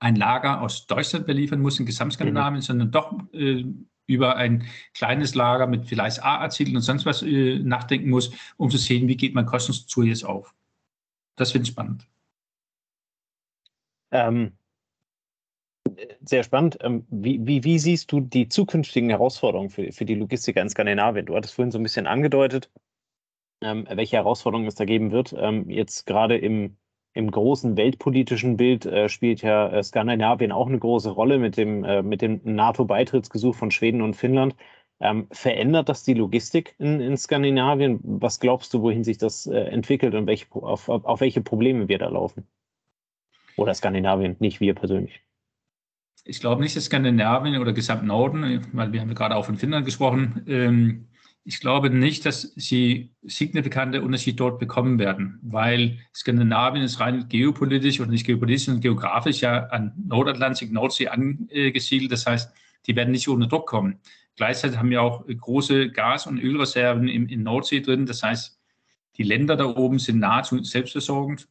ein 0.00 0.16
Lager 0.16 0.60
aus 0.62 0.86
Deutschland 0.86 1.26
beliefern 1.26 1.60
muss 1.60 1.78
in 1.80 1.86
Gesamtskandinavien, 1.86 2.56
mhm. 2.56 2.62
sondern 2.62 2.90
doch 2.90 3.12
äh, 3.32 3.64
über 4.06 4.36
ein 4.36 4.64
kleines 4.94 5.34
Lager 5.34 5.66
mit 5.66 5.86
vielleicht 5.86 6.22
A-Artikeln 6.22 6.76
und 6.76 6.82
sonst 6.82 7.04
was 7.06 7.22
äh, 7.22 7.58
nachdenken 7.58 8.10
muss, 8.10 8.32
um 8.56 8.70
zu 8.70 8.78
sehen, 8.78 9.06
wie 9.08 9.16
geht 9.16 9.34
man 9.34 9.46
Kostenstruktur 9.46 10.04
jetzt 10.04 10.24
auf. 10.24 10.54
Das 11.36 11.52
finde 11.52 11.64
ich 11.64 11.72
spannend. 11.72 12.06
Ähm, 14.10 14.52
sehr 16.20 16.42
spannend. 16.42 16.78
Ähm, 16.80 17.06
wie, 17.10 17.46
wie, 17.46 17.64
wie, 17.64 17.78
siehst 17.78 18.10
du 18.12 18.20
die 18.20 18.48
zukünftigen 18.48 19.10
Herausforderungen 19.10 19.70
für, 19.70 19.92
für 19.92 20.04
die 20.04 20.14
Logistiker 20.14 20.62
in 20.62 20.70
Skandinavien? 20.70 21.26
Du 21.26 21.36
hattest 21.36 21.54
vorhin 21.54 21.70
so 21.70 21.78
ein 21.78 21.82
bisschen 21.82 22.06
angedeutet, 22.06 22.70
ähm, 23.62 23.86
welche 23.90 24.16
Herausforderungen 24.16 24.68
es 24.68 24.74
da 24.74 24.84
geben 24.84 25.10
wird. 25.10 25.34
Ähm, 25.36 25.68
jetzt 25.68 26.06
gerade 26.06 26.36
im, 26.38 26.76
im 27.18 27.32
großen 27.32 27.76
weltpolitischen 27.76 28.56
Bild 28.56 28.86
äh, 28.86 29.08
spielt 29.08 29.42
ja 29.42 29.68
äh, 29.70 29.82
Skandinavien 29.82 30.52
auch 30.52 30.68
eine 30.68 30.78
große 30.78 31.10
Rolle 31.10 31.38
mit 31.38 31.56
dem, 31.56 31.82
äh, 31.82 32.16
dem 32.16 32.40
NATO-Beitrittsgesuch 32.44 33.56
von 33.56 33.72
Schweden 33.72 34.02
und 34.02 34.14
Finnland. 34.14 34.54
Ähm, 35.00 35.26
verändert 35.32 35.88
das 35.88 36.04
die 36.04 36.14
Logistik 36.14 36.76
in, 36.78 37.00
in, 37.00 37.16
Skandinavien? 37.16 37.98
Was 38.04 38.38
glaubst 38.38 38.72
du, 38.72 38.82
wohin 38.82 39.02
sich 39.02 39.18
das 39.18 39.48
äh, 39.48 39.58
entwickelt 39.58 40.14
und 40.14 40.28
welche, 40.28 40.46
auf, 40.52 40.88
auf 40.88 41.20
welche 41.20 41.40
Probleme 41.40 41.88
wir 41.88 41.98
da 41.98 42.08
laufen? 42.08 42.46
Oder 43.56 43.74
Skandinavien, 43.74 44.36
nicht 44.38 44.60
wir 44.60 44.76
persönlich. 44.76 45.20
Ich 46.24 46.38
glaube 46.38 46.62
nicht, 46.62 46.76
dass 46.76 46.84
Skandinavien 46.84 47.60
oder 47.60 47.72
gesamt 47.72 48.04
Norden, 48.04 48.64
weil 48.72 48.92
wir 48.92 49.00
haben 49.00 49.12
gerade 49.14 49.34
auch 49.34 49.44
von 49.44 49.56
Finnland 49.56 49.84
gesprochen, 49.84 50.44
ähm, 50.46 51.08
ich 51.44 51.60
glaube 51.60 51.88
nicht, 51.88 52.26
dass 52.26 52.42
sie 52.56 53.10
signifikante 53.22 54.02
Unterschiede 54.02 54.36
dort 54.36 54.58
bekommen 54.58 54.98
werden, 54.98 55.38
weil 55.42 55.98
Skandinavien 56.14 56.84
ist 56.84 57.00
rein 57.00 57.26
geopolitisch 57.28 58.00
oder 58.00 58.10
nicht 58.10 58.26
geopolitisch, 58.26 58.66
sondern 58.66 58.82
geografisch 58.82 59.40
ja 59.40 59.64
an 59.68 59.92
Nordatlantik, 59.96 60.70
Nordsee 60.70 61.08
angesiedelt. 61.08 62.12
Das 62.12 62.26
heißt, 62.26 62.52
die 62.86 62.96
werden 62.96 63.12
nicht 63.12 63.28
ohne 63.28 63.48
Druck 63.48 63.66
kommen. 63.66 63.98
Gleichzeitig 64.36 64.78
haben 64.78 64.90
wir 64.90 65.02
auch 65.02 65.24
große 65.26 65.90
Gas- 65.90 66.26
und 66.26 66.38
Ölreserven 66.38 67.08
in, 67.08 67.28
in 67.28 67.42
Nordsee 67.42 67.80
drin. 67.80 68.06
Das 68.06 68.22
heißt, 68.22 68.58
die 69.16 69.24
Länder 69.24 69.56
da 69.56 69.64
oben 69.64 69.98
sind 69.98 70.20
nahezu 70.20 70.62
selbstversorgend. 70.62 71.48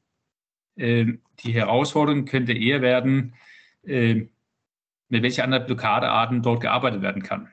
Ähm, 0.77 1.21
die 1.39 1.53
Herausforderung 1.53 2.25
könnte 2.25 2.53
eher 2.53 2.81
werden, 2.81 3.33
äh, 3.83 4.27
mit 5.09 5.23
welchen 5.23 5.41
anderen 5.41 5.65
Blockadearten 5.65 6.43
dort 6.43 6.61
gearbeitet 6.61 7.01
werden 7.01 7.23
kann. 7.23 7.49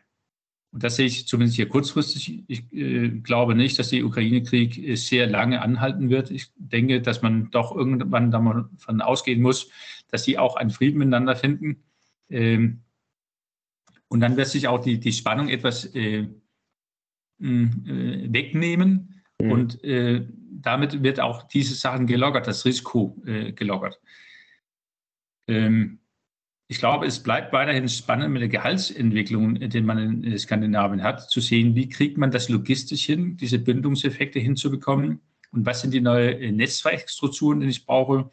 Und 0.75 0.83
das 0.83 0.97
sehe 0.97 1.07
ich 1.07 1.29
zumindest 1.29 1.55
hier 1.55 1.68
kurzfristig. 1.68 2.43
Ich 2.49 2.72
äh, 2.72 3.09
glaube 3.09 3.55
nicht, 3.55 3.79
dass 3.79 3.91
der 3.91 4.05
Ukraine-Krieg 4.05 4.77
äh, 4.77 4.97
sehr 4.97 5.29
lange 5.29 5.62
anhalten 5.62 6.11
wird. 6.11 6.33
Ich 6.33 6.51
denke, 6.57 7.01
dass 7.01 7.22
man 7.22 7.49
doch 7.53 7.77
irgendwann 7.77 8.33
davon 8.33 9.01
ausgehen 9.01 9.41
muss, 9.41 9.70
dass 10.09 10.25
sie 10.25 10.37
auch 10.37 10.57
einen 10.57 10.70
Frieden 10.70 10.99
miteinander 10.99 11.37
finden. 11.37 11.85
Ähm, 12.29 12.83
und 14.09 14.18
dann 14.18 14.37
wird 14.37 14.49
sich 14.49 14.66
auch 14.66 14.81
die, 14.81 14.99
die 14.99 15.12
Spannung 15.12 15.49
etwas 15.49 15.95
äh, 15.95 16.27
äh 16.27 16.29
wegnehmen. 17.39 19.22
Mhm. 19.41 19.53
Und 19.53 19.85
äh, 19.85 20.27
damit 20.51 21.05
wird 21.05 21.20
auch 21.20 21.45
diese 21.45 21.77
Sachen 21.77 22.09
gelockert, 22.09 22.49
das 22.49 22.64
Risiko 22.64 23.22
äh, 23.25 23.53
gelockert. 23.53 24.01
Ähm, 25.47 26.01
ich 26.67 26.79
glaube, 26.79 27.07
es 27.07 27.23
bleibt 27.23 27.53
weiterhin 27.53 27.89
spannend 27.89 28.33
mit 28.33 28.41
der 28.41 28.49
Gehaltsentwicklung, 28.49 29.57
die 29.69 29.81
man 29.83 30.23
in 30.25 30.39
Skandinavien 30.39 31.03
hat, 31.03 31.31
zu 31.31 31.41
sehen, 31.41 31.75
wie 31.75 31.89
kriegt 31.89 32.17
man 32.17 32.31
das 32.31 32.49
logistisch 32.49 33.05
hin, 33.05 33.37
diese 33.37 33.59
Bindungseffekte 33.59 34.39
hinzubekommen 34.39 35.21
und 35.53 35.67
was 35.67 35.83
sind 35.83 35.93
die 35.93 36.01
neuen 36.01 36.57
Netzwerkstrukturen, 36.57 37.61
die 37.61 37.69
ich 37.69 37.85
brauche. 37.85 38.31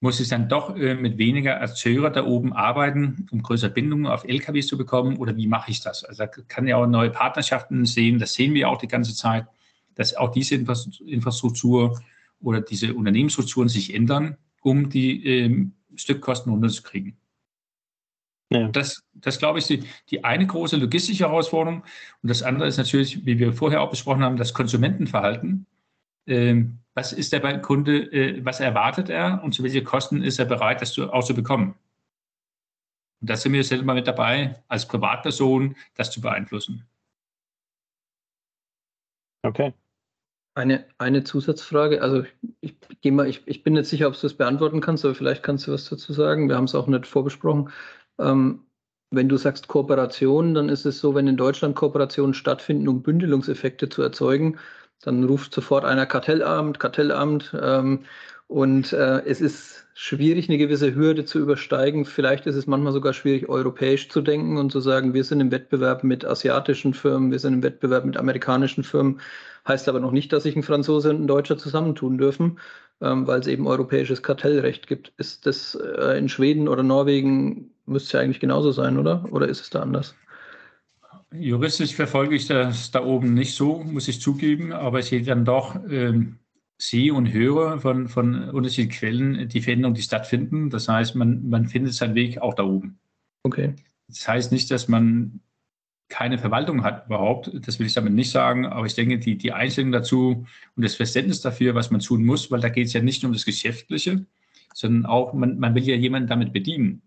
Muss 0.00 0.20
ich 0.20 0.28
dann 0.28 0.48
doch 0.48 0.76
äh, 0.76 0.94
mit 0.94 1.18
weniger 1.18 1.52
Erzeuger 1.52 2.10
da 2.10 2.24
oben 2.24 2.52
arbeiten, 2.52 3.26
um 3.30 3.42
größere 3.42 3.70
Bindungen 3.70 4.06
auf 4.06 4.24
LKWs 4.24 4.66
zu 4.68 4.78
bekommen 4.78 5.16
oder 5.16 5.36
wie 5.36 5.46
mache 5.46 5.70
ich 5.70 5.80
das? 5.80 6.04
Also 6.04 6.24
da 6.24 6.26
kann 6.26 6.68
ja 6.68 6.76
auch 6.76 6.86
neue 6.86 7.10
Partnerschaften 7.10 7.84
sehen, 7.84 8.18
das 8.18 8.34
sehen 8.34 8.54
wir 8.54 8.68
auch 8.68 8.78
die 8.78 8.88
ganze 8.88 9.14
Zeit, 9.14 9.46
dass 9.94 10.14
auch 10.14 10.30
diese 10.30 10.54
Infrastruktur 10.54 12.00
oder 12.40 12.60
diese 12.60 12.94
Unternehmensstrukturen 12.94 13.68
sich 13.68 13.94
ändern, 13.94 14.36
um 14.60 14.88
die 14.88 15.24
ähm, 15.26 15.72
Stückkosten 15.96 16.52
runterzukriegen. 16.52 17.16
Ja. 18.54 18.68
Das, 18.68 19.02
das 19.14 19.38
glaube 19.38 19.58
ich, 19.58 19.66
die, 19.66 19.84
die 20.10 20.24
eine 20.24 20.46
große 20.46 20.76
logistische 20.76 21.24
Herausforderung. 21.24 21.82
Und 22.22 22.28
das 22.28 22.42
andere 22.42 22.68
ist 22.68 22.76
natürlich, 22.76 23.26
wie 23.26 23.38
wir 23.38 23.52
vorher 23.52 23.82
auch 23.82 23.90
besprochen 23.90 24.22
haben, 24.22 24.36
das 24.36 24.54
Konsumentenverhalten. 24.54 25.66
Ähm, 26.26 26.78
was 26.94 27.12
ist 27.12 27.32
der 27.32 27.60
Kunde, 27.60 28.10
äh, 28.12 28.44
was 28.44 28.60
erwartet 28.60 29.08
er 29.10 29.42
und 29.42 29.52
zu 29.52 29.62
welchen 29.62 29.84
Kosten 29.84 30.22
ist 30.22 30.38
er 30.38 30.44
bereit, 30.44 30.80
das 30.80 30.92
zu, 30.92 31.12
auch 31.12 31.24
zu 31.24 31.34
bekommen? 31.34 31.74
Und 33.20 33.30
da 33.30 33.36
sind 33.36 33.52
wir 33.52 33.64
selber 33.64 33.94
mit 33.94 34.06
dabei, 34.06 34.62
als 34.68 34.86
Privatperson 34.86 35.76
das 35.94 36.10
zu 36.10 36.20
beeinflussen. 36.20 36.86
Okay. 39.42 39.74
Eine, 40.56 40.86
eine 40.98 41.24
Zusatzfrage, 41.24 42.00
also 42.00 42.24
ich, 42.60 42.76
ich, 43.00 43.10
mal, 43.10 43.26
ich, 43.26 43.42
ich 43.46 43.64
bin 43.64 43.72
nicht 43.72 43.86
sicher, 43.86 44.06
ob 44.06 44.14
du 44.14 44.20
das 44.20 44.34
beantworten 44.34 44.80
kannst, 44.80 45.04
aber 45.04 45.14
vielleicht 45.14 45.42
kannst 45.42 45.66
du 45.66 45.72
was 45.72 45.88
dazu 45.88 46.12
sagen. 46.12 46.48
Wir 46.48 46.56
haben 46.56 46.64
es 46.64 46.76
auch 46.76 46.86
nicht 46.86 47.06
vorbesprochen. 47.06 47.70
Ähm, 48.18 48.66
wenn 49.10 49.28
du 49.28 49.36
sagst 49.36 49.68
Kooperation, 49.68 50.54
dann 50.54 50.68
ist 50.68 50.86
es 50.86 50.98
so, 51.00 51.14
wenn 51.14 51.28
in 51.28 51.36
Deutschland 51.36 51.76
Kooperationen 51.76 52.34
stattfinden, 52.34 52.88
um 52.88 53.02
Bündelungseffekte 53.02 53.88
zu 53.88 54.02
erzeugen, 54.02 54.58
dann 55.02 55.24
ruft 55.24 55.54
sofort 55.54 55.84
einer 55.84 56.06
Kartellamt, 56.06 56.80
Kartellamt. 56.80 57.54
Ähm, 57.60 58.04
und 58.54 58.92
äh, 58.92 59.20
es 59.26 59.40
ist 59.40 59.84
schwierig, 59.94 60.48
eine 60.48 60.58
gewisse 60.58 60.94
Hürde 60.94 61.24
zu 61.24 61.40
übersteigen. 61.40 62.04
Vielleicht 62.04 62.46
ist 62.46 62.54
es 62.54 62.68
manchmal 62.68 62.92
sogar 62.92 63.12
schwierig, 63.12 63.48
europäisch 63.48 64.08
zu 64.08 64.20
denken 64.20 64.58
und 64.58 64.70
zu 64.70 64.78
sagen, 64.78 65.12
wir 65.12 65.24
sind 65.24 65.40
im 65.40 65.50
Wettbewerb 65.50 66.04
mit 66.04 66.24
asiatischen 66.24 66.94
Firmen, 66.94 67.32
wir 67.32 67.40
sind 67.40 67.54
im 67.54 67.62
Wettbewerb 67.64 68.04
mit 68.04 68.16
amerikanischen 68.16 68.84
Firmen. 68.84 69.20
Heißt 69.66 69.88
aber 69.88 69.98
noch 69.98 70.12
nicht, 70.12 70.32
dass 70.32 70.44
sich 70.44 70.54
ein 70.54 70.62
Franzose 70.62 71.10
und 71.10 71.22
ein 71.22 71.26
Deutscher 71.26 71.58
zusammentun 71.58 72.16
dürfen, 72.16 72.60
ähm, 73.00 73.26
weil 73.26 73.40
es 73.40 73.48
eben 73.48 73.66
europäisches 73.66 74.22
Kartellrecht 74.22 74.86
gibt. 74.86 75.12
Ist 75.16 75.46
das 75.46 75.74
äh, 75.74 76.16
in 76.16 76.28
Schweden 76.28 76.68
oder 76.68 76.84
Norwegen 76.84 77.72
müsste 77.86 78.18
ja 78.18 78.22
eigentlich 78.22 78.38
genauso 78.38 78.70
sein, 78.70 79.00
oder? 79.00 79.24
Oder 79.32 79.48
ist 79.48 79.62
es 79.62 79.70
da 79.70 79.80
anders? 79.80 80.14
Juristisch 81.32 81.96
verfolge 81.96 82.36
ich 82.36 82.46
das 82.46 82.92
da 82.92 83.04
oben 83.04 83.34
nicht 83.34 83.56
so, 83.56 83.82
muss 83.82 84.06
ich 84.06 84.20
zugeben, 84.20 84.72
aber 84.72 85.00
ich 85.00 85.06
sehe 85.06 85.24
dann 85.24 85.44
doch, 85.44 85.74
ähm, 85.90 86.38
sehe 86.78 87.14
und 87.14 87.32
höre 87.32 87.80
von, 87.80 88.08
von 88.08 88.50
unterschiedlichen 88.50 88.98
Quellen 88.98 89.48
die 89.48 89.60
Veränderungen, 89.60 89.94
die 89.94 90.02
stattfinden. 90.02 90.70
Das 90.70 90.88
heißt, 90.88 91.14
man, 91.14 91.48
man 91.48 91.68
findet 91.68 91.94
seinen 91.94 92.14
Weg 92.14 92.38
auch 92.38 92.54
da 92.54 92.64
oben. 92.64 92.98
Okay. 93.42 93.74
Das 94.08 94.26
heißt 94.26 94.52
nicht, 94.52 94.70
dass 94.70 94.88
man 94.88 95.40
keine 96.08 96.38
Verwaltung 96.38 96.84
hat 96.84 97.06
überhaupt. 97.06 97.50
Das 97.66 97.78
will 97.78 97.86
ich 97.86 97.94
damit 97.94 98.12
nicht 98.12 98.30
sagen, 98.30 98.66
aber 98.66 98.86
ich 98.86 98.94
denke, 98.94 99.18
die, 99.18 99.36
die 99.36 99.52
Einstellung 99.52 99.92
dazu 99.92 100.46
und 100.76 100.84
das 100.84 100.94
Verständnis 100.94 101.40
dafür, 101.40 101.74
was 101.74 101.90
man 101.90 102.00
tun 102.00 102.24
muss, 102.24 102.50
weil 102.50 102.60
da 102.60 102.68
geht 102.68 102.88
es 102.88 102.92
ja 102.92 103.02
nicht 103.02 103.22
nur 103.22 103.30
um 103.30 103.34
das 103.34 103.44
Geschäftliche, 103.44 104.26
sondern 104.74 105.06
auch, 105.06 105.32
man, 105.32 105.58
man 105.58 105.74
will 105.74 105.84
ja 105.84 105.96
jemanden 105.96 106.28
damit 106.28 106.52
bedienen. 106.52 107.02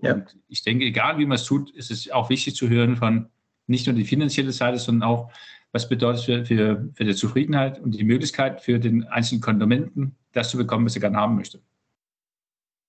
Ja. 0.00 0.14
Und 0.14 0.36
ich 0.48 0.62
denke, 0.62 0.84
egal 0.84 1.18
wie 1.18 1.26
man 1.26 1.36
es 1.36 1.44
tut, 1.44 1.70
ist 1.70 1.90
es 1.90 2.10
auch 2.10 2.30
wichtig 2.30 2.54
zu 2.54 2.68
hören 2.68 2.96
von 2.96 3.28
nicht 3.66 3.86
nur 3.86 3.94
die 3.94 4.04
finanzielle 4.04 4.52
Seite, 4.52 4.78
sondern 4.78 5.08
auch, 5.08 5.30
was 5.72 5.88
bedeutet 5.88 6.24
für, 6.24 6.44
für, 6.44 6.88
für 6.94 7.04
die 7.04 7.14
Zufriedenheit 7.14 7.80
und 7.80 7.92
die 7.92 8.04
Möglichkeit 8.04 8.60
für 8.60 8.78
den 8.78 9.04
einzelnen 9.04 9.40
Konsumenten, 9.40 10.16
das 10.32 10.50
zu 10.50 10.56
bekommen, 10.56 10.86
was 10.86 10.94
er 10.94 11.00
gerne 11.00 11.16
haben 11.16 11.36
möchte. 11.36 11.60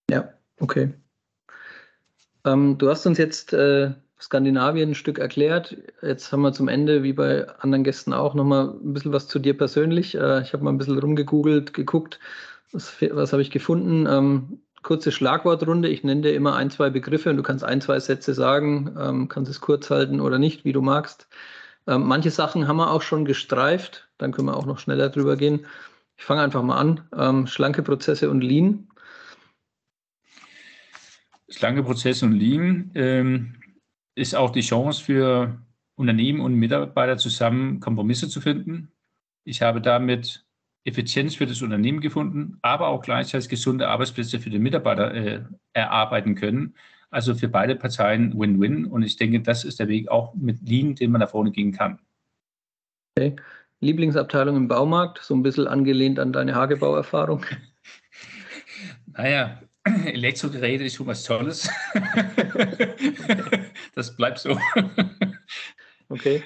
Ja, 0.09 0.33
okay. 0.59 0.93
Ähm, 2.45 2.77
du 2.77 2.89
hast 2.89 3.05
uns 3.05 3.17
jetzt 3.17 3.53
äh, 3.53 3.91
Skandinavien 4.19 4.91
ein 4.91 4.95
Stück 4.95 5.19
erklärt. 5.19 5.77
Jetzt 6.01 6.31
haben 6.31 6.41
wir 6.41 6.53
zum 6.53 6.67
Ende, 6.67 7.03
wie 7.03 7.13
bei 7.13 7.47
anderen 7.59 7.83
Gästen 7.83 8.13
auch, 8.13 8.33
nochmal 8.33 8.69
ein 8.69 8.93
bisschen 8.93 9.13
was 9.13 9.27
zu 9.27 9.39
dir 9.39 9.57
persönlich. 9.57 10.15
Äh, 10.15 10.41
ich 10.41 10.53
habe 10.53 10.63
mal 10.63 10.71
ein 10.71 10.77
bisschen 10.77 10.99
rumgegoogelt, 10.99 11.73
geguckt, 11.73 12.19
was, 12.71 12.95
was 13.11 13.31
habe 13.31 13.41
ich 13.41 13.51
gefunden. 13.51 14.07
Ähm, 14.07 14.59
kurze 14.83 15.11
Schlagwortrunde. 15.11 15.87
Ich 15.87 16.03
nenne 16.03 16.21
dir 16.21 16.33
immer 16.33 16.55
ein, 16.55 16.71
zwei 16.71 16.89
Begriffe 16.89 17.29
und 17.29 17.37
du 17.37 17.43
kannst 17.43 17.63
ein, 17.63 17.81
zwei 17.81 17.99
Sätze 17.99 18.33
sagen, 18.33 18.95
ähm, 18.99 19.27
kannst 19.27 19.51
es 19.51 19.61
kurz 19.61 19.89
halten 19.89 20.19
oder 20.19 20.39
nicht, 20.39 20.65
wie 20.65 20.73
du 20.73 20.81
magst. 20.81 21.27
Ähm, 21.87 22.03
manche 22.03 22.31
Sachen 22.31 22.67
haben 22.67 22.77
wir 22.77 22.91
auch 22.91 23.01
schon 23.01 23.25
gestreift, 23.25 24.09
dann 24.17 24.31
können 24.31 24.47
wir 24.47 24.57
auch 24.57 24.65
noch 24.65 24.79
schneller 24.79 25.09
drüber 25.09 25.35
gehen. 25.35 25.65
Ich 26.17 26.23
fange 26.23 26.41
einfach 26.41 26.61
mal 26.61 26.77
an. 26.77 27.07
Ähm, 27.17 27.47
schlanke 27.47 27.81
Prozesse 27.81 28.29
und 28.29 28.41
Lean. 28.41 28.87
Schlanke 31.49 31.83
Prozesse 31.83 32.25
und 32.25 32.33
Lean 32.33 32.91
ähm, 32.95 33.55
ist 34.15 34.35
auch 34.35 34.51
die 34.51 34.61
Chance 34.61 35.03
für 35.03 35.59
Unternehmen 35.95 36.39
und 36.39 36.53
Mitarbeiter 36.55 37.17
zusammen 37.17 37.79
Kompromisse 37.79 38.29
zu 38.29 38.41
finden. 38.41 38.91
Ich 39.43 39.61
habe 39.61 39.81
damit 39.81 40.45
Effizienz 40.83 41.35
für 41.35 41.45
das 41.45 41.61
Unternehmen 41.61 42.01
gefunden, 42.01 42.57
aber 42.61 42.87
auch 42.87 43.01
gleichzeitig 43.01 43.49
gesunde 43.49 43.87
Arbeitsplätze 43.87 44.39
für 44.39 44.49
den 44.49 44.63
Mitarbeiter 44.63 45.13
äh, 45.13 45.43
erarbeiten 45.73 46.35
können. 46.35 46.75
Also 47.11 47.35
für 47.35 47.49
beide 47.49 47.75
Parteien 47.75 48.39
Win-Win. 48.39 48.85
Und 48.85 49.03
ich 49.03 49.17
denke, 49.17 49.41
das 49.41 49.65
ist 49.65 49.79
der 49.79 49.89
Weg 49.89 50.09
auch 50.09 50.33
mit 50.33 50.67
Lean, 50.67 50.95
den 50.95 51.11
man 51.11 51.21
da 51.21 51.27
vorne 51.27 51.51
gehen 51.51 51.73
kann. 51.73 51.99
Okay. 53.15 53.35
Lieblingsabteilung 53.81 54.55
im 54.55 54.67
Baumarkt, 54.67 55.19
so 55.21 55.35
ein 55.35 55.43
bisschen 55.43 55.67
angelehnt 55.67 56.19
an 56.19 56.33
deine 56.33 56.55
Hagebauerfahrung. 56.55 57.45
Naja, 59.13 59.61
Elektrogeräte 60.05 60.85
ist 60.85 60.95
schon 60.95 61.05
was 61.05 61.25
Tolles. 61.25 61.69
das 63.93 64.15
bleibt 64.15 64.39
so. 64.39 64.57
Okay. 66.07 66.43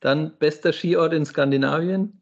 Dann 0.00 0.36
bester 0.38 0.72
Skiort 0.72 1.12
in 1.12 1.24
Skandinavien? 1.24 2.19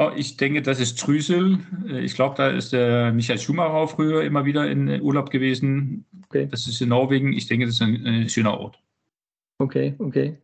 Oh, 0.00 0.12
ich 0.14 0.36
denke, 0.36 0.62
das 0.62 0.78
ist 0.78 1.00
Trüsel. 1.00 1.58
Äh, 1.88 2.02
ich 2.02 2.14
glaube, 2.14 2.36
da 2.36 2.50
ist 2.50 2.72
der 2.72 3.12
Michael 3.12 3.40
Schumacher 3.40 3.88
früher 3.88 4.22
immer 4.22 4.44
wieder 4.44 4.70
in 4.70 5.02
Urlaub 5.02 5.28
gewesen. 5.28 6.04
Okay. 6.26 6.46
Das 6.48 6.68
ist 6.68 6.80
in 6.80 6.90
Norwegen. 6.90 7.32
Ich 7.32 7.48
denke, 7.48 7.66
das 7.66 7.74
ist 7.74 7.82
ein, 7.82 8.06
ein 8.06 8.28
schöner 8.28 8.60
Ort. 8.60 8.78
Okay, 9.58 9.96
okay. 9.98 10.38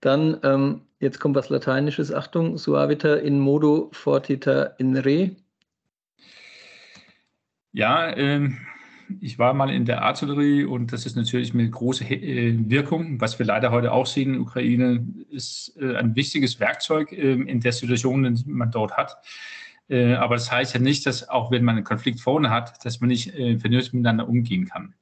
Dann, 0.00 0.40
ähm, 0.42 0.80
jetzt 0.98 1.20
kommt 1.20 1.36
was 1.36 1.50
Lateinisches. 1.50 2.12
Achtung, 2.12 2.58
suavita 2.58 3.14
in 3.14 3.38
modo 3.38 3.90
fortita 3.92 4.74
in 4.78 4.96
re. 4.96 5.36
Ja, 7.70 8.16
ähm, 8.16 8.58
ich 9.20 9.38
war 9.38 9.54
mal 9.54 9.70
in 9.70 9.84
der 9.84 10.02
Artillerie 10.02 10.64
und 10.64 10.92
das 10.92 11.06
ist 11.06 11.16
natürlich 11.16 11.54
mit 11.54 11.72
großer 11.72 12.10
äh, 12.10 12.54
Wirkung. 12.68 13.20
Was 13.20 13.38
wir 13.38 13.46
leider 13.46 13.70
heute 13.70 13.92
auch 13.92 14.06
sehen 14.06 14.34
in 14.34 14.40
Ukraine, 14.40 15.06
ist 15.30 15.76
äh, 15.80 15.96
ein 15.96 16.14
wichtiges 16.14 16.60
Werkzeug 16.60 17.12
äh, 17.12 17.32
in 17.32 17.60
der 17.60 17.72
Situation, 17.72 18.34
die 18.34 18.44
man 18.50 18.70
dort 18.70 18.96
hat. 18.96 19.16
Äh, 19.88 20.14
aber 20.14 20.36
das 20.36 20.50
heißt 20.50 20.74
ja 20.74 20.80
nicht, 20.80 21.06
dass 21.06 21.28
auch 21.28 21.50
wenn 21.50 21.64
man 21.64 21.76
einen 21.76 21.84
Konflikt 21.84 22.20
vorne 22.20 22.50
hat, 22.50 22.84
dass 22.84 23.00
man 23.00 23.08
nicht 23.08 23.32
vernünftig 23.32 23.92
miteinander 23.92 24.28
umgehen 24.28 24.66
kann. 24.66 24.94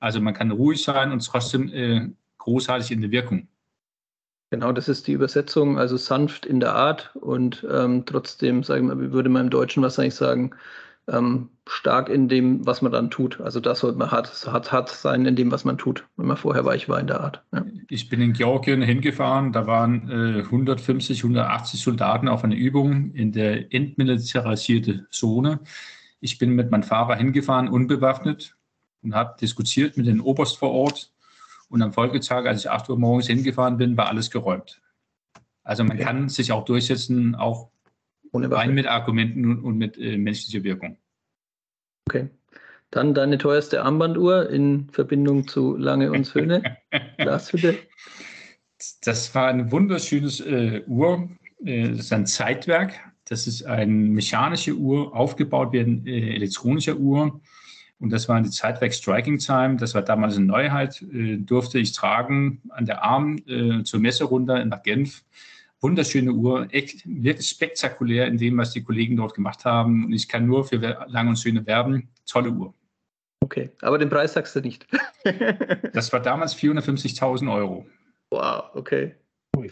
Also 0.00 0.20
man 0.20 0.34
kann 0.34 0.50
ruhig 0.50 0.82
sein 0.82 1.12
und 1.12 1.24
trotzdem 1.24 2.16
großartig 2.38 2.90
in 2.90 3.00
der 3.00 3.10
Wirkung. 3.10 3.48
Genau, 4.50 4.70
das 4.70 4.88
ist 4.88 5.06
die 5.08 5.12
Übersetzung, 5.12 5.78
also 5.78 5.96
sanft 5.96 6.46
in 6.46 6.60
der 6.60 6.74
Art 6.74 7.16
und 7.16 7.66
ähm, 7.68 8.04
trotzdem, 8.06 8.62
sagen 8.62 8.88
wir, 8.88 9.12
würde 9.12 9.28
man 9.28 9.46
im 9.46 9.50
Deutschen 9.50 9.82
wahrscheinlich 9.82 10.14
sagen, 10.14 10.52
ähm, 11.08 11.50
stark 11.66 12.08
in 12.08 12.28
dem, 12.28 12.66
was 12.66 12.82
man 12.82 12.92
dann 12.92 13.10
tut. 13.10 13.40
Also 13.40 13.60
das 13.60 13.80
sollte 13.80 13.98
man 13.98 14.10
hart, 14.10 14.46
hart, 14.46 14.72
hart 14.72 14.88
sein 14.90 15.26
in 15.26 15.36
dem, 15.36 15.50
was 15.50 15.64
man 15.64 15.78
tut, 15.78 16.06
wenn 16.16 16.26
man 16.26 16.36
vorher 16.36 16.64
weich 16.64 16.88
war 16.88 17.00
in 17.00 17.06
der 17.06 17.20
Art. 17.20 17.42
Ja. 17.52 17.64
Ich 17.88 18.08
bin 18.08 18.20
in 18.20 18.32
Georgien 18.32 18.82
hingefahren, 18.82 19.52
da 19.52 19.66
waren 19.66 20.10
äh, 20.10 20.42
150, 20.42 21.18
180 21.18 21.80
Soldaten 21.80 22.28
auf 22.28 22.44
einer 22.44 22.54
Übung 22.54 23.12
in 23.12 23.32
der 23.32 23.72
entmilitarisierte 23.72 25.06
Zone. 25.10 25.60
Ich 26.20 26.38
bin 26.38 26.50
mit 26.50 26.70
meinem 26.70 26.82
Fahrer 26.82 27.16
hingefahren, 27.16 27.68
unbewaffnet, 27.68 28.56
und 29.02 29.14
habe 29.14 29.36
diskutiert 29.38 29.96
mit 29.98 30.06
dem 30.06 30.22
Oberst 30.22 30.56
vor 30.56 30.70
Ort. 30.70 31.12
Und 31.68 31.82
am 31.82 31.92
Folgetag, 31.92 32.46
als 32.46 32.60
ich 32.60 32.70
8 32.70 32.88
Uhr 32.88 32.98
morgens 32.98 33.26
hingefahren 33.26 33.76
bin, 33.76 33.96
war 33.96 34.08
alles 34.08 34.30
geräumt. 34.30 34.80
Also 35.62 35.82
man 35.84 35.96
okay. 35.96 36.04
kann 36.04 36.28
sich 36.28 36.52
auch 36.52 36.64
durchsetzen, 36.64 37.34
auch 37.34 37.70
rein 38.34 38.74
mit 38.74 38.86
Argumenten 38.86 39.60
und 39.60 39.78
mit 39.78 39.98
äh, 39.98 40.16
menschlicher 40.16 40.64
Wirkung. 40.64 40.96
Okay. 42.08 42.28
Dann 42.90 43.14
deine 43.14 43.38
teuerste 43.38 43.82
Armbanduhr 43.82 44.50
in 44.50 44.88
Verbindung 44.90 45.48
zu 45.48 45.76
Lange 45.76 46.12
und 46.12 46.24
Söhne. 46.24 46.76
Glashütte. 47.18 47.78
Das 49.02 49.34
war 49.34 49.48
ein 49.48 49.72
wunderschönes 49.72 50.40
äh, 50.40 50.82
Uhr. 50.86 51.28
Äh, 51.64 51.90
das 51.90 52.00
ist 52.00 52.12
ein 52.12 52.26
Zeitwerk. 52.26 52.94
Das 53.24 53.46
ist 53.46 53.64
eine 53.64 53.86
mechanische 53.90 54.74
Uhr, 54.74 55.14
aufgebaut 55.14 55.72
wie 55.72 55.80
eine 55.80 56.02
äh, 56.06 56.34
elektronische 56.34 56.98
Uhr. 56.98 57.40
Und 57.98 58.10
das 58.10 58.28
war 58.28 58.40
die 58.40 58.50
Zeitwerk 58.50 58.92
Striking 58.92 59.38
Time. 59.38 59.76
Das 59.76 59.94
war 59.94 60.02
damals 60.02 60.36
eine 60.36 60.46
Neuheit. 60.46 61.02
Äh, 61.02 61.38
durfte 61.38 61.78
ich 61.78 61.92
tragen 61.92 62.62
an 62.68 62.84
der 62.84 63.02
Arm 63.02 63.38
äh, 63.46 63.82
zur 63.82 64.00
Messe 64.00 64.24
runter 64.24 64.64
nach 64.64 64.82
Genf 64.82 65.24
wunderschöne 65.80 66.32
Uhr, 66.32 66.68
echt, 66.70 67.02
wirklich 67.04 67.48
spektakulär 67.48 68.26
in 68.26 68.38
dem, 68.38 68.56
was 68.56 68.72
die 68.72 68.82
Kollegen 68.82 69.16
dort 69.16 69.34
gemacht 69.34 69.64
haben. 69.64 70.06
Und 70.06 70.12
ich 70.12 70.28
kann 70.28 70.46
nur 70.46 70.64
für 70.64 70.76
Lang 70.76 71.28
und 71.28 71.38
Schöne 71.38 71.66
werben. 71.66 72.08
Tolle 72.26 72.50
Uhr. 72.50 72.74
Okay, 73.40 73.70
aber 73.82 73.98
den 73.98 74.08
Preis 74.08 74.32
sagst 74.32 74.56
du 74.56 74.60
nicht. 74.60 74.86
das 75.92 76.12
war 76.12 76.20
damals 76.20 76.56
450.000 76.56 77.52
Euro. 77.52 77.86
Wow, 78.30 78.70
okay. 78.74 79.14
Ui. 79.56 79.70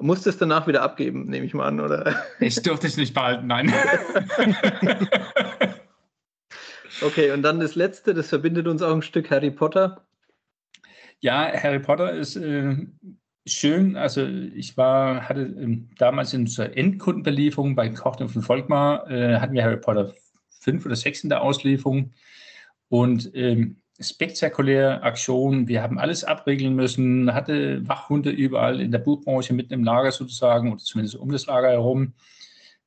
Musstest 0.00 0.40
du 0.40 0.46
danach 0.46 0.66
wieder 0.66 0.82
abgeben, 0.82 1.26
nehme 1.26 1.46
ich 1.46 1.54
mal 1.54 1.66
an, 1.66 1.80
oder? 1.80 2.24
Ich 2.40 2.60
durfte 2.62 2.86
es 2.86 2.96
nicht 2.96 3.14
behalten, 3.14 3.46
nein. 3.46 3.72
okay, 7.02 7.30
und 7.30 7.42
dann 7.42 7.60
das 7.60 7.74
Letzte, 7.74 8.14
das 8.14 8.30
verbindet 8.30 8.66
uns 8.66 8.82
auch 8.82 8.94
ein 8.94 9.02
Stück 9.02 9.30
Harry 9.30 9.50
Potter. 9.50 10.04
Ja, 11.20 11.52
Harry 11.62 11.78
Potter 11.78 12.10
ist 12.12 12.36
äh, 12.36 12.76
schön. 13.46 13.96
Also 13.96 14.24
ich 14.26 14.76
war, 14.76 15.28
hatte 15.28 15.42
ähm, 15.42 15.90
damals 15.98 16.32
in 16.32 16.42
unserer 16.42 16.76
Endkundenbelieferung 16.76 17.74
bei 17.74 17.88
Kochner 17.90 18.28
von 18.28 18.42
Volkmar, 18.42 19.10
äh, 19.10 19.38
hatten 19.38 19.54
wir 19.54 19.64
Harry 19.64 19.76
Potter 19.76 20.14
5 20.60 20.86
oder 20.86 20.96
6 20.96 21.24
in 21.24 21.30
der 21.30 21.42
Auslieferung 21.42 22.12
und 22.88 23.30
ähm, 23.34 23.76
spektakuläre 24.00 25.02
Aktionen. 25.02 25.68
Wir 25.68 25.82
haben 25.82 25.98
alles 25.98 26.24
abregeln 26.24 26.74
müssen, 26.74 27.32
hatte 27.32 27.86
Wachhunde 27.88 28.30
überall 28.30 28.80
in 28.80 28.90
der 28.90 28.98
Buchbranche 28.98 29.54
mitten 29.54 29.72
im 29.72 29.84
Lager 29.84 30.10
sozusagen 30.10 30.72
oder 30.72 30.82
zumindest 30.82 31.16
um 31.16 31.30
das 31.30 31.46
Lager 31.46 31.70
herum. 31.70 32.14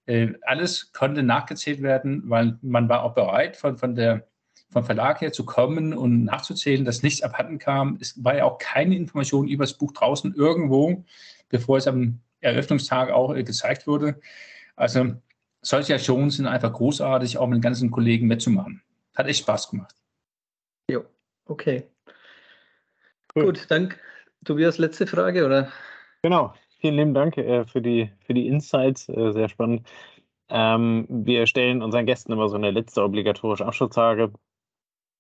Äh, 0.06 0.34
alles 0.42 0.92
konnte 0.92 1.24
nachgezählt 1.24 1.82
werden, 1.82 2.24
weil 2.26 2.58
man 2.62 2.90
war 2.90 3.04
auch 3.04 3.14
bereit 3.14 3.58
von, 3.58 3.78
von 3.78 3.96
der 3.96 4.28
vom 4.70 4.84
Verlag 4.84 5.22
her 5.22 5.32
zu 5.32 5.46
kommen 5.46 5.94
und 5.94 6.26
nachzuzählen, 6.26 6.86
dass 6.86 7.04
nichts 7.04 7.24
abhanden 7.24 7.60
kam. 7.60 7.98
Es 8.02 8.22
war 8.24 8.36
ja 8.36 8.46
auch 8.46 8.58
keine 8.58 8.96
Information 8.96 9.48
über 9.48 9.64
das 9.64 9.74
Buch 9.74 9.94
draußen 9.94 10.36
irgendwo, 10.36 11.04
bevor 11.50 11.78
es 11.78 11.88
am 11.88 12.20
Eröffnungstag 12.42 13.10
auch 13.12 13.34
äh, 13.34 13.44
gezeigt 13.44 13.88
wurde. 13.88 14.20
Also 14.76 15.14
solche 15.62 15.96
Aktionen 15.96 16.30
sind 16.30 16.48
einfach 16.48 16.74
großartig, 16.74 17.38
auch 17.38 17.48
mit 17.48 17.58
den 17.58 17.62
ganzen 17.62 17.92
Kollegen 17.92 18.28
mitzumachen. 18.28 18.82
Hat 19.16 19.28
echt 19.28 19.40
Spaß 19.40 19.70
gemacht. 19.70 19.96
Jo, 20.90 21.06
okay. 21.46 21.84
Cool. 23.36 23.46
Gut, 23.46 23.66
danke. 23.70 23.98
Tobias, 24.46 24.78
letzte 24.78 25.08
Frage, 25.08 25.46
oder? 25.46 25.72
Genau, 26.22 26.54
vielen 26.80 26.96
lieben 26.96 27.14
Dank 27.14 27.38
äh, 27.38 27.66
für, 27.66 27.82
die, 27.82 28.12
für 28.26 28.34
die 28.34 28.48
Insights, 28.48 29.10
äh, 29.10 29.32
sehr 29.32 29.50
spannend. 29.50 29.88
Ähm, 30.50 31.06
wir 31.10 31.46
stellen 31.48 31.82
unseren 31.82 32.06
Gästen 32.06 32.32
immer 32.32 32.48
so 32.48 32.56
eine 32.56 32.72
letzte 32.72 33.04
obligatorische 33.04 33.66
Abschlussfrage 33.66 34.32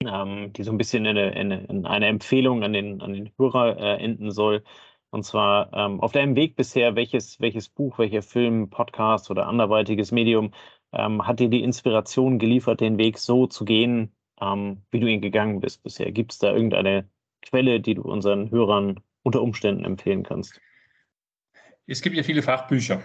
ähm, 0.05 0.53
die 0.53 0.63
so 0.63 0.71
ein 0.71 0.77
bisschen 0.77 1.05
in 1.05 1.17
eine, 1.17 1.65
in 1.67 1.85
eine, 1.85 2.07
Empfehlung 2.07 2.63
an 2.63 2.73
den, 2.73 3.01
an 3.01 3.13
den 3.13 3.31
Hörer 3.37 3.77
äh, 3.77 4.03
enden 4.03 4.31
soll. 4.31 4.63
Und 5.09 5.23
zwar 5.23 5.73
ähm, 5.73 6.01
auf 6.01 6.11
deinem 6.11 6.35
Weg 6.35 6.55
bisher, 6.55 6.95
welches, 6.95 7.39
welches 7.39 7.69
Buch, 7.69 7.97
welcher 7.97 8.21
Film, 8.21 8.69
Podcast 8.69 9.31
oder 9.31 9.47
anderweitiges 9.47 10.11
Medium 10.11 10.51
ähm, 10.93 11.25
hat 11.25 11.39
dir 11.39 11.49
die 11.49 11.63
Inspiration 11.63 12.39
geliefert, 12.39 12.81
den 12.81 12.97
Weg 12.97 13.17
so 13.17 13.47
zu 13.47 13.65
gehen, 13.65 14.11
ähm, 14.41 14.81
wie 14.91 14.99
du 14.99 15.07
ihn 15.07 15.21
gegangen 15.21 15.59
bist 15.59 15.83
bisher? 15.83 16.11
Gibt 16.11 16.33
es 16.33 16.39
da 16.39 16.53
irgendeine 16.53 17.09
Quelle, 17.41 17.79
die 17.79 17.95
du 17.95 18.01
unseren 18.01 18.51
Hörern 18.51 18.99
unter 19.23 19.41
Umständen 19.41 19.85
empfehlen 19.85 20.23
kannst? 20.23 20.59
Es 21.85 22.01
gibt 22.01 22.15
ja 22.15 22.23
viele 22.23 22.43
Fachbücher 22.43 23.01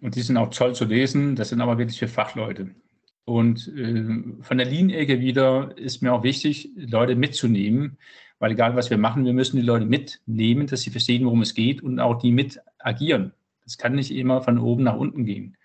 und 0.00 0.14
die 0.14 0.22
sind 0.22 0.36
auch 0.38 0.48
toll 0.48 0.74
zu 0.74 0.86
lesen. 0.86 1.36
Das 1.36 1.50
sind 1.50 1.60
aber 1.60 1.76
wirklich 1.78 1.98
für 1.98 2.08
Fachleute. 2.08 2.74
Und 3.26 3.66
äh, 3.76 4.42
von 4.42 4.56
der 4.56 4.66
Lean-Ecke 4.66 5.20
wieder 5.20 5.76
ist 5.76 6.00
mir 6.00 6.12
auch 6.12 6.22
wichtig, 6.22 6.70
Leute 6.76 7.16
mitzunehmen, 7.16 7.98
weil 8.38 8.52
egal 8.52 8.76
was 8.76 8.88
wir 8.88 8.98
machen, 8.98 9.24
wir 9.24 9.32
müssen 9.32 9.56
die 9.56 9.66
Leute 9.66 9.84
mitnehmen, 9.84 10.68
dass 10.68 10.82
sie 10.82 10.90
verstehen, 10.90 11.24
worum 11.24 11.42
es 11.42 11.54
geht 11.54 11.82
und 11.82 11.98
auch 11.98 12.20
die 12.20 12.30
mit 12.30 12.60
agieren. 12.78 13.32
Das 13.64 13.78
kann 13.78 13.96
nicht 13.96 14.12
immer 14.12 14.42
von 14.42 14.60
oben 14.60 14.84
nach 14.84 14.96
unten 14.96 15.24
gehen. 15.24 15.56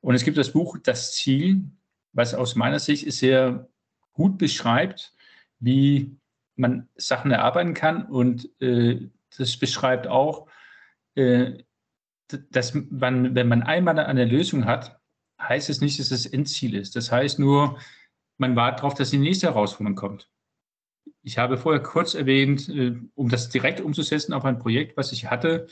Und 0.00 0.14
es 0.14 0.22
gibt 0.22 0.38
das 0.38 0.52
Buch 0.52 0.78
Das 0.84 1.12
Ziel, 1.14 1.64
was 2.12 2.32
aus 2.32 2.54
meiner 2.54 2.78
Sicht 2.78 3.10
sehr 3.12 3.68
gut 4.12 4.38
beschreibt, 4.38 5.12
wie 5.58 6.16
man 6.54 6.88
Sachen 6.94 7.32
erarbeiten 7.32 7.74
kann. 7.74 8.06
Und 8.06 8.48
äh, 8.62 9.08
das 9.36 9.56
beschreibt 9.56 10.06
auch, 10.06 10.46
äh, 11.16 11.54
dass 12.28 12.72
man, 12.74 13.34
wenn 13.34 13.48
man 13.48 13.64
einmal 13.64 13.98
eine 13.98 14.26
Lösung 14.26 14.64
hat, 14.64 15.00
heißt 15.48 15.70
es 15.70 15.80
nicht, 15.80 15.98
dass 15.98 16.10
es 16.10 16.24
das 16.24 16.32
Endziel 16.32 16.74
ist. 16.74 16.96
Das 16.96 17.10
heißt 17.12 17.38
nur, 17.38 17.78
man 18.38 18.56
wartet 18.56 18.80
darauf, 18.80 18.94
dass 18.94 19.10
die 19.10 19.18
nächste 19.18 19.46
Herausforderung 19.48 19.96
kommt. 19.96 20.30
Ich 21.22 21.38
habe 21.38 21.56
vorher 21.56 21.82
kurz 21.82 22.14
erwähnt, 22.14 22.68
äh, 22.68 22.94
um 23.14 23.28
das 23.28 23.48
direkt 23.48 23.80
umzusetzen 23.80 24.32
auf 24.32 24.44
ein 24.44 24.58
Projekt, 24.58 24.96
was 24.96 25.12
ich 25.12 25.30
hatte. 25.30 25.66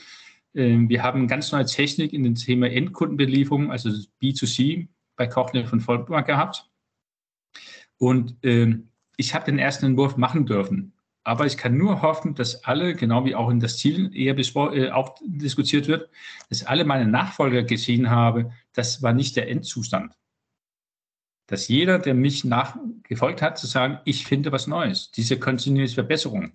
Äh, 0.53 0.77
wir 0.87 1.03
haben 1.03 1.27
ganz 1.27 1.51
neue 1.51 1.65
Technik 1.65 2.13
in 2.13 2.23
dem 2.23 2.35
Thema 2.35 2.69
Endkundenbelieferung, 2.69 3.71
also 3.71 3.89
B2C 4.21 4.87
bei 5.15 5.27
Kochner 5.27 5.65
von 5.65 5.81
Volkmark 5.81 6.27
gehabt. 6.27 6.69
Und 7.97 8.35
ähm, 8.43 8.89
ich 9.17 9.33
habe 9.35 9.45
den 9.45 9.59
ersten 9.59 9.85
Entwurf 9.85 10.17
machen 10.17 10.45
dürfen. 10.45 10.92
Aber 11.23 11.45
ich 11.45 11.55
kann 11.55 11.77
nur 11.77 12.01
hoffen, 12.01 12.35
dass 12.35 12.65
alle, 12.65 12.95
genau 12.95 13.23
wie 13.25 13.35
auch 13.35 13.49
in 13.49 13.61
das 13.61 13.77
Ziel 13.77 14.13
eher 14.15 14.37
äh, 14.37 14.91
auch 14.91 15.15
diskutiert 15.21 15.87
wird, 15.87 16.09
dass 16.49 16.65
alle 16.65 16.83
meine 16.83 17.09
Nachfolger 17.09 17.63
gesehen 17.63 18.09
haben, 18.09 18.51
das 18.73 19.01
war 19.01 19.13
nicht 19.13 19.35
der 19.37 19.49
Endzustand. 19.49 20.13
Dass 21.47 21.67
jeder, 21.69 21.99
der 21.99 22.13
mich 22.13 22.43
nachgefolgt 22.43 23.41
hat, 23.41 23.57
zu 23.57 23.67
sagen, 23.67 23.99
ich 24.05 24.25
finde 24.25 24.51
was 24.51 24.67
Neues, 24.67 25.11
diese 25.11 25.39
kontinuierliche 25.39 25.95
Verbesserung. 25.95 26.53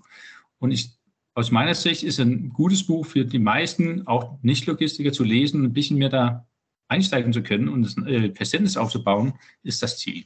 Und 0.58 0.70
ich, 0.70 0.90
aus 1.34 1.50
meiner 1.50 1.74
Sicht 1.74 2.02
ist 2.02 2.20
ein 2.20 2.50
gutes 2.50 2.86
Buch 2.86 3.06
für 3.06 3.24
die 3.24 3.38
meisten, 3.38 4.06
auch 4.06 4.38
Nicht-Logistiker 4.42 5.12
zu 5.12 5.24
lesen, 5.24 5.64
ein 5.64 5.72
bisschen 5.72 5.98
mehr 5.98 6.08
da 6.10 6.46
einsteigen 6.88 7.32
zu 7.32 7.42
können 7.42 7.68
und 7.68 7.82
das 7.84 7.96
äh, 8.06 8.34
Verständnis 8.34 8.76
aufzubauen, 8.76 9.34
ist 9.62 9.82
das 9.82 9.98
Ziel. 9.98 10.24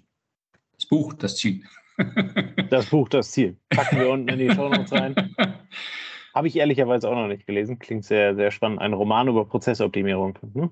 Das 0.74 0.86
Buch 0.86 1.12
Das 1.12 1.36
Ziel. 1.36 1.64
Das 2.70 2.86
Buch 2.86 3.08
Das 3.08 3.30
Ziel. 3.30 3.56
Packen 3.70 3.98
wir 3.98 4.10
unten 4.10 4.28
in 4.28 4.38
die 4.38 4.50
Show 4.50 4.68
Notes 4.68 4.92
rein. 4.92 5.14
Habe 6.34 6.48
ich 6.48 6.56
ehrlicherweise 6.56 7.08
auch 7.08 7.14
noch 7.14 7.28
nicht 7.28 7.46
gelesen. 7.46 7.78
Klingt 7.78 8.04
sehr, 8.04 8.34
sehr 8.34 8.50
spannend. 8.50 8.80
Ein 8.80 8.94
Roman 8.94 9.28
über 9.28 9.44
Prozessoptimierung. 9.44 10.38
Ne? 10.54 10.70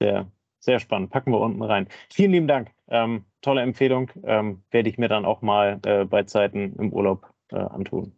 Sehr, 0.00 0.30
sehr 0.60 0.78
spannend. 0.78 1.10
Packen 1.10 1.32
wir 1.32 1.40
unten 1.40 1.62
rein. 1.62 1.88
Vielen 2.10 2.32
lieben 2.32 2.48
Dank. 2.48 2.70
Ähm, 2.88 3.24
tolle 3.40 3.62
Empfehlung. 3.62 4.10
Ähm, 4.22 4.62
werde 4.70 4.88
ich 4.88 4.98
mir 4.98 5.08
dann 5.08 5.24
auch 5.24 5.42
mal 5.42 5.80
äh, 5.84 6.04
bei 6.04 6.22
Zeiten 6.22 6.74
im 6.76 6.92
Urlaub 6.92 7.32
äh, 7.50 7.56
antun. 7.56 8.12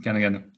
Gerne, 0.00 0.20
gerne. 0.20 0.51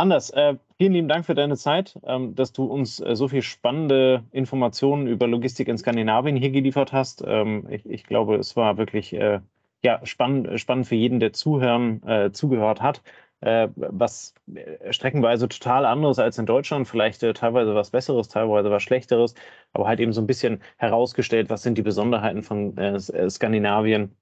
Anders, 0.00 0.30
äh, 0.30 0.56
vielen 0.78 0.94
lieben 0.94 1.08
Dank 1.08 1.26
für 1.26 1.34
deine 1.34 1.58
Zeit, 1.58 1.98
ähm, 2.04 2.34
dass 2.34 2.54
du 2.54 2.64
uns 2.64 3.00
äh, 3.00 3.14
so 3.14 3.28
viel 3.28 3.42
spannende 3.42 4.24
Informationen 4.32 5.06
über 5.06 5.26
Logistik 5.26 5.68
in 5.68 5.76
Skandinavien 5.76 6.36
hier 6.36 6.48
geliefert 6.50 6.94
hast. 6.94 7.22
Ähm, 7.26 7.66
ich, 7.68 7.84
ich, 7.84 8.04
glaube, 8.04 8.36
es 8.36 8.56
war 8.56 8.78
wirklich 8.78 9.12
äh, 9.12 9.40
ja, 9.82 10.00
spannend, 10.06 10.58
spannend 10.58 10.86
für 10.86 10.94
jeden, 10.94 11.20
der 11.20 11.34
zuhören, 11.34 12.02
äh, 12.04 12.32
zugehört 12.32 12.80
hat. 12.80 13.02
Äh, 13.42 13.68
was 13.76 14.32
äh, 14.54 14.90
streckenweise 14.90 15.48
total 15.48 15.84
anderes 15.84 16.18
als 16.18 16.38
in 16.38 16.46
Deutschland, 16.46 16.88
vielleicht 16.88 17.20
teilweise 17.20 17.74
was 17.74 17.90
Besseres, 17.90 18.28
teilweise 18.28 18.70
was 18.70 18.82
Schlechteres, 18.82 19.34
aber 19.74 19.86
halt 19.86 20.00
eben 20.00 20.14
so 20.14 20.22
ein 20.22 20.26
bisschen 20.26 20.62
herausgestellt, 20.78 21.50
was 21.50 21.62
sind 21.62 21.76
die 21.76 21.82
Besonderheiten 21.82 22.42
von 22.42 22.74
Skandinavien, 23.28 24.16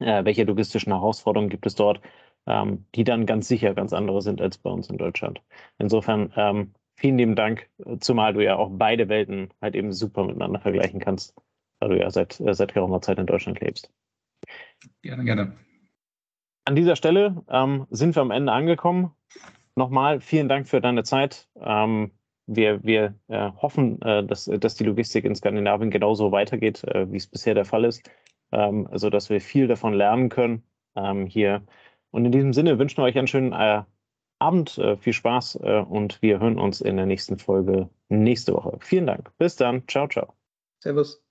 welche 0.00 0.44
logistischen 0.44 0.92
Herausforderungen 0.92 1.48
gibt 1.48 1.66
es 1.66 1.76
dort 1.76 2.00
die 2.48 3.02
dann 3.02 3.26
ganz 3.26 3.48
sicher 3.48 3.74
ganz 3.74 3.92
andere 3.92 4.22
sind 4.22 4.40
als 4.40 4.58
bei 4.58 4.70
uns 4.70 4.88
in 4.88 4.98
Deutschland. 4.98 5.42
Insofern 5.78 6.32
ähm, 6.36 6.74
vielen 6.96 7.18
lieben 7.18 7.34
Dank, 7.34 7.68
zumal 8.00 8.34
du 8.34 8.44
ja 8.44 8.56
auch 8.56 8.70
beide 8.72 9.08
Welten 9.08 9.52
halt 9.60 9.74
eben 9.74 9.92
super 9.92 10.24
miteinander 10.24 10.60
vergleichen 10.60 11.00
kannst, 11.00 11.34
da 11.80 11.88
du 11.88 11.98
ja 11.98 12.10
seit, 12.10 12.38
äh, 12.40 12.54
seit 12.54 12.74
geraumer 12.74 13.00
Zeit 13.00 13.18
in 13.18 13.26
Deutschland 13.26 13.60
lebst. 13.60 13.90
Gerne, 15.02 15.24
gerne. 15.24 15.56
An 16.64 16.74
dieser 16.74 16.96
Stelle 16.96 17.44
ähm, 17.48 17.86
sind 17.90 18.16
wir 18.16 18.22
am 18.22 18.30
Ende 18.30 18.52
angekommen. 18.52 19.12
Nochmal 19.76 20.20
vielen 20.20 20.48
Dank 20.48 20.66
für 20.66 20.80
deine 20.80 21.04
Zeit. 21.04 21.48
Ähm, 21.60 22.10
wir, 22.46 22.82
wir 22.82 23.14
äh, 23.28 23.50
hoffen, 23.52 24.00
äh, 24.02 24.24
dass, 24.24 24.46
dass 24.46 24.74
die 24.74 24.84
Logistik 24.84 25.24
in 25.24 25.34
Skandinavien 25.34 25.90
genauso 25.90 26.32
weitergeht, 26.32 26.84
äh, 26.84 27.10
wie 27.10 27.16
es 27.16 27.26
bisher 27.26 27.54
der 27.54 27.64
Fall 27.64 27.84
ist, 27.84 28.08
ähm, 28.52 28.88
also 28.90 29.10
dass 29.10 29.30
wir 29.30 29.40
viel 29.40 29.66
davon 29.66 29.94
lernen 29.94 30.28
können, 30.28 30.62
ähm, 30.94 31.26
hier 31.26 31.64
und 32.16 32.24
in 32.24 32.32
diesem 32.32 32.54
Sinne 32.54 32.78
wünschen 32.78 32.96
wir 32.96 33.04
euch 33.04 33.18
einen 33.18 33.26
schönen 33.26 33.52
äh, 33.52 33.82
Abend, 34.38 34.78
äh, 34.78 34.96
viel 34.96 35.12
Spaß 35.12 35.56
äh, 35.62 35.80
und 35.86 36.22
wir 36.22 36.40
hören 36.40 36.58
uns 36.58 36.80
in 36.80 36.96
der 36.96 37.04
nächsten 37.04 37.38
Folge 37.38 37.90
nächste 38.08 38.54
Woche. 38.54 38.78
Vielen 38.80 39.06
Dank. 39.06 39.30
Bis 39.36 39.56
dann. 39.56 39.86
Ciao, 39.86 40.08
ciao. 40.08 40.32
Servus. 40.78 41.22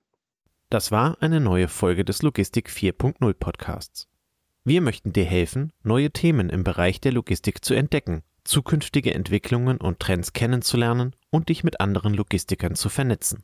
Das 0.69 0.91
war 0.91 1.17
eine 1.21 1.39
neue 1.39 1.69
Folge 1.69 2.05
des 2.05 2.21
Logistik 2.21 2.69
4.0 2.69 3.33
Podcasts. 3.33 4.07
Wir 4.63 4.79
möchten 4.81 5.11
dir 5.11 5.25
helfen, 5.25 5.73
neue 5.81 6.11
Themen 6.11 6.51
im 6.51 6.63
Bereich 6.63 7.01
der 7.01 7.13
Logistik 7.13 7.65
zu 7.65 7.73
entdecken, 7.73 8.21
zukünftige 8.43 9.11
Entwicklungen 9.15 9.77
und 9.77 9.99
Trends 9.99 10.33
kennenzulernen 10.33 11.15
und 11.31 11.49
dich 11.49 11.63
mit 11.63 11.79
anderen 11.79 12.13
Logistikern 12.13 12.75
zu 12.75 12.89
vernetzen. 12.89 13.43